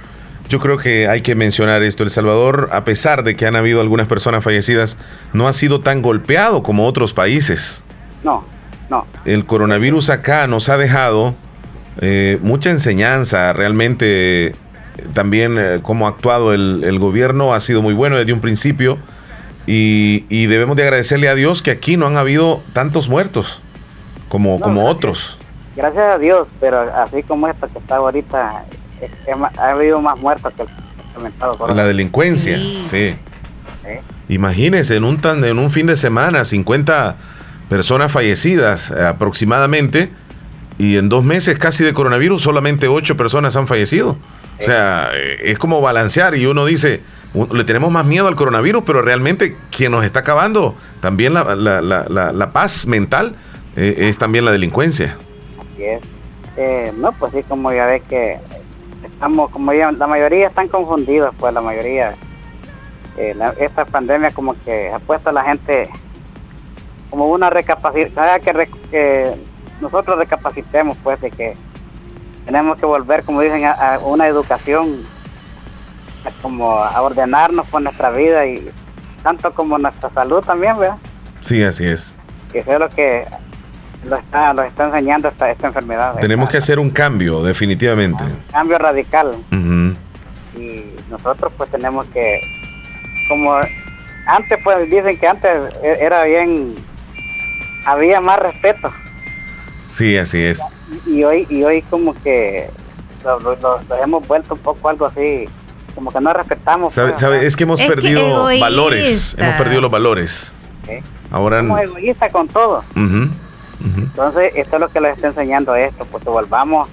[0.48, 2.02] yo creo que hay que mencionar esto.
[2.02, 4.98] El Salvador, a pesar de que han habido algunas personas fallecidas,
[5.32, 7.84] no ha sido tan golpeado como otros países.
[8.22, 8.44] No,
[8.90, 9.06] no.
[9.24, 11.34] El coronavirus acá nos ha dejado
[12.00, 13.52] eh, mucha enseñanza.
[13.52, 14.54] Realmente eh,
[15.14, 18.98] también eh, cómo ha actuado el, el gobierno ha sido muy bueno desde un principio.
[19.66, 23.60] Y, y debemos de agradecerle a Dios que aquí no han habido tantos muertos
[24.28, 24.96] como, No, como gracias.
[24.96, 25.38] otros.
[25.76, 28.64] Gracias a Dios, pero así como esta que está ahorita,
[29.00, 30.68] es- es ma- ha habido más muertos que el
[31.14, 31.74] comentado.
[31.74, 33.14] La delincuencia, sí.
[34.28, 37.16] Imagínense, en un, tan, en un fin de semana, 50
[37.68, 40.10] personas fallecidas eh, aproximadamente,
[40.78, 44.16] y en dos meses casi de coronavirus, solamente 8 personas han fallecido.
[44.60, 47.02] O sea, eh, es como balancear y uno dice,
[47.34, 51.80] le tenemos más miedo al coronavirus, pero realmente quien nos está acabando también la, la-
[51.80, 53.34] la- la- paz mental
[53.76, 55.16] eh, es también la delincuencia.
[55.60, 56.02] Así es.
[56.56, 58.38] Eh, no, pues sí, como ya ve que
[59.04, 62.14] estamos, como ya, la mayoría están confundidos, pues la mayoría.
[63.16, 65.88] Eh, esta pandemia como que ha puesto a la gente
[67.10, 68.40] como una recapacitación,
[68.90, 69.34] que,
[69.80, 71.54] nosotros recapacitemos pues de que
[72.46, 75.02] tenemos que volver, como dicen, a, una educación,
[76.40, 78.70] como a ordenarnos por nuestra vida y
[79.22, 80.96] tanto como nuestra salud también, ¿verdad?
[81.42, 82.14] Sí, así es.
[82.52, 83.24] Que eso es lo que
[84.08, 86.16] lo está, lo está enseñando esta, esta enfermedad.
[86.20, 88.24] Tenemos que hacer un cambio, definitivamente.
[88.50, 89.36] cambio radical
[90.56, 92.40] y nosotros pues tenemos que
[93.28, 93.54] como
[94.26, 95.50] antes pues dicen que antes
[95.82, 96.74] e- era bien
[97.86, 98.92] había más respeto
[99.90, 100.62] Sí, así es.
[101.06, 102.68] y hoy y hoy como que
[103.24, 105.48] lo- lo hemos vuelto un poco algo así
[105.94, 107.46] como que no respetamos ¿Sabe- pues, sabe?
[107.46, 108.70] Es que hemos Es que perdido egoístas.
[108.70, 109.36] valores.
[109.38, 110.52] Hemos perdido los valores.
[110.86, 110.92] Sí.
[111.30, 111.58] Ahora.
[111.60, 113.28] somos egoístas con todo Ujú.
[113.96, 116.88] entonces esto es lo que les está enseñando esto pues que volvamos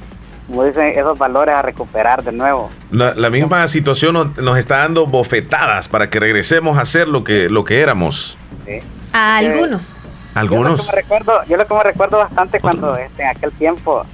[0.47, 4.77] como dicen esos valores a recuperar de nuevo La, la misma situación nos, nos está
[4.77, 8.37] dando bofetadas para que regresemos a ser lo que, lo que éramos.
[8.65, 8.79] ¿sí?
[9.13, 9.93] A algunos.
[10.35, 10.71] Algunos.
[10.71, 13.51] Yo lo que me recuerdo, yo lo que me recuerdo bastante cuando este, en aquel
[13.51, 14.05] tiempo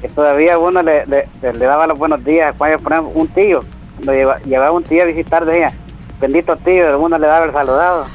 [0.00, 3.60] que todavía uno le, le, le- le daba los buenos días, cuando ejemplo, un tío,
[3.98, 5.72] cuando lleva- llevaba un tío a visitar, decía,
[6.20, 8.06] bendito tío, uno le daba el saludado.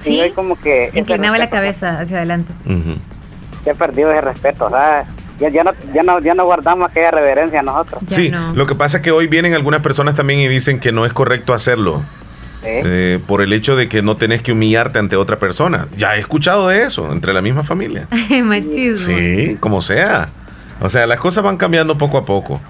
[0.00, 0.14] Sí.
[0.14, 2.52] Y hoy como que ese Inclinaba la cabeza hacia adelante.
[3.64, 7.62] se ha perdido ese respeto, ya, ya, no, ya, no, ya no guardamos aquella reverencia
[7.62, 8.02] nosotros.
[8.08, 11.04] Sí, lo que pasa es que hoy vienen algunas personas también y dicen que no
[11.06, 12.02] es correcto hacerlo.
[12.62, 15.88] eh, por el hecho de que no tenés que humillarte ante otra persona.
[15.96, 18.06] Ya he escuchado de eso, entre la misma familia.
[18.44, 19.16] Machismo.
[19.16, 20.28] Sí, como sea.
[20.82, 22.60] O sea, las cosas van cambiando poco a poco.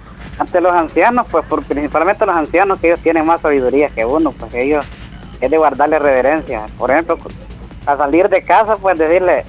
[0.41, 4.32] Ante los ancianos, pues por, principalmente los ancianos que ellos tienen más sabiduría que uno,
[4.32, 4.84] pues ellos
[5.41, 6.62] es de guardarle reverencia.
[6.78, 7.18] Por ejemplo,
[7.86, 9.45] a salir de casa, pues decirle,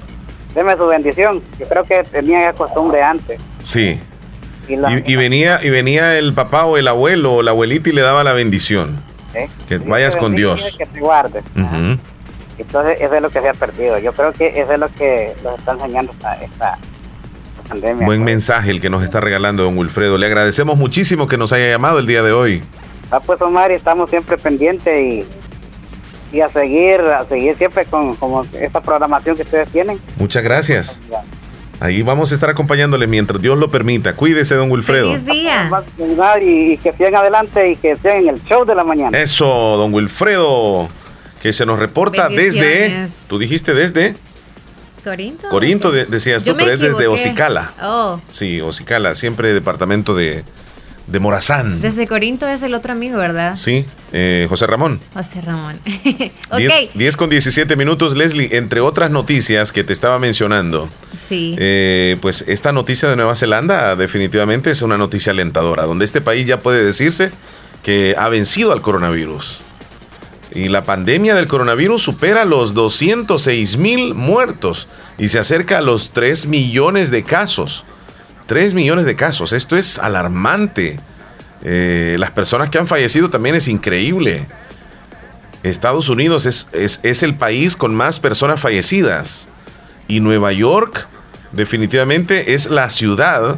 [0.54, 1.42] deme su bendición.
[1.58, 3.40] Yo creo que tenía esa costumbre antes.
[3.64, 4.00] Sí.
[4.68, 7.90] Y la- Y, y venía, y venía el papá o el abuelo o la abuelita
[7.90, 9.02] y le daba la bendición.
[9.68, 10.76] Que Dios vayas con Dios.
[10.78, 11.40] Que te guarde.
[11.56, 11.98] Ujú.
[12.58, 13.98] Entonces, eso es lo que se ha perdido.
[13.98, 16.78] Yo creo que eso es lo que nos está enseñando esta, esta
[17.72, 18.06] pandemia.
[18.06, 20.18] Buen mensaje el que nos está regalando don Wilfredo.
[20.18, 22.62] Le agradecemos muchísimo que nos haya llamado el día de hoy.
[23.10, 25.26] Ah, pues Omar, y estamos siempre pendientes y,
[26.36, 30.00] y a seguir, a seguir siempre con como esta programación que ustedes tienen.
[30.18, 31.00] Muchas gracias.
[31.80, 34.14] Ahí vamos a estar acompañándole mientras Dios lo permita.
[34.16, 35.18] Cuídese, don Wilfredo.
[35.18, 35.70] día.
[36.42, 39.18] Y, y que sigan adelante y que sigan en el show de la mañana.
[39.18, 39.48] Eso,
[39.78, 40.90] don Wilfredo,
[41.42, 43.08] que se nos reporta desde...
[43.28, 44.16] Tú dijiste desde
[45.04, 45.50] ¿Corinto?
[45.50, 47.08] Corinto, de- decías tú, pero es desde.
[47.08, 47.74] Ocicala.
[47.82, 50.44] Oh, Sí, Ocicala, siempre departamento de,
[51.08, 51.82] de Morazán.
[51.82, 53.56] desde Corinto es el otro amigo, ¿verdad?
[53.56, 55.00] Sí, eh, José Ramón.
[55.14, 55.80] José Ramón.
[56.52, 56.58] ok.
[56.58, 58.50] 10, 10 con 17 minutos, Leslie.
[58.56, 61.56] Entre otras noticias que te estaba mencionando, Sí.
[61.60, 66.46] eh, pues esta noticia de Nueva Zelanda definitivamente es una noticia alentadora, donde este país
[66.48, 67.32] ya puede decirse
[67.84, 69.62] que ha vencido al coronavirus.
[70.54, 74.88] Y la pandemia del coronavirus supera los 206 mil muertos
[75.18, 77.86] y se acerca a los 3 millones de casos.
[78.48, 79.54] 3 millones de casos.
[79.54, 81.00] Esto es alarmante.
[81.64, 84.46] Eh, las personas que han fallecido también es increíble.
[85.64, 89.48] Estados Unidos es, es- es el país con más personas fallecidas.
[90.08, 91.08] Y Nueva York
[91.54, 93.58] definitivamente es la ciudad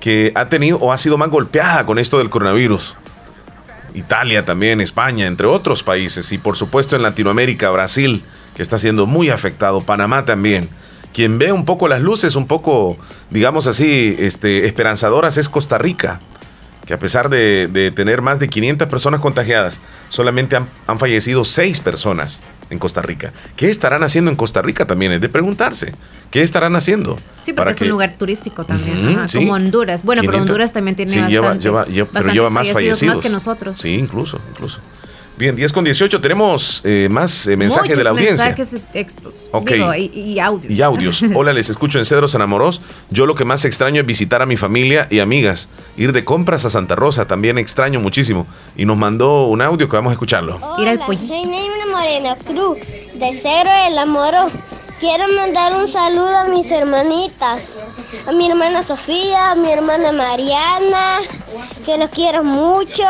[0.00, 2.96] que ha tenido o ha sido más golpeada con esto del coronavirus.
[3.94, 6.30] Italia también, España, entre otros países.
[6.32, 8.22] Y por supuesto en Latinoamérica, Brasil,
[8.54, 10.68] que está siendo muy afectado, Panamá también.
[11.12, 12.96] quien ve un poco las luces, un poco,
[13.30, 16.18] digamos así, este, esperanzadoras es Costa Rica,
[16.86, 21.78] que a pesar de, tener más de 500 personas contagiadas, solamente han, han fallecido 6
[21.80, 23.32] personas en Costa Rica.
[23.56, 25.12] ¿Qué estarán haciendo en Costa Rica también?
[25.12, 25.92] Es de preguntarse.
[26.30, 27.16] ¿Qué estarán haciendo?
[27.42, 29.38] Sí, porque Para es que- un lugar turístico también, ajá, sí.
[29.38, 30.02] como Honduras.
[30.02, 32.66] Bueno, pero 500 Honduras también tiene Sí, bastante, lleva, lleva, lleva- pero bastantes lleva más
[32.72, 33.14] fallecidos, fallecidos.
[33.16, 33.76] Más que nosotros.
[33.78, 34.80] Sí, incluso, incluso.
[35.36, 38.44] Bien, 10 con 18, tenemos eh, más eh, mensajes Muchos de la audiencia.
[38.46, 39.46] mensajes y textos.
[39.50, 39.68] Ok.
[39.72, 40.72] Digo, y, y audios.
[40.72, 41.24] Y audios.
[41.34, 42.80] Hola, les escucho en Cedro San Amorós.
[43.10, 45.68] Yo lo que más extraño es visitar a mi familia y amigas.
[45.96, 48.46] Ir de compras a Santa Rosa también extraño muchísimo.
[48.76, 50.60] Y nos mandó un audio que vamos a escucharlo.
[50.62, 51.73] Hola, soy Neymar
[52.04, 52.78] Moreno Cruz,
[53.14, 54.50] de Cero del Amoro.
[55.00, 57.78] Quiero mandar un saludo a mis hermanitas,
[58.26, 61.20] a mi hermana Sofía, a mi hermana Mariana,
[61.86, 63.06] que los quiero mucho,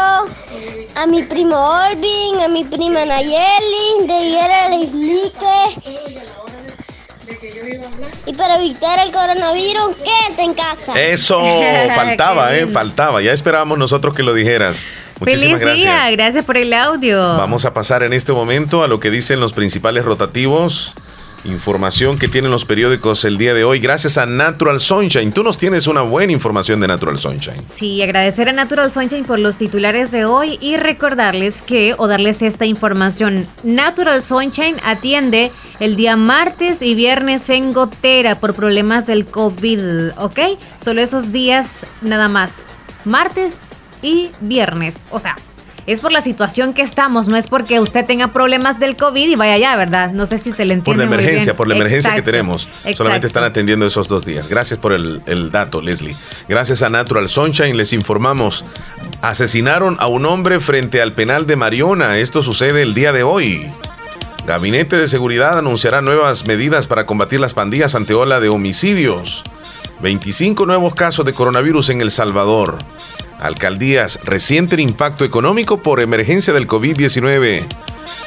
[0.95, 6.44] a mi primo Olvin, a mi prima Nayeli, de Higuera Lislique.
[8.27, 11.01] Y para evitar el coronavirus, quédate en casa.
[11.01, 11.41] Eso,
[11.95, 13.23] faltaba, eh, faltaba.
[13.23, 14.87] Ya esperábamos nosotros que lo dijeras.
[15.21, 16.17] Muchísimas Feliz día, gracias.
[16.17, 17.19] gracias por el audio.
[17.19, 20.95] Vamos a pasar en este momento a lo que dicen los principales rotativos.
[21.45, 25.31] Información que tienen los periódicos el día de hoy, gracias a Natural Sunshine.
[25.31, 27.63] Tú nos tienes una buena información de Natural Sunshine.
[27.67, 32.41] Sí, agradecer a Natural Sunshine por los titulares de hoy y recordarles que, o darles
[32.41, 39.27] esta información, Natural Sunshine atiende el día martes y viernes en Gotera por problemas del
[39.27, 40.41] COVID, ¿ok?
[40.81, 42.63] Solo esos días nada más,
[43.05, 43.61] martes
[44.01, 45.37] y viernes, o sea...
[45.87, 49.37] Es por la situación que estamos, no es porque usted tenga problemas del COVID y
[49.37, 50.13] vaya allá, ¿verdad?
[50.13, 51.05] No sé si se le Por entiende.
[51.05, 51.57] la muy emergencia, bien.
[51.57, 52.65] por la emergencia que tenemos.
[52.65, 52.97] exacto.
[52.99, 54.49] Solamente están atendiendo esos dos días.
[54.49, 56.17] Gracias por el, el dato, Leslie.
[56.49, 58.65] Gracias a Natural Sunshine les informamos.
[59.21, 62.17] Asesinaron a un hombre frente al penal de Mariona.
[62.19, 63.71] Esto sucede el día de hoy.
[64.47, 69.43] Gabinete de Seguridad anunciará nuevas medidas para combatir las pandillas ante ola de homicidios.
[70.01, 72.77] 25 nuevos casos de coronavirus en El Salvador.
[73.41, 77.65] Alcaldías resienten impacto económico por emergencia del COVID-19.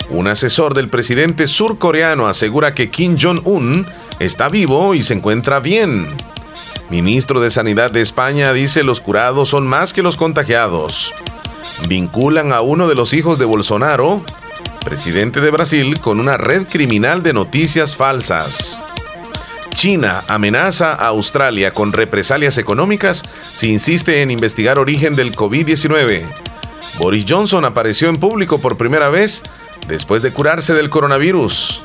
[0.09, 3.85] Un asesor del presidente surcoreano asegura que Kim Jong-un
[4.19, 6.07] está vivo y se encuentra bien.
[6.89, 11.13] Ministro de Sanidad de España dice los curados son más que los contagiados.
[11.88, 14.21] Vinculan a uno de los hijos de Bolsonaro,
[14.84, 18.84] presidente de Brasil, con una red criminal de noticias falsas.
[19.77, 26.25] China amenaza a Australia con represalias económicas si insiste en investigar origen del COVID-19.
[26.97, 29.43] Boris Johnson apareció en público por primera vez
[29.87, 31.83] después de curarse del coronavirus.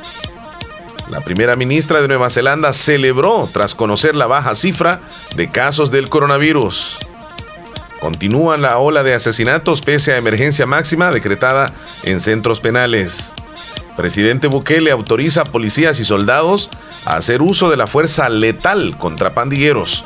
[1.10, 5.02] La primera ministra de Nueva Zelanda celebró tras conocer la baja cifra
[5.36, 6.96] de casos del coronavirus.
[8.00, 11.74] Continúa la ola de asesinatos pese a emergencia máxima decretada
[12.04, 13.34] en centros penales.
[13.96, 16.70] Presidente Bukele autoriza a policías y soldados
[17.04, 20.04] a hacer uso de la fuerza letal contra pandilleros.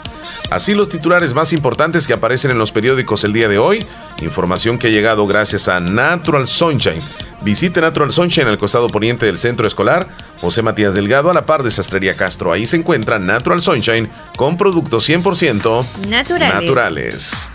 [0.50, 3.86] Así los titulares más importantes que aparecen en los periódicos el día de hoy.
[4.22, 7.00] Información que ha llegado gracias a Natural Sunshine.
[7.42, 10.08] Visite Natural Sunshine al costado poniente del centro escolar
[10.40, 12.52] José Matías Delgado a la par de Sastrería Castro.
[12.52, 16.54] Ahí se encuentra Natural Sunshine con productos 100% Naturales.
[16.54, 17.50] naturales.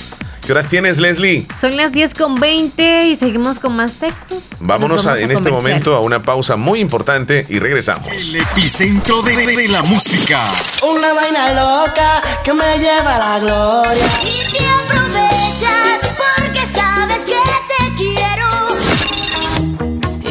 [0.51, 1.47] ¿Qué horas tienes, Leslie?
[1.57, 4.57] Son las 10 con 20 y seguimos con más textos.
[4.59, 8.09] Vámonos Nos a- vamos a en este momento a una pausa muy importante y regresamos.
[8.09, 10.41] Epicentro de, de la música.
[10.83, 14.07] Una vaina loca que me lleva a la gloria.
[14.23, 18.47] Y te aprovechas porque sabes que te quiero.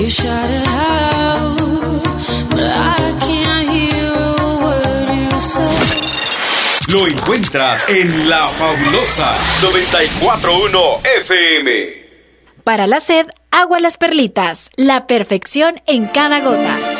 [0.02, 0.10] You
[7.00, 12.10] Lo encuentras en La Fabulosa 941 FM.
[12.62, 14.68] Para la sed, agua las perlitas.
[14.76, 16.99] La perfección en cada gota.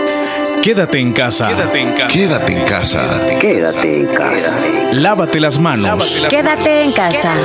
[0.61, 1.49] Quédate en casa.
[1.49, 2.13] Quédate en casa.
[2.13, 3.27] Quédate en casa.
[3.39, 4.59] Quédate en casa.
[4.93, 6.27] Lávate las manos.
[6.29, 7.35] Quédate en casa.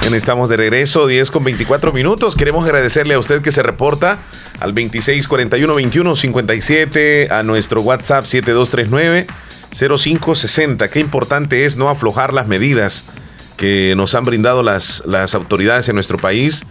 [0.00, 2.36] Bien, estamos de regreso, 10 con 24 minutos.
[2.36, 4.16] Queremos agradecerle a usted que se reporta
[4.58, 10.88] al 2641-2157, a nuestro WhatsApp 7239-0560.
[10.88, 13.04] Qué importante es no aflojar las medidas
[13.58, 16.64] que nos han brindado las, las autoridades en nuestro país.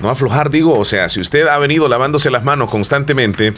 [0.00, 3.54] No aflojar, digo, o sea, si usted ha venido lavándose las manos constantemente,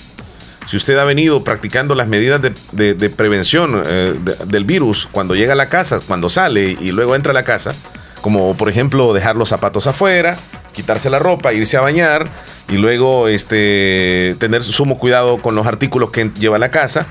[0.69, 5.55] si usted ha venido practicando las medidas de, prevención eh, de- del virus cuando llega
[5.55, 7.73] a la casa, cuando sale y luego entra a la casa,
[8.21, 10.37] como por ejemplo dejar los zapatos afuera,
[10.73, 12.29] quitarse la ropa, irse a bañar
[12.69, 17.07] y luego este, tener sumo cuidado con los artículos que lleva a la casa,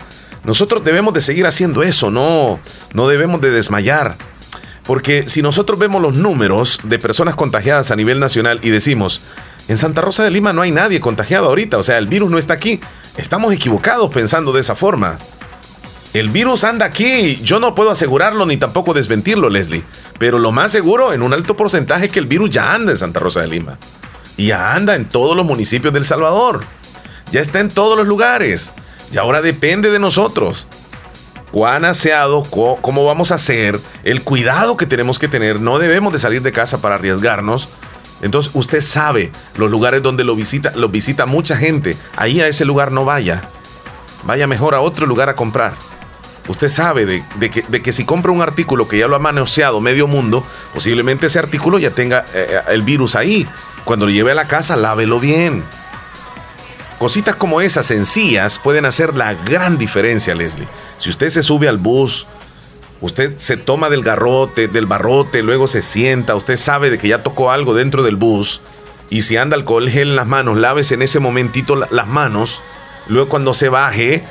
[0.45, 2.59] nosotros debemos de seguir haciendo eso, no,
[2.93, 4.15] no debemos de desmayar.
[4.87, 9.21] Porque si nosotros vemos los números de personas contagiadas a nivel nacional y decimos,
[9.67, 12.37] en Santa Rosa de Lima no hay nadie contagiado ahorita, o sea, el virus no
[12.37, 12.79] está aquí,
[13.17, 15.17] estamos equivocados pensando de esa forma.
[16.13, 19.83] El virus anda aquí, yo no puedo asegurarlo ni tampoco desmentirlo, Leslie,
[20.17, 22.97] pero lo más seguro, en un alto porcentaje, es que el virus ya anda en
[22.97, 23.77] Santa Rosa de Lima.
[24.37, 26.63] Y ya anda en todos los municipios del Salvador.
[27.31, 28.71] Ya está en todos los lugares.
[29.11, 30.67] Y ahora depende de nosotros
[31.51, 35.61] cuán aseado, cómo vamos a hacer, el cuidado que tenemos que tener.
[35.61, 37.69] No debemos de salir de casa para arriesgarnos.
[38.21, 41.95] Entonces usted sabe los lugares donde lo visita, lo visita mucha gente.
[42.15, 43.43] Ahí a ese lugar no vaya.
[44.23, 45.75] Vaya mejor a otro lugar a comprar.
[46.47, 50.45] Usted sabe de, que, si compra un artículo que ya lo ha manoseado medio mundo,
[50.73, 53.45] posiblemente ese artículo ya tenga eh, el virus ahí.
[53.83, 55.63] Cuando lo lleve a la casa, lávelo bien.
[56.99, 60.67] Cositas como esas sencillas pueden hacer la gran diferencia, Leslie.
[60.97, 62.25] Si usted se sube al bus,
[63.01, 67.23] usted se toma del garrote, del barrote, luego se sienta, usted sabe de que ya
[67.23, 68.61] tocó algo dentro del bus,
[69.09, 72.61] y si anda alcohol gel en las manos, lávese en ese momentito la- las manos,
[73.07, 74.23] luego cuando se baje,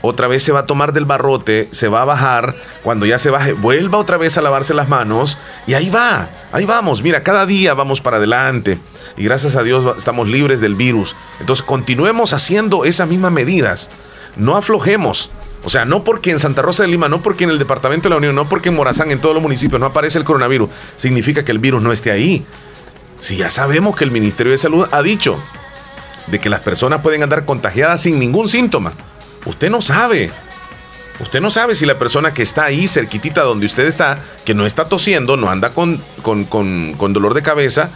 [0.00, 3.30] otra vez se va a tomar del barrote, se va a bajar, cuando ya se
[3.30, 7.46] baje, vuelva otra vez a lavarse las manos, y ahí va, ahí vamos, mira, cada
[7.46, 8.78] día vamos para adelante,
[9.16, 11.16] y gracias a Dios estamos libres del virus.
[11.40, 13.88] Entonces continuemos haciendo esas mismas medidas,
[14.36, 15.30] no aflojemos.
[15.68, 18.10] O sea, no porque en Santa Rosa de Lima, no porque en el Departamento de
[18.10, 21.44] la Unión, no porque en Morazán, en todos los municipios no aparece el coronavirus, significa
[21.44, 22.42] que el virus no esté ahí.
[23.20, 25.38] Si ya sabemos que el Ministerio de Salud ha dicho
[26.28, 28.94] de que las personas pueden andar contagiadas sin ningún síntoma,
[29.44, 30.30] usted no sabe.
[31.20, 34.64] Usted no sabe si la persona que está ahí cerquitita donde usted está, que no
[34.64, 37.90] está tosiendo, no anda con, con, con- con dolor de cabeza,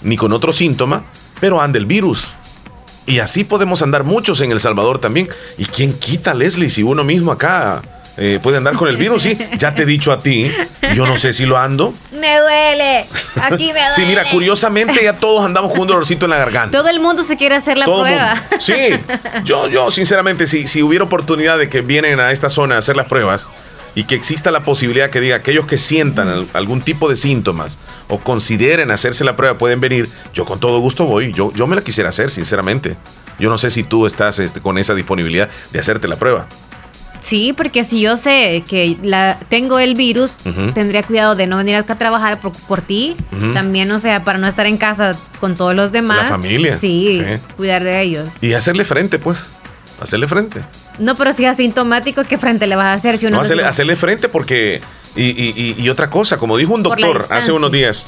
[0.00, 1.02] ni con otro síntoma,
[1.40, 2.26] pero anda el virus.
[3.08, 5.30] Y así podemos andar muchos en El Salvador también.
[5.56, 7.80] ¿Y quién quita, Leslie, si uno mismo acá
[8.18, 9.22] eh, puede andar con el virus?
[9.22, 10.52] Sí, ya te he dicho a ti,
[10.94, 11.94] yo no sé si lo ando.
[12.12, 13.06] Me duele.
[13.40, 13.92] Aquí me duele.
[13.92, 16.76] Sí, mira, curiosamente ya todos andamos con un dolorcito en la garganta.
[16.76, 18.34] Todo el mundo se quiere hacer la Todo prueba.
[18.60, 18.74] Sí,
[19.44, 22.94] yo, yo sinceramente, si, si hubiera oportunidad de que vienen a esta zona a hacer
[22.94, 23.48] las pruebas
[23.98, 27.78] y que exista la posibilidad que diga aquellos que sientan al- algún tipo de síntomas
[28.08, 31.32] o consideren hacerse la prueba pueden venir, yo con todo gusto voy.
[31.32, 32.96] Yo, yo me la quisiera hacer, sinceramente.
[33.40, 36.46] Yo no sé si tú estás este, con esa disponibilidad de hacerte la prueba.
[37.20, 40.30] Sí, porque si yo sé que la, tengo el virus,
[40.74, 43.16] tendría cuidado de no venir acá a trabajar por, por ti.
[43.54, 46.28] También, o sea, para no estar en casa con todos los demás.
[46.30, 47.38] familia, Sí, sí.
[47.56, 48.40] cuidar de ellos.
[48.42, 49.46] Y hacerle frente, pues.
[50.00, 50.60] Hacerle frente.
[50.98, 53.64] No, pero si es asintomático, ¿qué frente le vas a hacer si uno No, hacerle,
[53.64, 54.80] hacerle frente porque...
[55.16, 58.06] Y, y- y- y otra cosa, como dijo un doctor hace unos días,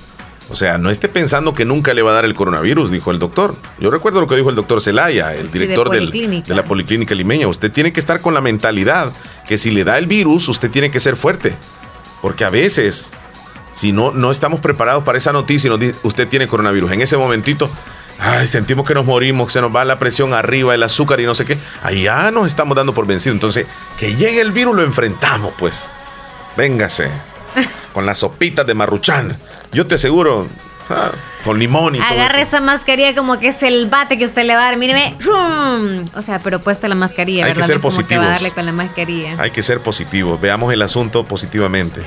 [0.48, 3.18] o sea, no esté pensando que nunca le va a dar el coronavirus, dijo el
[3.18, 3.56] doctor.
[3.80, 6.10] Yo recuerdo lo que dijo el doctor Celaya, el Sí, de director del-
[6.44, 7.48] de la Policlínica Limeña.
[7.48, 9.10] Usted tiene que estar con la mentalidad
[9.48, 11.54] que si le da el virus, usted tiene que ser fuerte.
[12.22, 13.10] Porque a veces,
[13.72, 17.00] si no, no estamos preparados para esa noticia y nos dice, usted tiene coronavirus, en
[17.00, 17.68] ese momentito,
[18.20, 21.24] ay, sentimos que nos morimos, que se nos va la presión arriba, el azúcar y
[21.26, 23.34] no sé qué, ahí ya nos estamos dando por vencido.
[23.34, 23.66] Entonces,
[23.98, 25.90] que llegue el virus, lo enfrentamos, pues.
[26.56, 27.10] Véngase.
[27.92, 29.36] con las sopitas de marruchán.
[29.72, 30.46] Yo te aseguro,
[30.88, 31.10] ah,
[31.44, 32.08] con limón y todo.
[32.10, 32.36] Eso.
[32.36, 34.76] esa mascarilla como que es el bate que usted le va a dar.
[34.76, 35.16] Míreme.
[35.20, 36.08] ¡rum!
[36.14, 38.26] O sea, pero puesta la mascarilla, Hay que ser No como que va a positivos.
[38.26, 39.36] darle con la mascarilla.
[39.38, 40.40] Hay que ser positivos.
[40.40, 42.02] Veamos el asunto positivamente.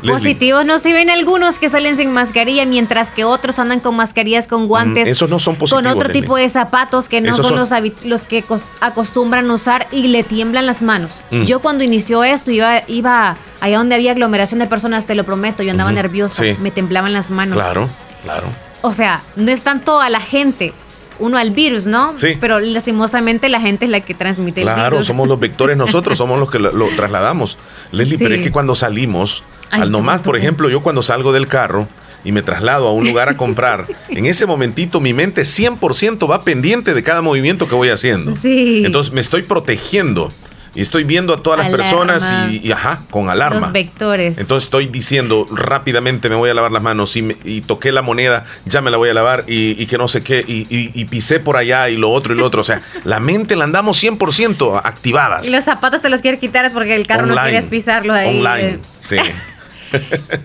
[0.00, 3.94] Leslie, Positivos no se ven algunos que salen sin mascarilla, mientras que otros andan con
[3.94, 5.06] mascarillas, con guantes.
[5.08, 6.22] Mm, esos no son positivos, Con otro Leslie.
[6.22, 10.08] tipo de zapatos que no Esos son, son- Los, los que cos- acostumbran usar y
[10.08, 11.22] le tiemblan las manos.
[11.30, 11.42] Mm.
[11.42, 15.62] Yo cuando inició esto iba, iba allá donde había aglomeración de personas, te lo prometo,
[15.62, 16.56] yo andaba nerviosa, sí.
[16.60, 17.54] me temblaban las manos.
[17.56, 17.88] Claro,
[18.24, 18.46] claro.
[18.80, 20.72] O sea, no es tanto a la gente,
[21.20, 22.14] uno al virus, ¿no?
[22.16, 22.36] Sí.
[22.40, 25.06] Pero lastimosamente la gente es la que transmite el Claro, virus.
[25.06, 27.56] somos los vectores nosotros, somos los que lo, lo trasladamos.
[27.92, 28.24] Leslie, Sí.
[28.24, 31.88] pero es que cuando salimos, Ay, al nomás, por ejemplo, yo cuando salgo del carro
[32.24, 36.42] y me traslado a un lugar a comprar, en ese momentito mi mente 100% va
[36.42, 38.36] pendiente de cada movimiento que voy haciendo.
[38.40, 38.82] Sí.
[38.86, 40.30] Entonces me estoy protegiendo
[40.74, 43.60] y estoy viendo a todas las personas y, y, ajá, con alarma.
[43.60, 44.38] Los vectores.
[44.38, 48.00] Entonces estoy diciendo rápidamente me voy a lavar las manos y, me- y toqué la
[48.00, 50.90] moneda, ya me la voy a lavar y, y que no sé qué, y, y-
[50.94, 52.60] y pisé por allá y lo otro y lo otro.
[52.62, 55.46] O sea, la mente la andamos 100% activadas.
[55.46, 58.38] Y los zapatos te los quiere quitar porque el carro no quieres pisarlo ahí.
[58.38, 59.16] Online, sí.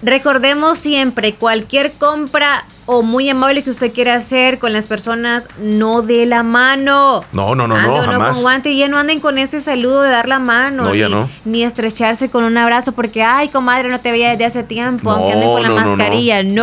[0.02, 6.02] Recordemos siempre, cualquier compra o muy amable que usted quiera hacer con las personas, no
[6.02, 7.24] de la mano.
[7.34, 8.34] No, no, no, no, jamás.
[8.34, 10.84] con guante y ya no anden con ese saludo de dar la mano.
[10.86, 11.30] No, ya ni, no.
[11.44, 15.34] ni estrecharse con un abrazo porque, ay, comadre, no te veía desde hace tiempo, aunque
[15.34, 15.88] anden con la no, no, no.
[15.98, 16.44] mascarilla.
[16.44, 16.54] No.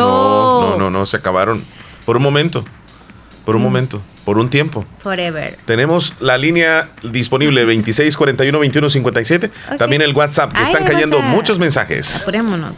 [0.62, 1.62] No, no, no, no, se acabaron.
[2.06, 2.64] Por un momento.
[3.44, 3.64] Por un Mm.
[3.64, 4.00] momento.
[4.24, 4.84] Por un tiempo.
[5.00, 5.56] Forever.
[5.66, 9.50] Tenemos la línea disponible 26 41 21 57.
[9.72, 9.76] Ok.
[9.76, 11.34] También el WhatsApp, que Ay, están cayendo WhatsApp.
[11.34, 12.22] muchos mensajes.
[12.22, 12.76] Apurémonos.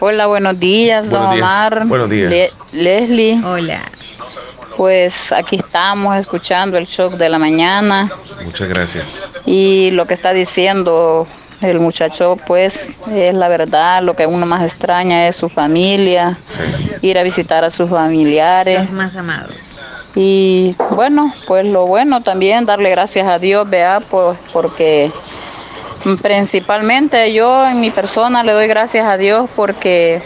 [0.00, 1.44] Hola, buenos días, Buenos don días.
[1.50, 1.86] Omar.
[1.86, 2.30] Buenos días.
[2.30, 3.40] Le- Leslie.
[3.44, 3.80] Hola.
[4.76, 8.08] Pues aquí estamos escuchando el shock de la mañana
[8.44, 9.28] Muchas gracias.
[9.44, 11.26] y lo que está diciendo
[11.60, 14.02] el muchacho, pues es la verdad.
[14.04, 16.38] Lo que uno más extraña es su familia,
[17.02, 18.78] ir a visitar a sus familiares.
[18.82, 19.54] Los más amados.
[20.20, 25.12] Y bueno, pues lo bueno también, darle gracias a Dios, vea, pues porque
[26.20, 30.20] principalmente yo en mi persona le doy gracias a Dios porque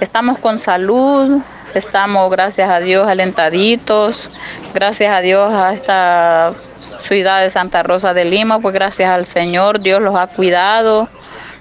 [0.00, 1.42] estamos con salud,
[1.74, 4.30] estamos gracias a Dios alentaditos,
[4.72, 6.54] gracias a Dios a esta
[7.00, 11.06] ciudad de Santa Rosa de Lima, pues gracias al Señor, Dios los ha cuidado,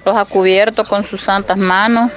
[0.06, 2.12] los ha cubierto con sus santas manos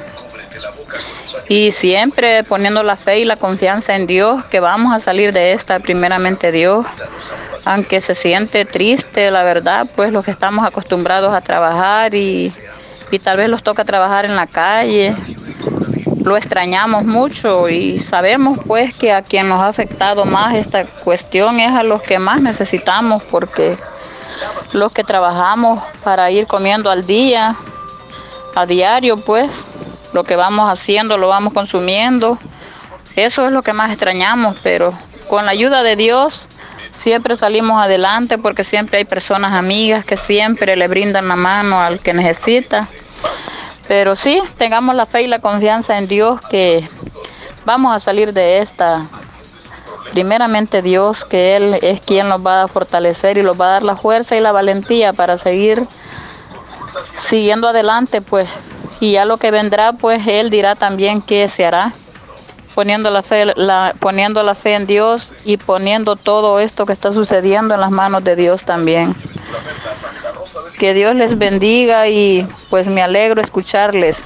[1.48, 5.52] y siempre poniendo la fe y la confianza en Dios que vamos a salir de
[5.52, 6.86] esta primeramente Dios.
[7.64, 12.52] Aunque se siente triste la verdad pues los que estamos acostumbrados a trabajar y,
[13.10, 15.14] y tal vez los toca trabajar en la calle
[16.24, 21.60] lo extrañamos mucho y sabemos pues que a quien nos ha afectado más esta cuestión
[21.60, 23.74] es a los que más necesitamos porque
[24.72, 27.54] los que trabajamos para ir comiendo al día
[28.54, 29.50] a diario, pues
[30.14, 32.38] lo que vamos haciendo lo vamos consumiendo.
[33.16, 34.96] Eso es lo que más extrañamos, pero
[35.28, 36.48] con la ayuda de Dios
[36.92, 42.00] siempre salimos adelante porque siempre hay personas amigas que siempre le brindan la mano al
[42.00, 42.88] que necesita.
[43.88, 46.88] Pero sí, tengamos la fe y la confianza en Dios que
[47.64, 49.04] vamos a salir de esta.
[50.12, 53.82] Primeramente Dios, que Él es quien nos va a fortalecer y nos va a dar
[53.82, 55.84] la fuerza y la valentía para seguir
[57.18, 58.48] siguiendo adelante, pues,
[59.00, 61.92] y ya lo que vendrá, pues Él dirá también qué se hará,
[62.74, 67.12] poniendo la fe, la, poniendo la fe en Dios y poniendo todo esto que está
[67.12, 69.14] sucediendo en las manos de Dios también.
[70.78, 74.24] Que Dios les bendiga y pues me alegro escucharles.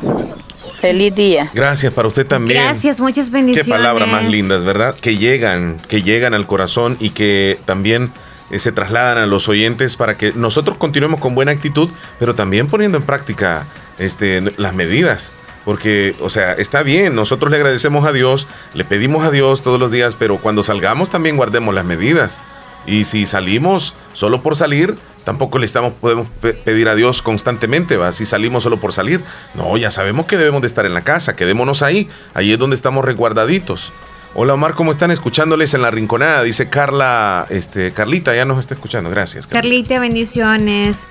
[0.81, 1.49] Feliz día.
[1.55, 2.63] Gracias para usted también.
[2.63, 3.69] Gracias, muchas Qué bendiciones.
[3.69, 4.95] palabras más lindas, ¿verdad?
[4.95, 8.13] Que llegan, que llegan al corazón y que también
[8.51, 11.91] eh, se trasladan a los oyentes para que nosotros continuemos con buena actitud,
[12.21, 13.67] pero también poniendo en práctica
[13.99, 15.33] este, las medidas.
[15.65, 19.79] Porque, o sea, está bien, nosotros le agradecemos a Dios, le pedimos a Dios todos
[19.79, 22.41] los días, pero cuando salgamos también guardemos las medidas.
[22.87, 27.99] Y si salimos solo por salir, tampoco le estamos, podemos pe- pedir a Dios constantemente,
[27.99, 28.13] ¿va?
[28.13, 29.21] Si salimos solo por salir,
[29.55, 32.77] no, ya sabemos que debemos de estar en la casa, quedémonos ahí, ahí es donde
[32.77, 33.93] estamos resguardaditos.
[34.35, 36.45] Hola Omar, ¿cómo están escuchándoles en la rinconada?
[36.45, 39.47] Dice Carla, este, Carlita, ya nos está escuchando, gracias.
[39.47, 41.07] Carlita, bendiciones.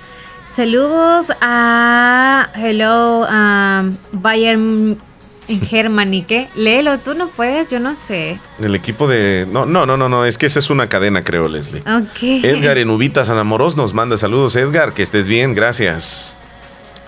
[0.58, 4.98] Saludos a Hello a Bayern
[5.46, 6.48] en Germany, ¿qué?
[6.56, 8.40] Léelo, tú no puedes, yo no sé.
[8.60, 9.46] El equipo de...
[9.48, 11.82] No, no, no, no, no, es que esa es una cadena, creo, Leslie.
[11.82, 12.42] Ok.
[12.42, 14.56] Edgar en Ubitas Anamoros nos manda saludos.
[14.56, 16.36] Edgar, que estés bien, gracias.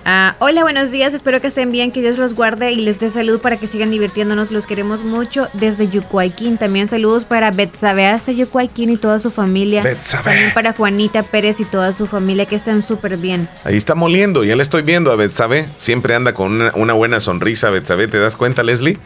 [0.05, 1.12] Ah, hola, buenos días.
[1.14, 3.90] Espero que estén bien, que Dios los guarde y les dé salud para que sigan
[3.90, 4.51] divirtiéndonos.
[4.51, 6.59] Los queremos mucho desde Yucuayquín.
[6.59, 9.82] También saludos para Betsabe hasta Yucuayquín y toda su familia.
[9.82, 10.24] Betsabe.
[10.24, 13.48] También para Juanita Pérez y toda su familia que están súper bien.
[13.64, 15.66] Ahí está moliendo, ya le estoy viendo a Betsabe.
[15.78, 18.09] Siempre anda con una, una buena sonrisa, Betsabe.
[18.09, 18.98] ¿Te das cuenta, Leslie?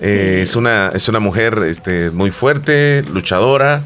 [0.00, 3.82] Eh, es, una, es una mujer este, muy fuerte, luchadora.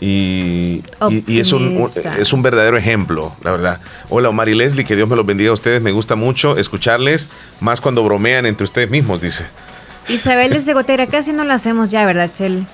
[0.00, 3.80] Y, y- y es, un, es un verdadero ejemplo, la verdad.
[4.10, 5.80] Hola Omar y Leslie, que Dios me los bendiga a ustedes.
[5.82, 9.46] Me gusta mucho escucharles, más cuando bromean entre ustedes mismos, dice.
[10.08, 12.64] Isabel desde Gotera, casi no lo hacemos ya, ¿verdad, Chel?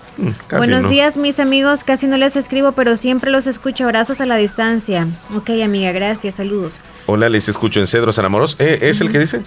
[0.49, 0.89] Casi Buenos no.
[0.91, 1.83] días, mis amigos.
[1.83, 3.85] Casi no les escribo, pero siempre los escucho.
[3.85, 5.07] Abrazos a la distancia.
[5.35, 6.35] Ok, amiga, gracias.
[6.35, 6.79] Saludos.
[7.07, 8.57] Hola, les escucho en Cedros Enamoros.
[8.59, 9.41] Eh, ¿Es el que dice?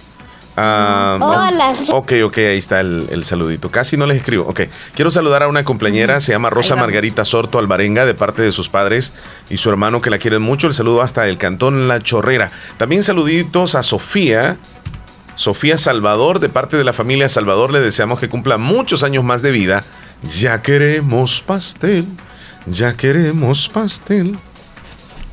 [0.56, 1.90] Ah, Hola, sí.
[1.92, 3.70] Ok, ok, ahí está el, el saludito.
[3.70, 4.44] Casi no les escribo.
[4.48, 4.62] Ok.
[4.94, 6.76] Quiero saludar a una compañera, se llama Rosa.
[6.76, 9.12] Margarita Sorto Alvarenga, de parte de sus padres
[9.50, 10.66] y su hermano que la quieren mucho.
[10.66, 12.50] El saludo hasta el cantón La Chorrera.
[12.78, 14.56] También saluditos a Sofía.
[15.34, 19.42] Sofía Salvador, de parte de la familia Salvador, le deseamos que cumpla muchos años más
[19.42, 19.84] de vida.
[20.22, 22.06] Ya queremos pastel,
[22.64, 24.38] ya queremos pastel.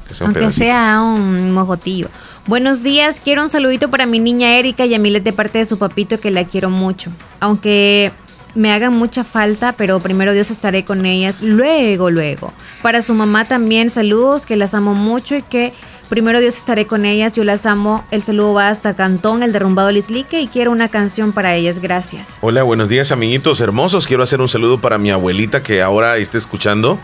[0.07, 0.65] Que sea un Aunque pedacito.
[0.65, 2.09] sea un mojotillo.
[2.45, 5.65] Buenos días, quiero un saludito para mi niña Erika y a Milet de parte de
[5.65, 7.09] su papito que la quiero mucho.
[7.39, 8.11] Aunque
[8.53, 12.51] me hagan mucha falta, pero primero Dios estaré con ellas, luego, luego.
[12.81, 15.71] Para su mamá también saludos, que las amo mucho y que
[16.09, 18.03] primero Dios estaré con ellas, yo las amo.
[18.11, 22.37] El saludo va hasta Cantón, el derrumbado Lislique y quiero una canción para ellas, gracias.
[22.41, 24.05] Hola, buenos días amiguitos hermosos.
[24.05, 26.99] Quiero hacer un saludo para mi abuelita que ahora está escuchando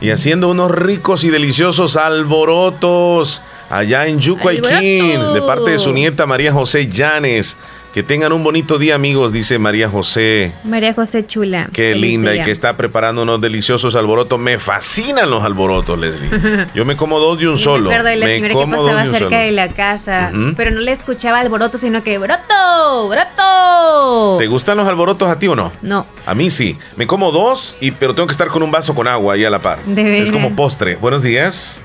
[0.00, 6.26] y haciendo unos ricos y deliciosos alborotos allá en Yucuayquín de parte de su nieta
[6.26, 7.56] María José Llanes.
[7.94, 10.52] Que tengan un bonito día amigos, dice María José.
[10.64, 11.68] María José Chula.
[11.72, 14.36] Qué feliz linda y que está preparando unos deliciosos alborotos.
[14.40, 16.28] Me fascinan los alborotos, Leslie.
[16.74, 17.90] Yo me como dos de un solo.
[17.90, 19.36] Me acuerdo de la Me señora que pasaba cerca solo.
[19.36, 24.38] de la casa, pero no le escuchaba alboroto, sino que broto, broto.
[24.40, 25.70] ¿Te gustan los alborotos a ti o no?
[25.80, 26.76] No, A mí sí.
[26.96, 29.50] Me como dos, y, pero tengo que estar con un vaso con agua ahí a
[29.50, 29.84] la par.
[29.84, 30.96] De Es como postre.
[30.96, 31.78] Buenos días.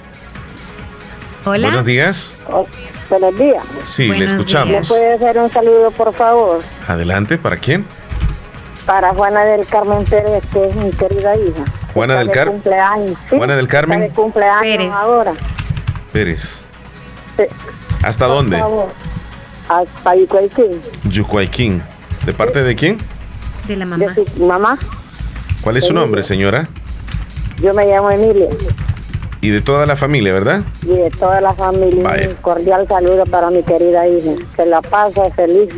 [1.45, 1.67] hola.
[1.67, 2.33] Buenos días.
[3.09, 3.63] Buenos días.
[3.85, 4.87] Sí, Buenos le ¿Le escuchamos.
[4.87, 7.85] puede hacer un saludo, por favor, Adelante, ¿para quién?
[8.85, 11.63] para Juana del Carmen Pérez, que es mi querida hija?
[11.93, 12.53] Juana del de Carmen.
[12.55, 13.17] cumpleaños.
[13.29, 14.01] sí, Juana del Carmen.
[14.03, 14.91] Está de cumpleaños Pérez.
[14.93, 15.33] ahora.
[16.11, 16.63] Pérez.
[17.37, 17.43] Sí,
[18.01, 18.57] ¿Hasta por dónde?
[18.59, 18.89] favor.
[19.69, 21.83] Hasta Yucuayquín, Yucuayquín.
[22.25, 22.97] ¿De parte de quién?
[23.67, 24.05] de la mamá.
[24.13, 24.77] de su mamá.
[25.61, 26.01] ¿Cuál es su Emilia.
[26.01, 26.67] nombre, señora?
[27.61, 28.49] Yo me llamo Emilia
[29.41, 30.63] Y de toda la familia, ¿verdad?
[30.83, 32.03] y de toda la familia.
[32.03, 32.29] Vaya.
[32.29, 34.31] Un cordial saludo para mi querida hija.
[34.55, 35.69] Que la pase feliz.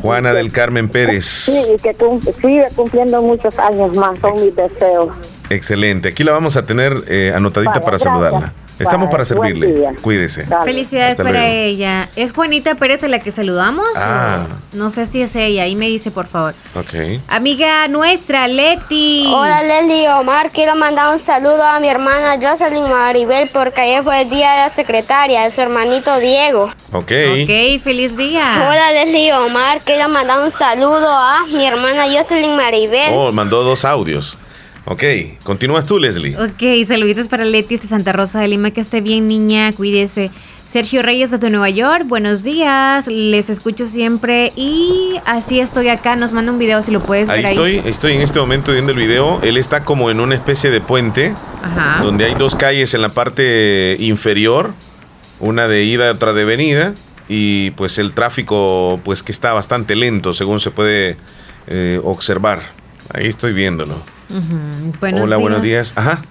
[0.00, 1.26] Juana del Carmen Pérez.
[1.26, 4.18] Sí, y que cum- siga cumpliendo muchos años más.
[4.20, 5.08] Son mis deseos.
[5.50, 6.08] Excelente.
[6.10, 8.12] Aquí la vamos a tener eh, anotadita Vaya, para gracias.
[8.12, 8.52] saludarla.
[8.80, 9.94] Estamos para servirle.
[10.00, 10.44] Cuídese.
[10.44, 10.64] Dale.
[10.64, 11.54] Felicidades Hasta para luego.
[11.54, 12.08] ella.
[12.16, 13.86] ¿Es Juanita Pérez a la que saludamos?
[13.96, 14.46] Ah.
[14.72, 16.54] No sé si es ella, ahí me dice por favor.
[16.74, 17.20] Ok.
[17.28, 19.26] Amiga nuestra, Leti.
[19.32, 24.02] Hola Leslie y Omar, quiero mandar un saludo a mi hermana Jocelyn Maribel porque ayer
[24.02, 26.70] fue el día de la secretaria de su hermanito Diego.
[26.92, 27.12] Ok.
[27.42, 28.66] Ok, feliz día.
[28.68, 33.12] Hola Leslie y Omar, quiero mandar un saludo a mi hermana Jocelyn Maribel.
[33.12, 34.36] Oh, mandó dos audios.
[34.86, 35.02] Ok.
[35.42, 36.36] Continúas tú, Leslie.
[36.36, 40.30] Ok, saluditos para Leti de Santa Rosa de Lima, que esté bien niña, cuídese.
[40.66, 46.32] Sergio Reyes de Nueva York, buenos días, les escucho siempre y así estoy acá, nos
[46.32, 47.52] manda un video si lo puedes Ahí ver ahí.
[47.54, 49.40] estoy, estoy en este momento viendo el video.
[49.42, 52.04] Él está como en una especie de puente Ajá.
[52.04, 54.72] donde hay dos calles en la parte inferior,
[55.40, 56.94] una de ida, otra de venida,
[57.28, 61.16] y pues el tráfico pues que está bastante lento según se puede
[61.66, 62.60] eh, observar.
[63.12, 63.96] Ahí estoy viéndolo.
[65.00, 65.96] Buenos Hola, buenos días.
[65.96, 66.22] Ajá.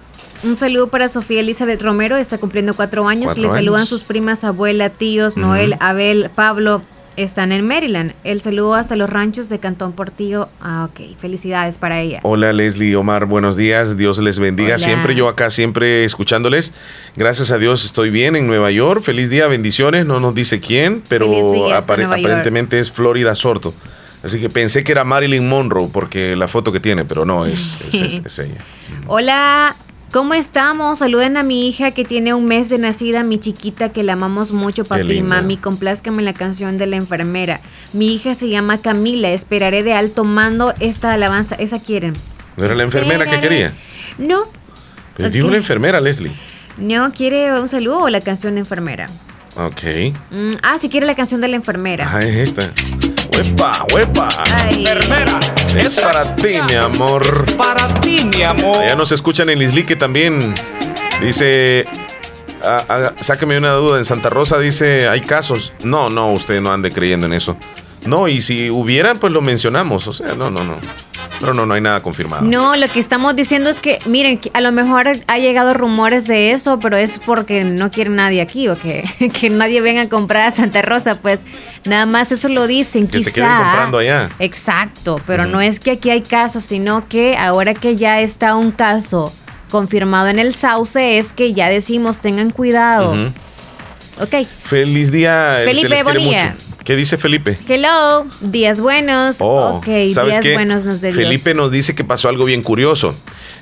[0.43, 3.25] Un saludo para Sofía Elizabeth Romero, está cumpliendo cuatro años.
[3.25, 5.35] Cuatro Le saludan sus primas, abuela, tíos.
[5.37, 6.81] Noel, Abel, Pablo.
[7.17, 8.13] Están en Maryland.
[8.23, 10.47] El saludo hasta los ranchos de Cantón Portillo.
[10.61, 11.17] Ah, ok.
[11.19, 12.21] Felicidades para ella.
[12.23, 13.97] Hola Leslie, Omar, buenos días.
[13.97, 14.75] Dios les bendiga.
[14.75, 14.79] Hola.
[14.79, 16.71] Siempre yo acá, siempre escuchándoles.
[17.17, 19.01] Gracias a Dios estoy bien en Nueva York.
[19.03, 20.05] Feliz día, bendiciones.
[20.05, 21.25] No nos dice quién, pero
[21.73, 23.73] apare- aparentemente es Florida Sorto.
[24.23, 27.77] Así que pensé que era Marilyn Monroe porque la foto que tiene, pero no, es,
[27.93, 28.57] es, es- es ella.
[29.07, 29.75] Hola,
[30.11, 30.99] ¿cómo estamos?
[30.99, 34.51] Saluden a mi hija que tiene un mes de nacida, mi chiquita, que la amamos
[34.51, 35.57] mucho, papi y mami.
[35.57, 37.61] Complázcame la canción de la enfermera.
[37.93, 39.29] Mi hija se llama Camila.
[39.31, 41.55] Esperaré de alto mando esta alabanza.
[41.55, 42.13] Esa quieren.
[42.57, 43.73] ¿No era la enfermera que quería?
[44.17, 44.43] No,
[45.15, 45.51] Pero dijo Ok.
[45.51, 46.33] la enfermera, Leslie.
[46.77, 49.07] no quiere un saludo o la canción de enfermera.
[49.55, 49.81] Ok.
[50.31, 52.09] Mm, ah, si quiere la canción de la enfermera.
[52.13, 52.71] Ah, es esta.
[53.39, 54.27] ¡Huepa, huepa!
[54.69, 55.39] Enfermera.
[55.73, 57.23] Es para ti, mi amor.
[57.55, 58.85] Para ti, mi amor.
[58.85, 60.53] Ya nos escuchan en Lisli que también
[61.21, 61.85] dice.
[62.61, 63.97] ah, ah, sáqueme una duda.
[63.97, 65.71] En Santa Rosa dice: hay casos.
[65.85, 67.55] No, no, usted no ande creyendo en eso.
[68.05, 70.05] No, y si hubieran, pues lo mencionamos.
[70.09, 70.75] O sea, no, no, no.
[71.39, 72.43] Pero no, no hay nada confirmado.
[72.43, 76.51] No, lo que estamos diciendo es que, miren, a lo mejor ha llegado rumores de
[76.51, 79.03] eso, pero es porque no quiere nadie aquí o que,
[79.39, 81.41] que nadie venga a comprar a Santa Rosa, pues
[81.85, 83.29] nada más eso lo dicen, Que quizá.
[83.29, 84.29] se queden comprando allá.
[84.39, 88.71] Exacto, pero no es que aquí hay casos, sino que ahora que ya está un
[88.71, 89.33] caso
[89.71, 93.13] confirmado en el Sauce, es que ya decimos tengan cuidado.
[94.19, 94.45] Ok.
[94.65, 95.61] Feliz día.
[95.63, 96.55] Felipe, se les quiere buen día.
[96.57, 96.68] mucho.
[96.89, 97.55] ¿Qué dice Felipe?
[97.67, 99.37] Hello, días buenos.
[99.41, 100.53] Oh, ok, ¿sabes días qué?
[100.55, 101.23] buenos nos de Dios.
[101.23, 103.13] Felipe nos dice que pasó algo bien curioso.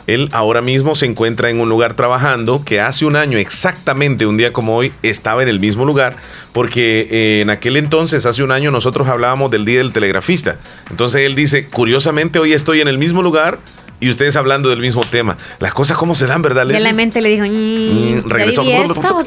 [0.07, 4.37] Él ahora mismo se encuentra en un lugar trabajando que hace un año, exactamente un
[4.37, 6.15] día como hoy, estaba en el mismo lugar,
[6.53, 10.57] porque eh, en aquel entonces, hace un año, nosotros hablábamos del Día del Telegrafista.
[10.89, 13.59] Entonces él dice, curiosamente hoy estoy en el mismo lugar
[13.99, 15.37] y ustedes hablando del mismo tema.
[15.59, 16.93] Las cosas cómo se dan, ¿verdad, Ya la Leslie?
[16.93, 18.63] mente le dijo, "Mm, Mm, regresó.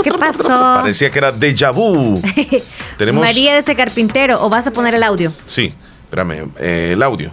[0.02, 0.48] ¿Qué pasó?
[0.48, 2.20] Parecía que era déjà vu.
[3.00, 3.24] Tenemos...
[3.24, 5.32] María de ese carpintero, o vas a poner el audio.
[5.46, 5.72] Sí,
[6.04, 7.32] espérame, eh, el audio.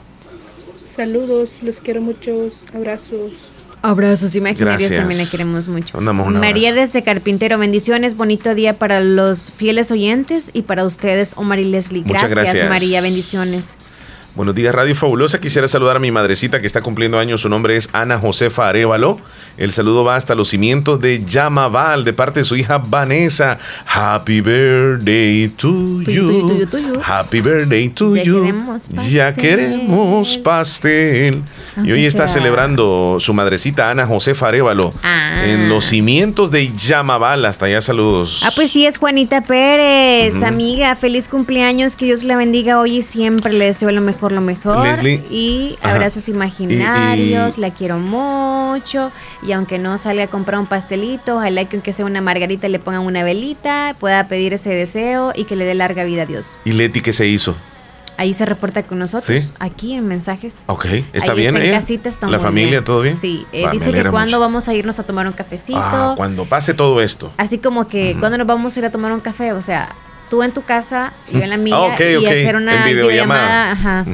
[0.81, 3.33] Saludos, los quiero muchos, abrazos.
[3.81, 4.97] Abrazos, imaginarios Gracias.
[5.01, 5.99] también le queremos mucho.
[5.99, 11.65] María desde Carpintero, bendiciones, bonito día para los fieles oyentes y para ustedes, Omar y
[11.65, 12.03] Leslie.
[12.05, 12.69] Muchas Gracias, gracias.
[12.69, 13.75] María, bendiciones.
[14.37, 15.41] Buenos días, Radio Fabulosa.
[15.41, 17.41] Quisiera saludar a mi madrecita que está cumpliendo años.
[17.41, 19.19] Su nombre es Ana Josefa Arevalo.
[19.57, 23.57] El saludo va hasta los cimientos de Yamaval de parte de su hija Vanessa.
[23.87, 26.67] Happy birthday to you.
[27.03, 28.43] Happy birthday to Ya you.
[28.43, 29.33] queremos Ya pastel.
[29.43, 31.41] queremos pastel.
[31.83, 35.43] Y hoy está sea- celebrando su madrecita Ana Josefa Arevalo Ah.
[35.45, 37.45] en los cimientos de Yamaval.
[37.45, 38.41] Hasta allá saludos.
[38.45, 40.95] Ah, pues sí, es Juanita Pérez, amiga.
[40.95, 43.53] Feliz cumpleaños, que Dios la bendiga hoy y siempre.
[43.53, 44.85] Le deseo lo mejor, lo mejor.
[44.87, 45.23] Leslie.
[45.29, 45.95] Y Ajá.
[45.95, 49.11] abrazos imaginarios, Y- y- la quiero mucho.
[49.43, 52.79] Y aunque no salga a comprar un pastelito, ojalá que aunque sea una margarita le
[52.79, 56.55] pongan una velita, pueda pedir ese deseo y que le dé larga vida a Dios.
[56.65, 57.55] ¿Y Leti qué se hizo?
[58.17, 59.51] Ahí se reporta con nosotros, ¿Sí?
[59.59, 60.63] aquí en mensajes.
[60.65, 61.79] Ok, ¿está Ahí bien está en ella?
[61.79, 62.83] casita, está ¿La familia, bien.
[62.83, 63.15] todo bien?
[63.15, 64.39] Sí, eh, Va, dice que cuando mucho.
[64.39, 65.77] vamos a irnos a tomar un cafecito.
[65.79, 67.31] Ah, cuando pase todo esto.
[67.37, 69.89] Así como que cuando nos vamos a ir a tomar un café, o sea,
[70.31, 72.87] tú en tu casa, yo en la mía, Ah, ok, y hacer una videollamada.
[72.87, 74.05] videollamada, ajá.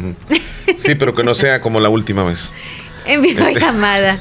[0.76, 2.52] Sí, pero que no sea como la última vez.
[3.06, 4.18] en videollamada.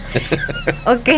[0.86, 1.08] ok.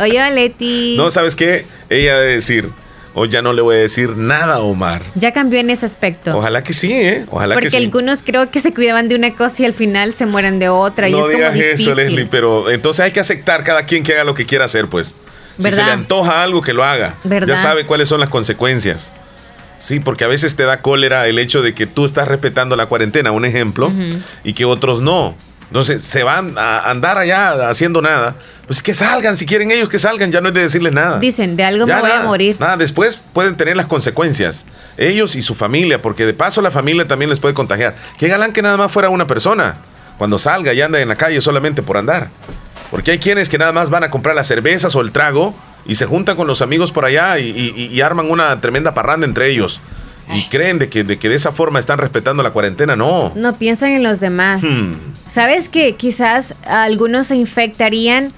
[0.00, 0.96] Oye, Leti.
[0.98, 1.66] No, ¿sabes qué?
[1.88, 2.70] Ella debe decir,
[3.18, 5.02] hoy ya no le voy a decir nada a Omar.
[5.14, 6.36] Ya cambió en ese aspecto.
[6.36, 7.24] Ojalá que sí, ¿eh?
[7.30, 7.82] Ojalá Porque que sí.
[7.84, 11.08] algunos creo que se cuidaban de una cosa y al final se mueren de otra.
[11.08, 11.88] y No es como digas difícil.
[11.92, 14.86] eso, Leslie, pero entonces hay que aceptar cada quien que haga lo que quiera hacer,
[14.88, 15.14] pues.
[15.56, 15.86] Si se ¿Verdad?
[15.86, 17.14] le antoja algo, que lo haga.
[17.24, 17.48] ¿Verdad?
[17.48, 19.10] Ya sabe cuáles son las consecuencias.
[19.78, 22.86] Sí, porque a veces te da cólera el hecho de que tú estás respetando la
[22.86, 23.90] cuarentena, un ejemplo,
[24.44, 25.34] y que otros no.
[25.68, 28.36] Entonces se van a andar allá haciendo nada.
[28.66, 31.18] Pues que salgan, si quieren ellos que salgan, ya no es de decirles nada.
[31.18, 32.56] Dicen, de algo Ya me voy nada, a morir.
[32.58, 34.64] Nada, después pueden tener las consecuencias.
[34.96, 37.94] Ellos y su familia, porque de paso la familia también les puede contagiar.
[38.18, 39.76] Qué galán que nada más fuera una persona.
[40.18, 42.28] Cuando salga y anda en la calle solamente por andar.
[42.90, 45.96] Porque hay quienes que nada más van a comprar las cervezas o el trago y
[45.96, 49.48] se juntan con los amigos por allá y, y- y arman una tremenda parranda entre
[49.50, 49.80] ellos.
[50.34, 52.96] Y creen de que, de que de esa forma están respetando la cuarentena.
[52.96, 53.32] No.
[53.34, 54.62] No piensan en los demás.
[54.62, 54.94] Hmm.
[55.28, 58.32] ¿Sabes que quizás algunos se infectarían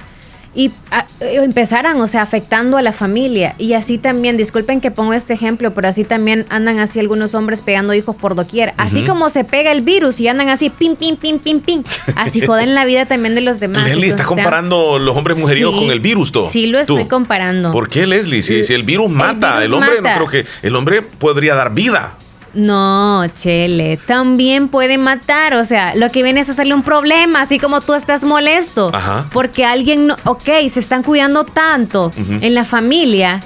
[0.59, 3.55] y ah, eh, empezaran, o sea, afectando a la familia?
[3.59, 7.63] Y así también, disculpen que pongo este ejemplo, pero así también andan así algunos hombres
[7.63, 8.75] pegando hijos por doquier.
[8.77, 11.85] Así como se pega el virus y andan así, pim, pim, pim, pim, pim.
[12.17, 13.85] Así joden la vida también de los demás.
[13.87, 16.49] Leslie, estás comparando los hombres mujeriegos Sí, con el virus, ¿tú?
[16.51, 17.09] Sí, lo estoy Tú.
[17.09, 17.71] comparando.
[17.71, 18.43] ¿Por qué, Leslie?
[18.43, 20.19] Si, si el virus mata, el, virus hombre mata.
[20.19, 22.17] no creo que el hombre podría dar vida.
[22.55, 25.55] No, Chele, también puede matar.
[25.55, 28.91] O sea, lo que viene es hacerle un problema, así como tú estás molesto.
[28.93, 29.27] Ajá.
[29.33, 33.41] Porque alguien, no, ok, se están cuidando tanto en la familia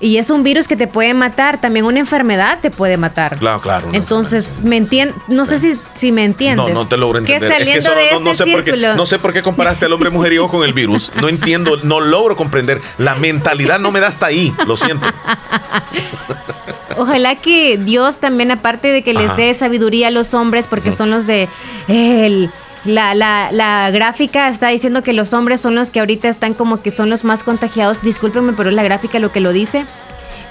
[0.00, 1.60] y es un virus que te puede matar.
[1.60, 3.38] También una enfermedad te puede matar.
[3.38, 3.88] Claro, claro.
[3.92, 6.68] Entonces, me entiendes, no sé si, si me entiendes.
[6.68, 7.52] No, no te logro Que entender.
[7.52, 9.86] Es saliendo eso de no, no este sé por qué, no sé por qué comparaste
[9.86, 11.10] al hombre mujeriego con el virus.
[11.20, 12.80] No entiendo, no logro comprender.
[12.98, 14.52] La mentalidad no me da hasta ahí.
[14.66, 15.06] Lo siento.
[16.96, 19.36] Ojalá que Dios también, aparte de que les Ajá.
[19.36, 21.48] dé sabiduría a los hombres, porque son los de
[21.88, 22.50] el-
[22.84, 26.82] la, la- la gráfica está diciendo que los hombres son los que ahorita están como
[26.82, 28.02] que son los más contagiados.
[28.02, 29.86] Discúlpenme, pero es la gráfica lo que lo dice.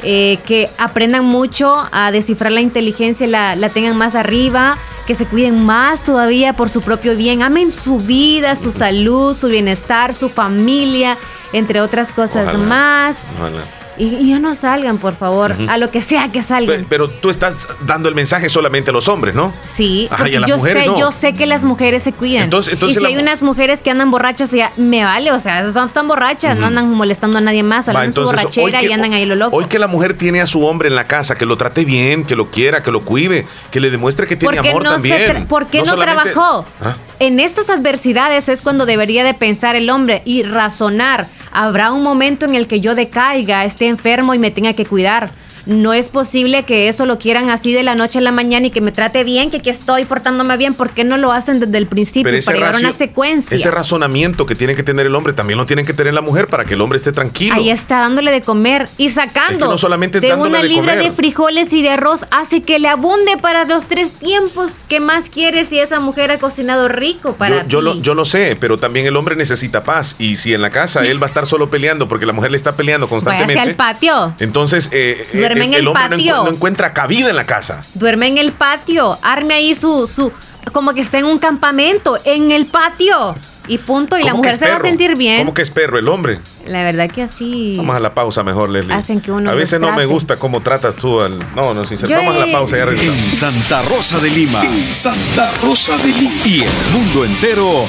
[0.06, 4.78] Eh, que aprendan mucho a descifrar la inteligencia, la, la tengan más arriba,
[5.08, 7.42] que se cuiden más todavía por su propio bien.
[7.42, 11.18] Amen su vida, su salud, su bienestar, su familia,
[11.54, 12.58] entre otras cosas Ojalá.
[12.58, 13.18] más.
[13.40, 13.62] Ojalá.
[13.98, 15.70] Y, y ya no salgan, por favor, Ujú.
[15.70, 16.82] a lo que sea que salgan.
[16.82, 19.54] Pe- Pero tú estás dando el mensaje solamente a los hombres, ¿no?
[19.66, 21.00] Sí, Ajá, y a las yo mujeres sé, no.
[21.00, 22.44] yo sé que las mujeres se cuidan.
[22.46, 25.40] Entonces- entonces y si la hay unas mujeres que andan borrachas, ya me vale, o
[25.40, 26.68] sea, son tan borrachas, no Ujú.
[26.68, 29.56] andan molestando a nadie más, solo su borrachera que- y andan ahí lo loco.
[29.56, 32.24] Hoy que la mujer tiene a su hombre en la casa, que lo trate bien,
[32.26, 34.92] que lo quiera, que lo cuide, que le demuestre que tiene ¿Por qué amor no,
[34.94, 35.46] también.
[35.48, 36.66] ¿por qué no, solamente- trabajó?
[36.82, 41.28] Ah, En estas adversidades es cuando debería de pensar el hombre y razonar.
[41.54, 45.32] Habrá un momento en el que yo decaiga, esté enfermo y me tenga que cuidar.
[45.66, 48.72] No es posible que eso lo quieran así de la noche a la mañana y
[48.72, 50.74] que me trate bien, que aquí estoy portándome bien.
[50.74, 53.56] ¿Por qué no lo hacen desde el principio pero para llevar una racio- secuencia?
[53.56, 56.48] ese razonamiento que tiene que tener el hombre también lo tiene que tener la mujer
[56.48, 57.56] para que el hombre esté tranquilo.
[57.56, 60.94] Ahí está dándole de comer y sacando Es que no solamente de una de libra
[60.94, 61.04] comer.
[61.10, 64.84] de frijoles y de arroz hace que le abunde para los tres tiempos.
[64.90, 67.86] ¿Qué más quieres si esa mujer ha cocinado rico para yo, yo ti?
[67.86, 70.16] lo, yo lo sé, pero también el hombre necesita paz.
[70.20, 72.58] Y si en la casa él va a estar solo peleando porque la mujer le
[72.58, 73.60] está peleando Váyase constantemente.
[73.60, 74.34] al patio.
[74.40, 76.44] Entonces, eh, eh, Duerme en el patio.
[76.44, 77.84] no encuentra cabida en la casa.
[77.94, 79.18] Duerme en el patio.
[79.22, 80.32] Arme ahí su, su,
[80.72, 83.36] como que está en un campamento, en el patio.
[83.68, 84.18] Y punto.
[84.18, 85.38] Y la ¿Cómo que mujer se va a sentir bien.
[85.40, 86.40] ¿Cómo que es perro el hombre?
[86.66, 87.76] La verdad que así.
[87.78, 88.94] Vamos a la pausa mejor, Leslie.
[88.94, 91.40] Hacen que uno A veces no me gusta cómo tratas tú al...
[91.56, 92.10] No, no, sincero.
[92.10, 93.18] Yo Vamos a la pausa ya regresamos.
[93.18, 94.62] En Santa Rosa de Lima.
[94.66, 96.34] En Santa Rosa de Lima.
[96.46, 97.86] Y el mundo entero.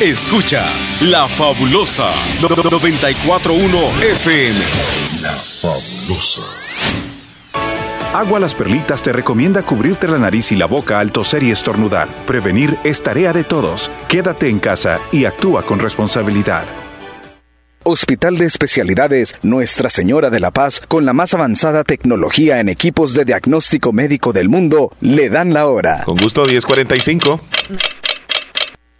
[0.00, 2.10] Escuchas La Fabulosa
[2.40, 5.11] 941 FM.
[5.22, 6.42] La fabulosa.
[8.12, 12.12] Agua Las Perlitas te recomienda cubrirte la nariz y la boca al toser y estornudar.
[12.26, 13.88] Prevenir es tarea de todos.
[14.08, 16.64] Quédate en casa y actúa con responsabilidad.
[17.84, 23.14] Hospital de Especialidades Nuestra Señora de la Paz, con la más avanzada tecnología en equipos
[23.14, 26.02] de diagnóstico médico del mundo, le dan la hora.
[26.04, 27.40] Con gusto, 1045.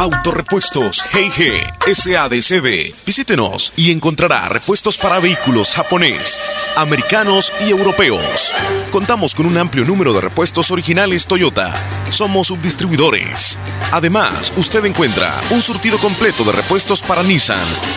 [0.00, 2.94] Autorepuestos G&G SADCB.
[3.04, 6.40] Visítenos y encontrará repuestos para vehículos japonés,
[6.78, 8.54] americanos y europeos.
[8.90, 11.74] Contamos con un amplio número de repuestos originales Toyota.
[12.08, 13.58] Somos subdistribuidores.
[13.92, 17.68] Además, usted encuentra un surtido completo de repuestos para Nissan,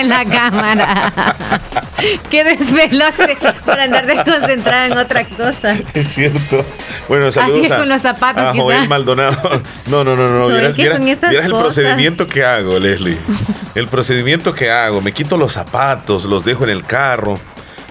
[0.00, 1.12] en la cámara.
[2.30, 5.76] Qué desvelote por andar desconcentrada en otra cosa.
[5.94, 6.64] Es cierto.
[7.08, 8.52] Bueno, saludos es a, con los zapatos, a.
[8.54, 9.62] Joel Maldonado.
[9.86, 10.44] No, no, no, no.
[10.44, 13.16] Joel, Vieras, ¿qué vieras- el procedimiento que hago, Leslie.
[13.74, 15.00] El procedimiento que hago.
[15.00, 17.38] Me quito los zapatos, los dejo en el carro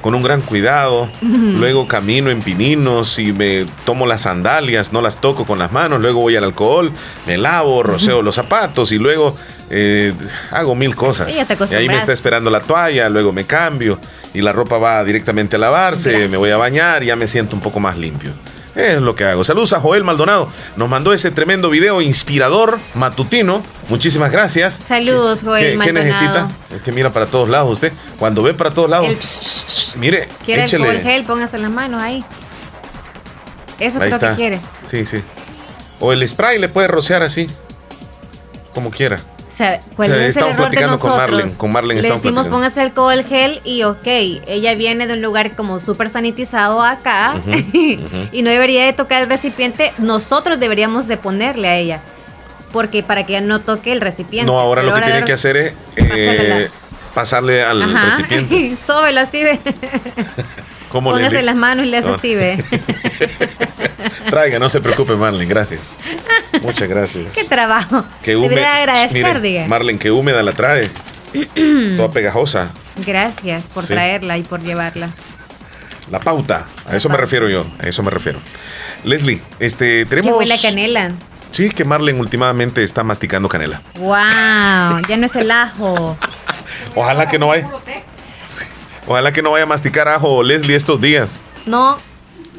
[0.06, 1.10] con un gran cuidado.
[1.24, 6.00] Luego camino en pininos y me tomo las sandalias, no las toco con las manos.
[6.00, 6.92] Luego voy al alcohol,
[7.26, 9.36] me lavo, roceo los zapatos y luego
[9.72, 10.14] eh,
[10.52, 11.34] hago mil cosas.
[11.36, 11.40] Y
[11.72, 13.98] y ahí me está esperando la toalla, luego me cambio
[14.32, 16.30] y la ropa va directamente a lavarse, Gracias.
[16.30, 18.32] me voy a bañar y ya me siento un poco más limpio.
[18.76, 19.44] Es lo que hago.
[19.46, 20.50] Saludos a Joel Maldonado.
[20.76, 23.64] Nos mandó ese tremendo video inspirador, matutino.
[23.88, 24.82] Muchísimas gracias.
[24.86, 26.06] Saludos, Joel ¿Qué, qué Maldonado.
[26.06, 26.48] necesita?
[26.76, 27.94] Es que mira para todos lados usted.
[28.20, 32.24] Cuando ve para todos lados, El psh, mire, Quiere alcohol gel, póngase las manos ahí.
[33.80, 34.30] Eso Ahí creo está.
[34.32, 34.60] que quiere.
[34.84, 35.22] Sí, sí.
[36.02, 37.48] O el spray le puede rociar así.
[38.74, 39.18] como quiera.
[39.56, 41.32] O sea, ¿cuál es el error de platicando con nosotros?
[41.32, 42.52] Marlen, con Marlen Le decimos platicando.
[42.52, 47.36] póngase alcohol gel y ok, ella viene de un lugar como súper sanitizado acá
[47.74, 52.02] y no debería de tocar el recipiente, nosotros deberíamos de ponerle a ella.
[52.74, 54.46] Porque para que ella no toque el recipiente.
[54.52, 56.70] No, ahora Pero lo que tiene que hacer es eh,
[57.14, 58.08] pasarle al Ajá.
[58.08, 58.76] recipiente.
[58.86, 59.42] Sóbelo así,
[60.96, 62.16] ¿Cómo le Póngase las manos y le hace No.
[62.16, 62.64] así, ve.
[64.30, 65.98] Traiga, no se preocupe, Marlen, gracias.
[66.62, 67.34] Muchas gracias.
[67.36, 68.06] Qué trabajo.
[68.24, 69.68] Que húmeda, Debería agradecer, diga.
[69.68, 70.90] Marlen, que húmeda la trae,
[71.98, 72.70] toda pegajosa.
[73.06, 73.94] Gracias por Sí.
[73.94, 75.10] traerla y por llevarla.
[76.10, 78.40] La pauta, a eso me refiero yo, a eso me refiero.
[79.04, 80.38] Leslie, este, Que tenemos...
[80.38, 81.12] huele a canela.
[81.52, 83.82] Sí, que Marlen últimamente está masticando canela.
[84.00, 86.18] Wow, ya no es el ajo.
[86.96, 87.68] Ojalá que no vaya...
[89.08, 91.42] Ojalá que no vaya a masticar ajo Leslie estos días.
[91.66, 91.92] No,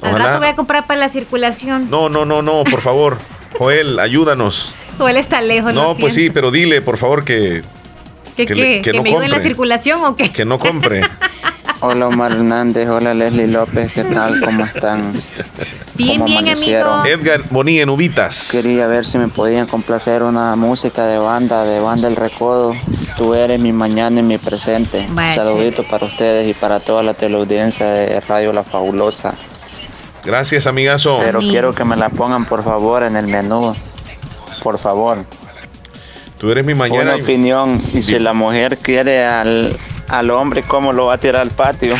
[0.03, 0.27] al Ojalá.
[0.27, 1.91] rato voy a comprar para la circulación.
[1.91, 3.19] No, no, no, no, por favor.
[3.59, 4.75] Joel, ayúdanos.
[4.99, 5.75] O él está lejos.
[5.75, 7.63] No, pues sí, pero dile, por favor, que,
[8.37, 10.31] ¿Qué, que que ¿Que no me ayude en la circulación o qué?
[10.31, 11.03] que no compre.
[11.81, 14.41] Hola Omar Hernández, hola Leslie López, ¿qué tal?
[14.41, 15.13] ¿Cómo están?
[15.95, 17.01] Bien, ¿Cómo bien, amanecieron?
[17.01, 17.15] amigo.
[17.15, 18.49] Edgar Boni en Ubitas.
[18.53, 22.75] Quería ver si me podían complacer una música de banda, de banda El Recodo.
[23.19, 25.07] Tú eres mi mañana y mi presente.
[25.11, 29.35] Vaya, Saludito para ustedes y para toda la teleaudiencia de Radio La Fabulosa.
[30.25, 31.19] Gracias, amigazo.
[31.23, 33.75] Pero quiero que me la pongan por favor en el menú.
[34.63, 35.19] Por favor.
[36.39, 37.13] Tú eres mi mañana.
[37.15, 37.81] Una y- opinión.
[37.93, 39.77] Y si la mujer quiere al,
[40.09, 41.95] al hombre, ¿cómo lo va a tirar al patio?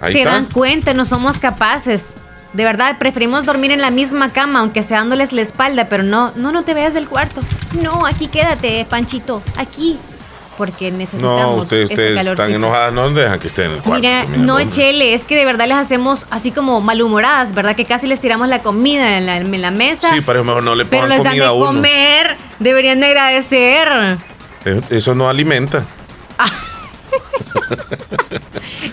[0.00, 0.32] Ahí Se está.
[0.32, 2.14] dan cuenta, no somos capaces.
[2.52, 6.32] De verdad, preferimos dormir en la misma cama, aunque sea dándoles la espalda, pero no,
[6.36, 7.42] no, no te veas del cuarto.
[7.82, 9.98] No, aquí quédate, Panchito, aquí.
[10.56, 14.00] Porque necesitamos No, ustedes, ese ustedes están enojadas, no dejan que estén en el cuarto.
[14.00, 14.70] Mira, no hombre.
[14.70, 17.76] Chele, es que de verdad les hacemos así como malhumoradas, ¿verdad?
[17.76, 20.14] Que casi les tiramos la comida en la, en la mesa.
[20.14, 21.66] Sí, pero mejor no le pero pongan les dan de comida a uno.
[21.66, 24.16] comer, deberían de agradecer.
[24.64, 25.84] Eh, Eso no alimenta.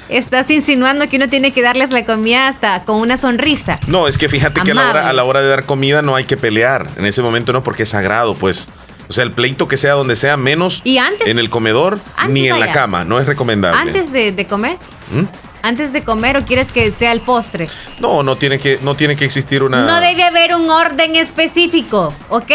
[0.10, 3.80] Estás insinuando que uno tiene que darles la comida hasta con una sonrisa.
[3.88, 6.16] No, es que fíjate que a la, hora, a la hora de dar comida no
[6.16, 6.88] hay que pelear.
[6.98, 8.68] En ese momento no, porque es sagrado, pues.
[9.10, 12.34] O sea, el pleito que sea donde sea, menos Y antes- en el comedor antes
[12.34, 13.04] ni en la cama.
[13.04, 13.80] No es recomendable.
[13.82, 14.78] Antes de, de comer,
[15.12, 15.24] ¿Mm?
[15.62, 17.68] antes de comer o quieres que sea el postre.
[18.00, 19.86] No, no tiene que, no tiene que existir una.
[19.86, 22.52] No debe haber un orden específico, ¿ok?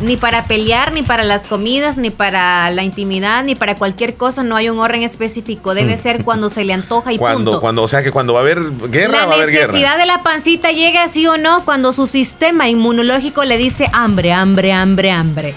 [0.00, 4.42] Ni para pelear, ni para las comidas, ni para la intimidad, ni para cualquier cosa,
[4.42, 5.74] no hay un orden específico.
[5.74, 5.98] Debe Mm.
[5.98, 7.60] ser cuando se le antoja y cuando, punto.
[7.60, 8.60] cuando, o sea que cuando va a haber
[8.90, 9.96] guerra, la va a haber necesidad guerra.
[9.98, 14.72] de la pancita llega sí o no cuando su sistema inmunológico le dice hambre, hambre,
[14.72, 15.54] hambre, hambre.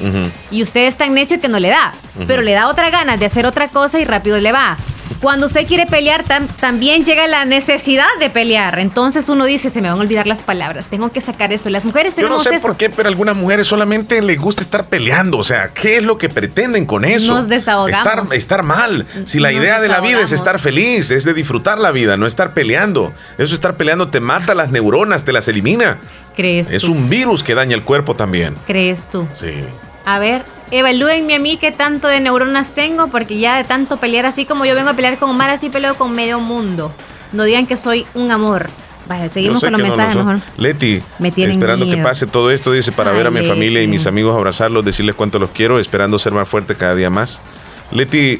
[0.51, 1.91] Y usted es tan necio que no le da,
[2.27, 4.77] pero le da otra ganas de hacer otra cosa y rápido le va.
[5.21, 8.77] Cuando usted quiere pelear, tam- también llega la necesidad de pelear.
[8.79, 11.69] Entonces uno dice, se me van a olvidar las palabras, tengo que sacar esto.
[11.69, 12.67] Las mujeres Yo no tenemos sé eso.
[12.67, 15.37] por qué, pero a algunas mujeres solamente les gusta estar peleando.
[15.37, 17.33] O sea, ¿qué es lo que pretenden con eso?
[17.33, 17.97] Nos desahogamos.
[17.97, 19.05] Estar, estar mal.
[19.25, 22.15] Si la Nos idea de la vida es estar feliz, es de disfrutar la vida,
[22.17, 23.13] no estar peleando.
[23.37, 25.97] Eso estar peleando te mata las neuronas, te las elimina.
[26.35, 26.91] ¿Crees Es tú?
[26.91, 28.53] un virus que daña el cuerpo también.
[28.67, 29.27] ¿Crees tú?
[29.33, 29.53] Sí.
[30.05, 34.25] A ver, evalúenme a mí qué tanto de neuronas tengo, porque ya de tanto pelear
[34.25, 36.91] así como yo vengo a pelear con Omar, así peleo con medio mundo.
[37.31, 38.67] No digan que soy un amor.
[39.07, 40.25] Vaya, seguimos con los no lo mensajes son.
[40.25, 40.41] mejor.
[40.57, 43.87] Leti, Me esperando que pase todo esto, dice, para Ay, ver a mi familia y
[43.87, 47.39] mis amigos, abrazarlos, decirles cuánto los quiero, esperando ser más fuerte cada día más.
[47.91, 48.39] Leti,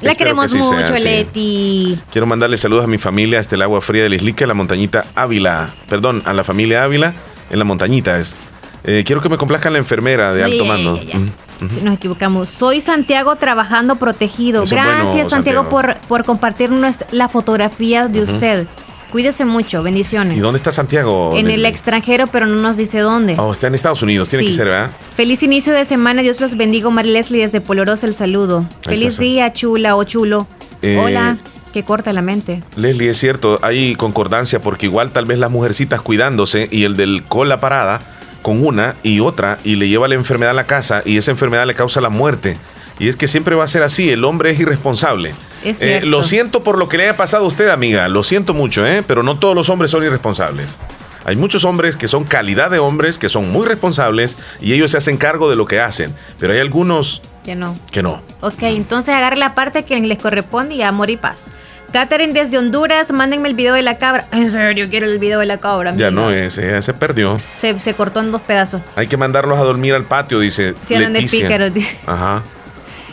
[0.00, 0.94] La espero queremos que sí sea mucho.
[1.02, 1.98] Leti.
[2.12, 5.06] Quiero mandarle saludos a mi familia hasta el agua fría del Islique, a la montañita
[5.16, 5.70] Ávila.
[5.88, 7.14] Perdón, a la familia Ávila
[7.50, 8.36] en la montañita es.
[8.84, 10.96] Eh, quiero que me complazcan la enfermera de alto mando.
[10.96, 11.18] ya, ya.
[11.18, 11.74] Ujú.
[11.74, 12.48] Si nos equivocamos.
[12.48, 14.62] Soy Santiago trabajando protegido.
[14.62, 15.68] Eso es bueno, Gracias, Santiago, Santiago.
[15.68, 18.66] por, por compartir nuestra- la fotografía de usted.
[19.10, 19.82] Cuídese mucho.
[19.82, 20.36] Bendiciones.
[20.36, 21.30] ¿Y dónde está Santiago?
[21.34, 23.34] En el extranjero, pero no nos dice dónde.
[23.38, 24.50] Oh, está en Estados Unidos, tiene Sí.
[24.50, 24.90] que ser, ¿verdad?
[25.16, 28.66] Feliz inicio de semana, Dios los bendiga, María Leslie desde Polorosa el saludo.
[28.86, 29.22] Ahí Feliz está.
[29.22, 30.46] día, chula o chulo.
[30.82, 31.38] Eh, Hola,
[31.72, 32.62] que corta la mente.
[32.76, 37.24] Leslie, es cierto, hay concordancia porque igual tal vez las mujercitas cuidándose y el del
[37.24, 38.00] cola parada
[38.42, 41.66] con una y otra y le lleva la enfermedad a la casa y esa enfermedad
[41.66, 42.56] le causa la muerte.
[42.98, 45.34] Y es que siempre va a ser así, el hombre es irresponsable.
[45.64, 48.54] Es Eh, lo siento por lo que le haya pasado a usted, amiga, lo siento
[48.54, 49.04] mucho, ¿eh?
[49.06, 50.78] pero no todos los hombres son irresponsables.
[51.24, 54.96] Hay muchos hombres que son calidad de hombres, que son muy responsables y ellos se
[54.96, 57.78] hacen cargo de lo que hacen, pero hay algunos Que no.
[57.92, 58.22] que no.
[58.40, 61.44] Ok, entonces agarre la parte que les corresponde y amor y paz.
[61.92, 64.26] Catherine desde Honduras, mándenme el video de la cabra.
[64.32, 65.94] En serio, quiero el video de la cabra.
[65.96, 67.38] Ya no es, ya se perdió.
[67.58, 68.82] Se, se cortó en dos pedazos.
[68.94, 71.72] Hay que mandarlos a dormir al patio, dice Si andan de pícaros.
[71.72, 71.96] dice.
[72.06, 72.42] Ajá.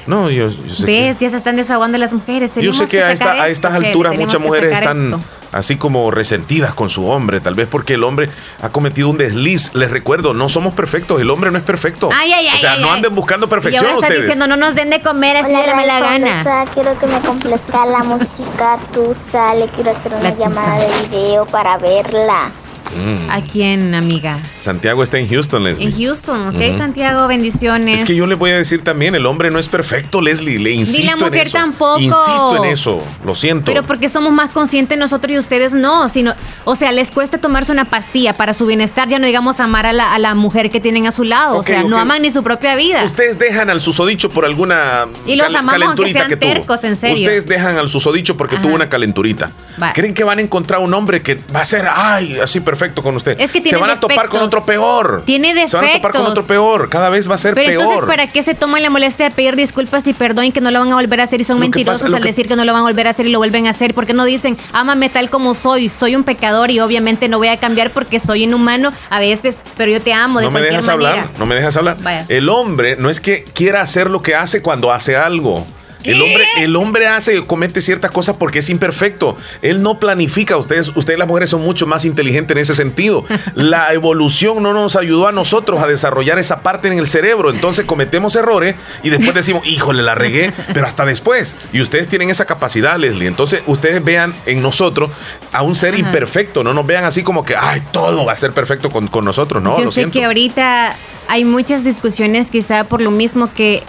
[0.08, 1.20] No, yo, yo sé que, ¿Ves?
[1.20, 2.52] Ya se están desahogando las mujeres.
[2.56, 5.22] yo sé que, a, esta- estas alturas muchas que mujeres están esto.
[5.56, 8.30] Así como resentidas con su hombre, tal vez porque el hombre
[8.62, 9.74] ha cometido un desliz.
[9.74, 12.10] Les recuerdo, no somos perfectos, el hombre no es perfecto.
[12.14, 12.98] Ay, ay, ay, o sea, ay, no ay.
[12.98, 14.22] anden buscando Y perfección ustedes.
[14.22, 16.66] diciendo, no nos den de comer así de la mala gana.
[16.74, 19.56] Quiero que me complazca la música Tusa.
[19.56, 21.02] Le quiero hacer una La llamada Tusa.
[21.02, 22.52] de video para verla.
[22.96, 23.30] Mm.
[23.30, 24.40] ¿A quién, amiga?
[24.60, 25.88] Santiago está en Houston, Leslie.
[25.88, 26.78] En Houston, ¿ok?
[26.78, 28.02] Santiago, bendiciones.
[28.02, 30.60] Es que yo le voy a decir también, el hombre no es perfecto, Leslie.
[30.60, 31.58] Le insisto mujer en eso.
[31.58, 32.00] tampoco.
[32.00, 33.04] Insisto en eso.
[33.26, 33.66] Lo siento.
[33.66, 37.72] Pero porque somos más conscientes nosotros y ustedes no, sino, o sea, les cuesta tomarse
[37.72, 40.80] una pastilla para su bienestar, ya no digamos amar a la, a la mujer que
[40.80, 43.04] tienen a su lado, o sea, no aman ni su propia vida.
[43.04, 46.54] Ustedes dejan al susodicho por alguna Y los amamos aunque sean que tuvo.
[46.54, 47.18] tercos, en serio.
[47.18, 49.52] Ustedes dejan al susodicho porque tuvo una calenturita.
[49.94, 53.16] ¿Creen que van a encontrar un hombre que va a ser, ay, así perfecto con
[53.16, 53.40] usted?
[53.40, 54.48] Es que Se tiene van a topar con defectos.
[54.48, 55.24] otro peor.
[55.26, 56.32] Tiene Se van a topar con defectos.
[56.32, 56.90] otro peor.
[56.90, 57.82] Cada vez va a ser Pero peor.
[57.84, 60.72] entonces, ¿para qué se toman la molestia de pedir disculpas y perdón y que no
[60.72, 62.56] lo van a volver a hacer y son Lo mentirosos pasa- al que- decir que
[62.56, 63.94] no lo van a volver a hacer y lo vuelven a hacer?
[63.94, 65.90] ¿Por qué no dicen, ámame tal como soy?
[65.90, 69.92] Soy un pecador y obviamente no voy a cambiar porque soy inhumano a veces, pero
[69.92, 71.10] yo te amo de no me dejas manera.
[71.12, 71.98] hablar, no me dejas hablar.
[72.02, 72.26] Vaya.
[72.30, 75.66] El hombre no es que quiera hacer lo que hace cuando hace algo.
[76.06, 79.38] El hombre, el hombre hace, comete ciertas cosas porque es imperfecto.
[79.62, 80.58] Él no planifica.
[80.58, 83.26] Ustedes, ustedes las mujeres son mucho más inteligentes en ese sentido.
[83.56, 87.50] La evolución no nos ayudó a nosotros a desarrollar esa parte en el cerebro.
[87.50, 91.58] Entonces cometemos errores y después decimos, híjole, la regué, pero hasta después.
[91.74, 93.28] Y ustedes tienen esa capacidad, Leslie.
[93.28, 95.12] Entonces ustedes vean en nosotros
[95.52, 96.00] a un ser Ajá.
[96.02, 96.64] imperfecto.
[96.64, 99.62] No nos vean así como que, ay, todo va a ser perfecto con, con nosotros.
[99.64, 100.14] No, Yo lo sé siento.
[100.14, 100.96] que ahorita
[101.28, 103.84] hay muchas discusiones quizá por lo mismo que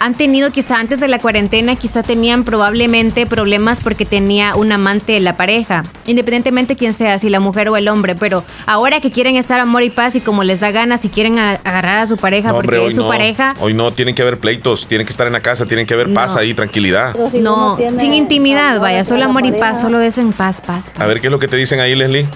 [0.00, 5.12] han tenido quizá antes de la cuarentena, quizá tenían probablemente problemas porque tenía un amante
[5.12, 9.10] de la pareja, independientemente quién sea, si la mujer o el hombre, pero ahora que
[9.10, 12.06] quieren estar amor y paz y como les da ganas, si quieren a- agarrar a
[12.06, 13.08] su pareja No, porque hombre, hoy es su no.
[13.08, 15.94] pareja, Hoy no, tienen que haber pleitos, tienen que estar en la casa, tienen que
[15.94, 16.40] haber paz No.
[16.40, 17.14] ahí, tranquilidad.
[17.34, 20.92] no, sin intimidad, vaya, solo amor y paz, solo desen paz, paz.
[20.98, 22.26] A ver qué es lo que te dicen ahí, Leslie.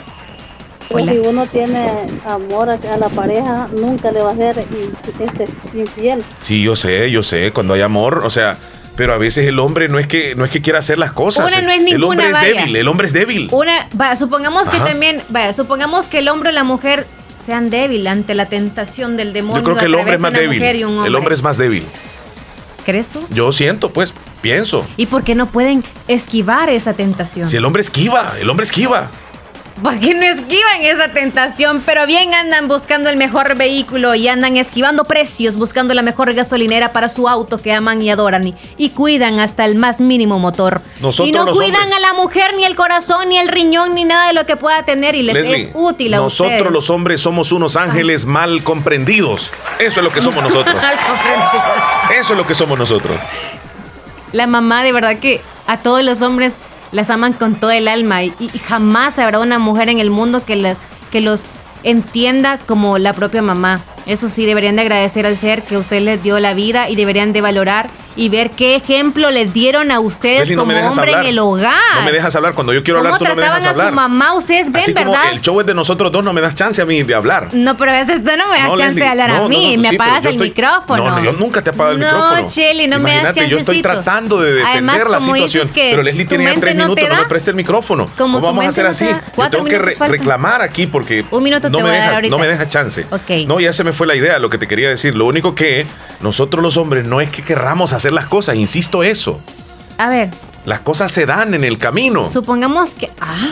[0.88, 1.90] Pero si uno tiene
[2.26, 6.22] amor hacia la pareja, nunca le va a ser este, infiel.
[6.40, 8.59] Sí, yo sé, yo sé, cuando hay amor, o sea,
[8.96, 11.50] pero a veces el hombre no es que no es que quiera hacer las cosas.
[11.50, 12.60] Una no es el ninguna, hombre es vaya.
[12.60, 13.48] débil, el hombre es débil.
[13.50, 14.86] Una, vaya, supongamos que Ajá.
[14.86, 17.06] también, vaya, supongamos que el hombre y la mujer
[17.44, 19.62] sean débiles ante la tentación del demonio.
[19.62, 20.84] Yo creo que a el hombre es más débil.
[20.84, 21.84] un El hombre es más débil.
[22.84, 23.20] ¿Crees tú?
[23.30, 24.84] Yo siento, pues, pienso.
[24.96, 27.48] ¿Y por qué no pueden esquivar esa tentación?
[27.48, 29.09] Si el hombre esquiva, el hombre esquiva.
[29.82, 31.82] ¿Por qué no esquivan esa tentación?
[31.85, 36.93] Pero bien andan buscando el mejor vehículo y andan esquivando precios, buscando la mejor gasolinera
[36.93, 40.82] para su auto que aman y adoran y, y cuidan hasta el más mínimo motor.
[41.01, 44.05] Nosotros y no cuidan hombres- a la mujer, ni el corazón, ni el riñón, ni
[44.05, 46.73] nada de lo que pueda tener y les Leslie, es útil a nosotros ustedes.
[46.73, 49.51] los hombres somos unos ángeles mal comprendidos.
[49.81, 50.77] Eso es lo que somos nosotros.
[52.20, 53.16] Eso es lo que somos nosotros.
[54.32, 56.53] La mamá de verdad que a todos los hombres
[56.93, 60.44] las aman con todo el alma y, y jamás habrá una mujer en el mundo
[60.44, 60.78] que, las,
[61.10, 61.43] que los
[61.82, 63.81] entienda como la propia mamá.
[64.07, 67.33] Eso sí, deberían de agradecer al ser que usted les dio la vida y deberían
[67.33, 71.20] de valorar y ver qué ejemplo les dieron a ustedes Leslie, no como hombre hablar.
[71.23, 71.73] en el hogar.
[71.97, 72.53] No me dejas hablar.
[72.53, 73.93] Cuando yo quiero ¿Cómo hablar, tú no me dejas a su hablar.
[73.95, 74.35] mamá?
[74.35, 75.33] Ustedes ven, Así como ¿verdad?
[75.33, 77.49] el show es de nosotros dos, no me das chance a mí de hablar.
[77.55, 79.39] No, pero a veces tú no me das No, chance Leslie, de hablar no, a
[79.41, 81.05] no, mí, no, me sí, apagas el estoy- micrófono.
[81.09, 82.49] No, no, yo nunca te he apagado el No, micrófono.
[82.51, 85.70] Cheli, no me das Imagínate, yo estoy tratando de defender Además, la situación.
[85.74, 88.07] Pero Leslie tiene tres no minutos, no me presta el micrófono.
[88.19, 89.07] ¿Cómo vamos a hacer no así?
[89.39, 92.31] Yo tengo que reclamar aquí porque Un minuto no me dejas, ahorita.
[92.31, 93.07] no me dejas chance.
[93.47, 95.14] No, ya se me fue la idea, lo que te quería decir.
[95.14, 95.86] Lo único que
[96.20, 99.40] nosotros los hombres no es que querramos hacer las cosas, insisto eso.
[99.98, 100.31] A ver,
[100.64, 102.28] Las cosas se dan en el camino.
[102.31, 103.10] supongamos que...
[103.20, 103.51] Ah,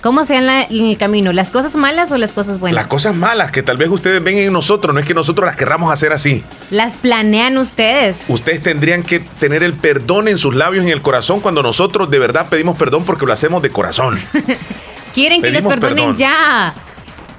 [0.00, 1.32] ¿Cómo se dan la- en el camino?
[1.32, 2.74] ¿Las cosas malas o las cosas buenas?
[2.74, 5.56] Las cosas malas que tal vez ustedes ven en nosotros, no es que nosotros las
[5.56, 6.44] querramos hacer así.
[6.70, 8.22] Las planean ustedes.
[8.28, 12.10] Ustedes tendrían que tener el perdón en sus labios y en el corazón cuando nosotros
[12.10, 14.18] de verdad pedimos perdón porque lo hacemos de corazón.
[15.14, 16.16] Quieren que les perdonen perdón.
[16.16, 16.74] ya.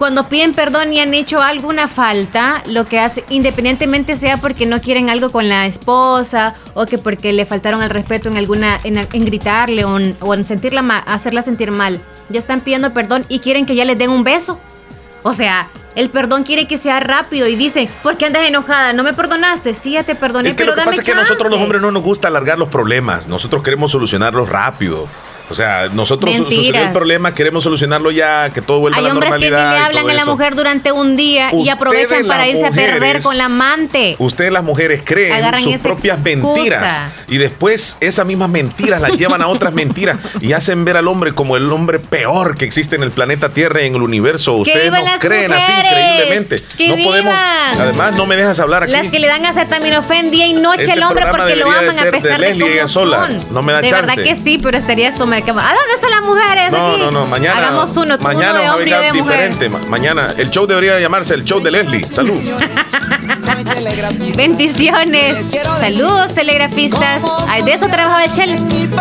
[0.04, 4.82] Cuando piden perdón y han hecho alguna falta, lo que hace, independientemente sea porque no
[4.82, 8.98] quieren algo con la esposa o que porque le faltaron al respeto en alguna, en,
[8.98, 13.24] en gritarle o en, o en sentirla ma- hacerla sentir mal, ya están pidiendo perdón
[13.30, 14.60] y quieren que ya les den un beso.
[15.22, 18.92] O sea, el perdón quiere que sea rápido y dicen, ¿por qué andas enojada?
[18.92, 19.74] ¿No me perdonaste?
[19.74, 21.44] Sí, ya te perdoné, es que pero lo que dame pasa es que a nosotros
[21.44, 21.64] los chance".
[21.64, 23.30] hombres no nos gusta alargar los problemas.
[23.30, 25.06] Nosotros queremos solucionarlos rápido.
[25.50, 29.14] O sea, nosotros sucedió el problema, queremos solucionarlo ya, que todo vuelva Hay a la
[29.14, 29.80] hombres que ni le normalidad.
[29.82, 33.22] y hablan a la mujer durante un día y Ustedes, aprovechan para irse a perder
[33.22, 34.16] con la amante.
[34.20, 36.54] Ustedes las mujeres creen Agarran sus propias excusa.
[36.56, 41.08] mentiras y después esas mismas mentiras las llevan a otras mentiras y hacen ver al
[41.08, 44.56] hombre como el hombre peor que existe en el planeta Tierra y en el universo.
[44.64, 46.56] ¡Que Ustedes las creen así increíblemente.
[46.78, 47.34] ¡Que no podemos.
[47.34, 47.80] vivan!
[47.82, 48.92] Además, no me dejas hablar aquí.
[48.94, 52.00] Las que le dan acetaminofén día y noche Este al hombre porque lo de aman
[52.00, 53.30] a de pesar de, Leslie cómo ella sola.
[53.30, 53.54] son.
[53.54, 54.06] No me da De chance.
[54.06, 56.72] verdad que sí, pero estaría sometido ¿A dónde están las mujeres?
[56.72, 56.98] No, aquí?
[57.00, 57.58] no, no, mañana.
[57.70, 59.52] Hagamos uno, mañana uno de vamos a hombre y brincar de mujer.
[59.54, 59.70] diferente.
[59.70, 62.04] Ma- Mañana el show debería llamarse el show de Leslie.
[62.04, 62.40] Salud.
[64.36, 65.48] Bendiciones.
[65.80, 67.22] Saludos, telegrafistas.
[67.50, 68.52] Ay, de eso trabaja Chel.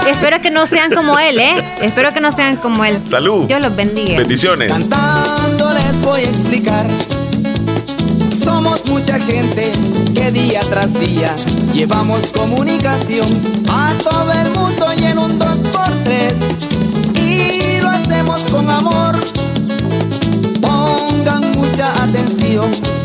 [0.09, 1.63] Espero que no sean como él, ¿eh?
[1.81, 2.99] Espero que no sean como él.
[3.07, 3.47] Salud.
[3.47, 4.19] Dios los bendiga.
[4.19, 4.73] Bendiciones.
[4.73, 6.87] Cantando les voy a explicar.
[8.33, 9.71] Somos mucha gente
[10.15, 11.37] que día tras día
[11.73, 13.27] llevamos comunicación
[13.69, 16.35] a todo el mundo y en un dos por tres.
[17.15, 19.15] Y lo hacemos con amor.
[20.63, 23.02] Pongan mucha atención.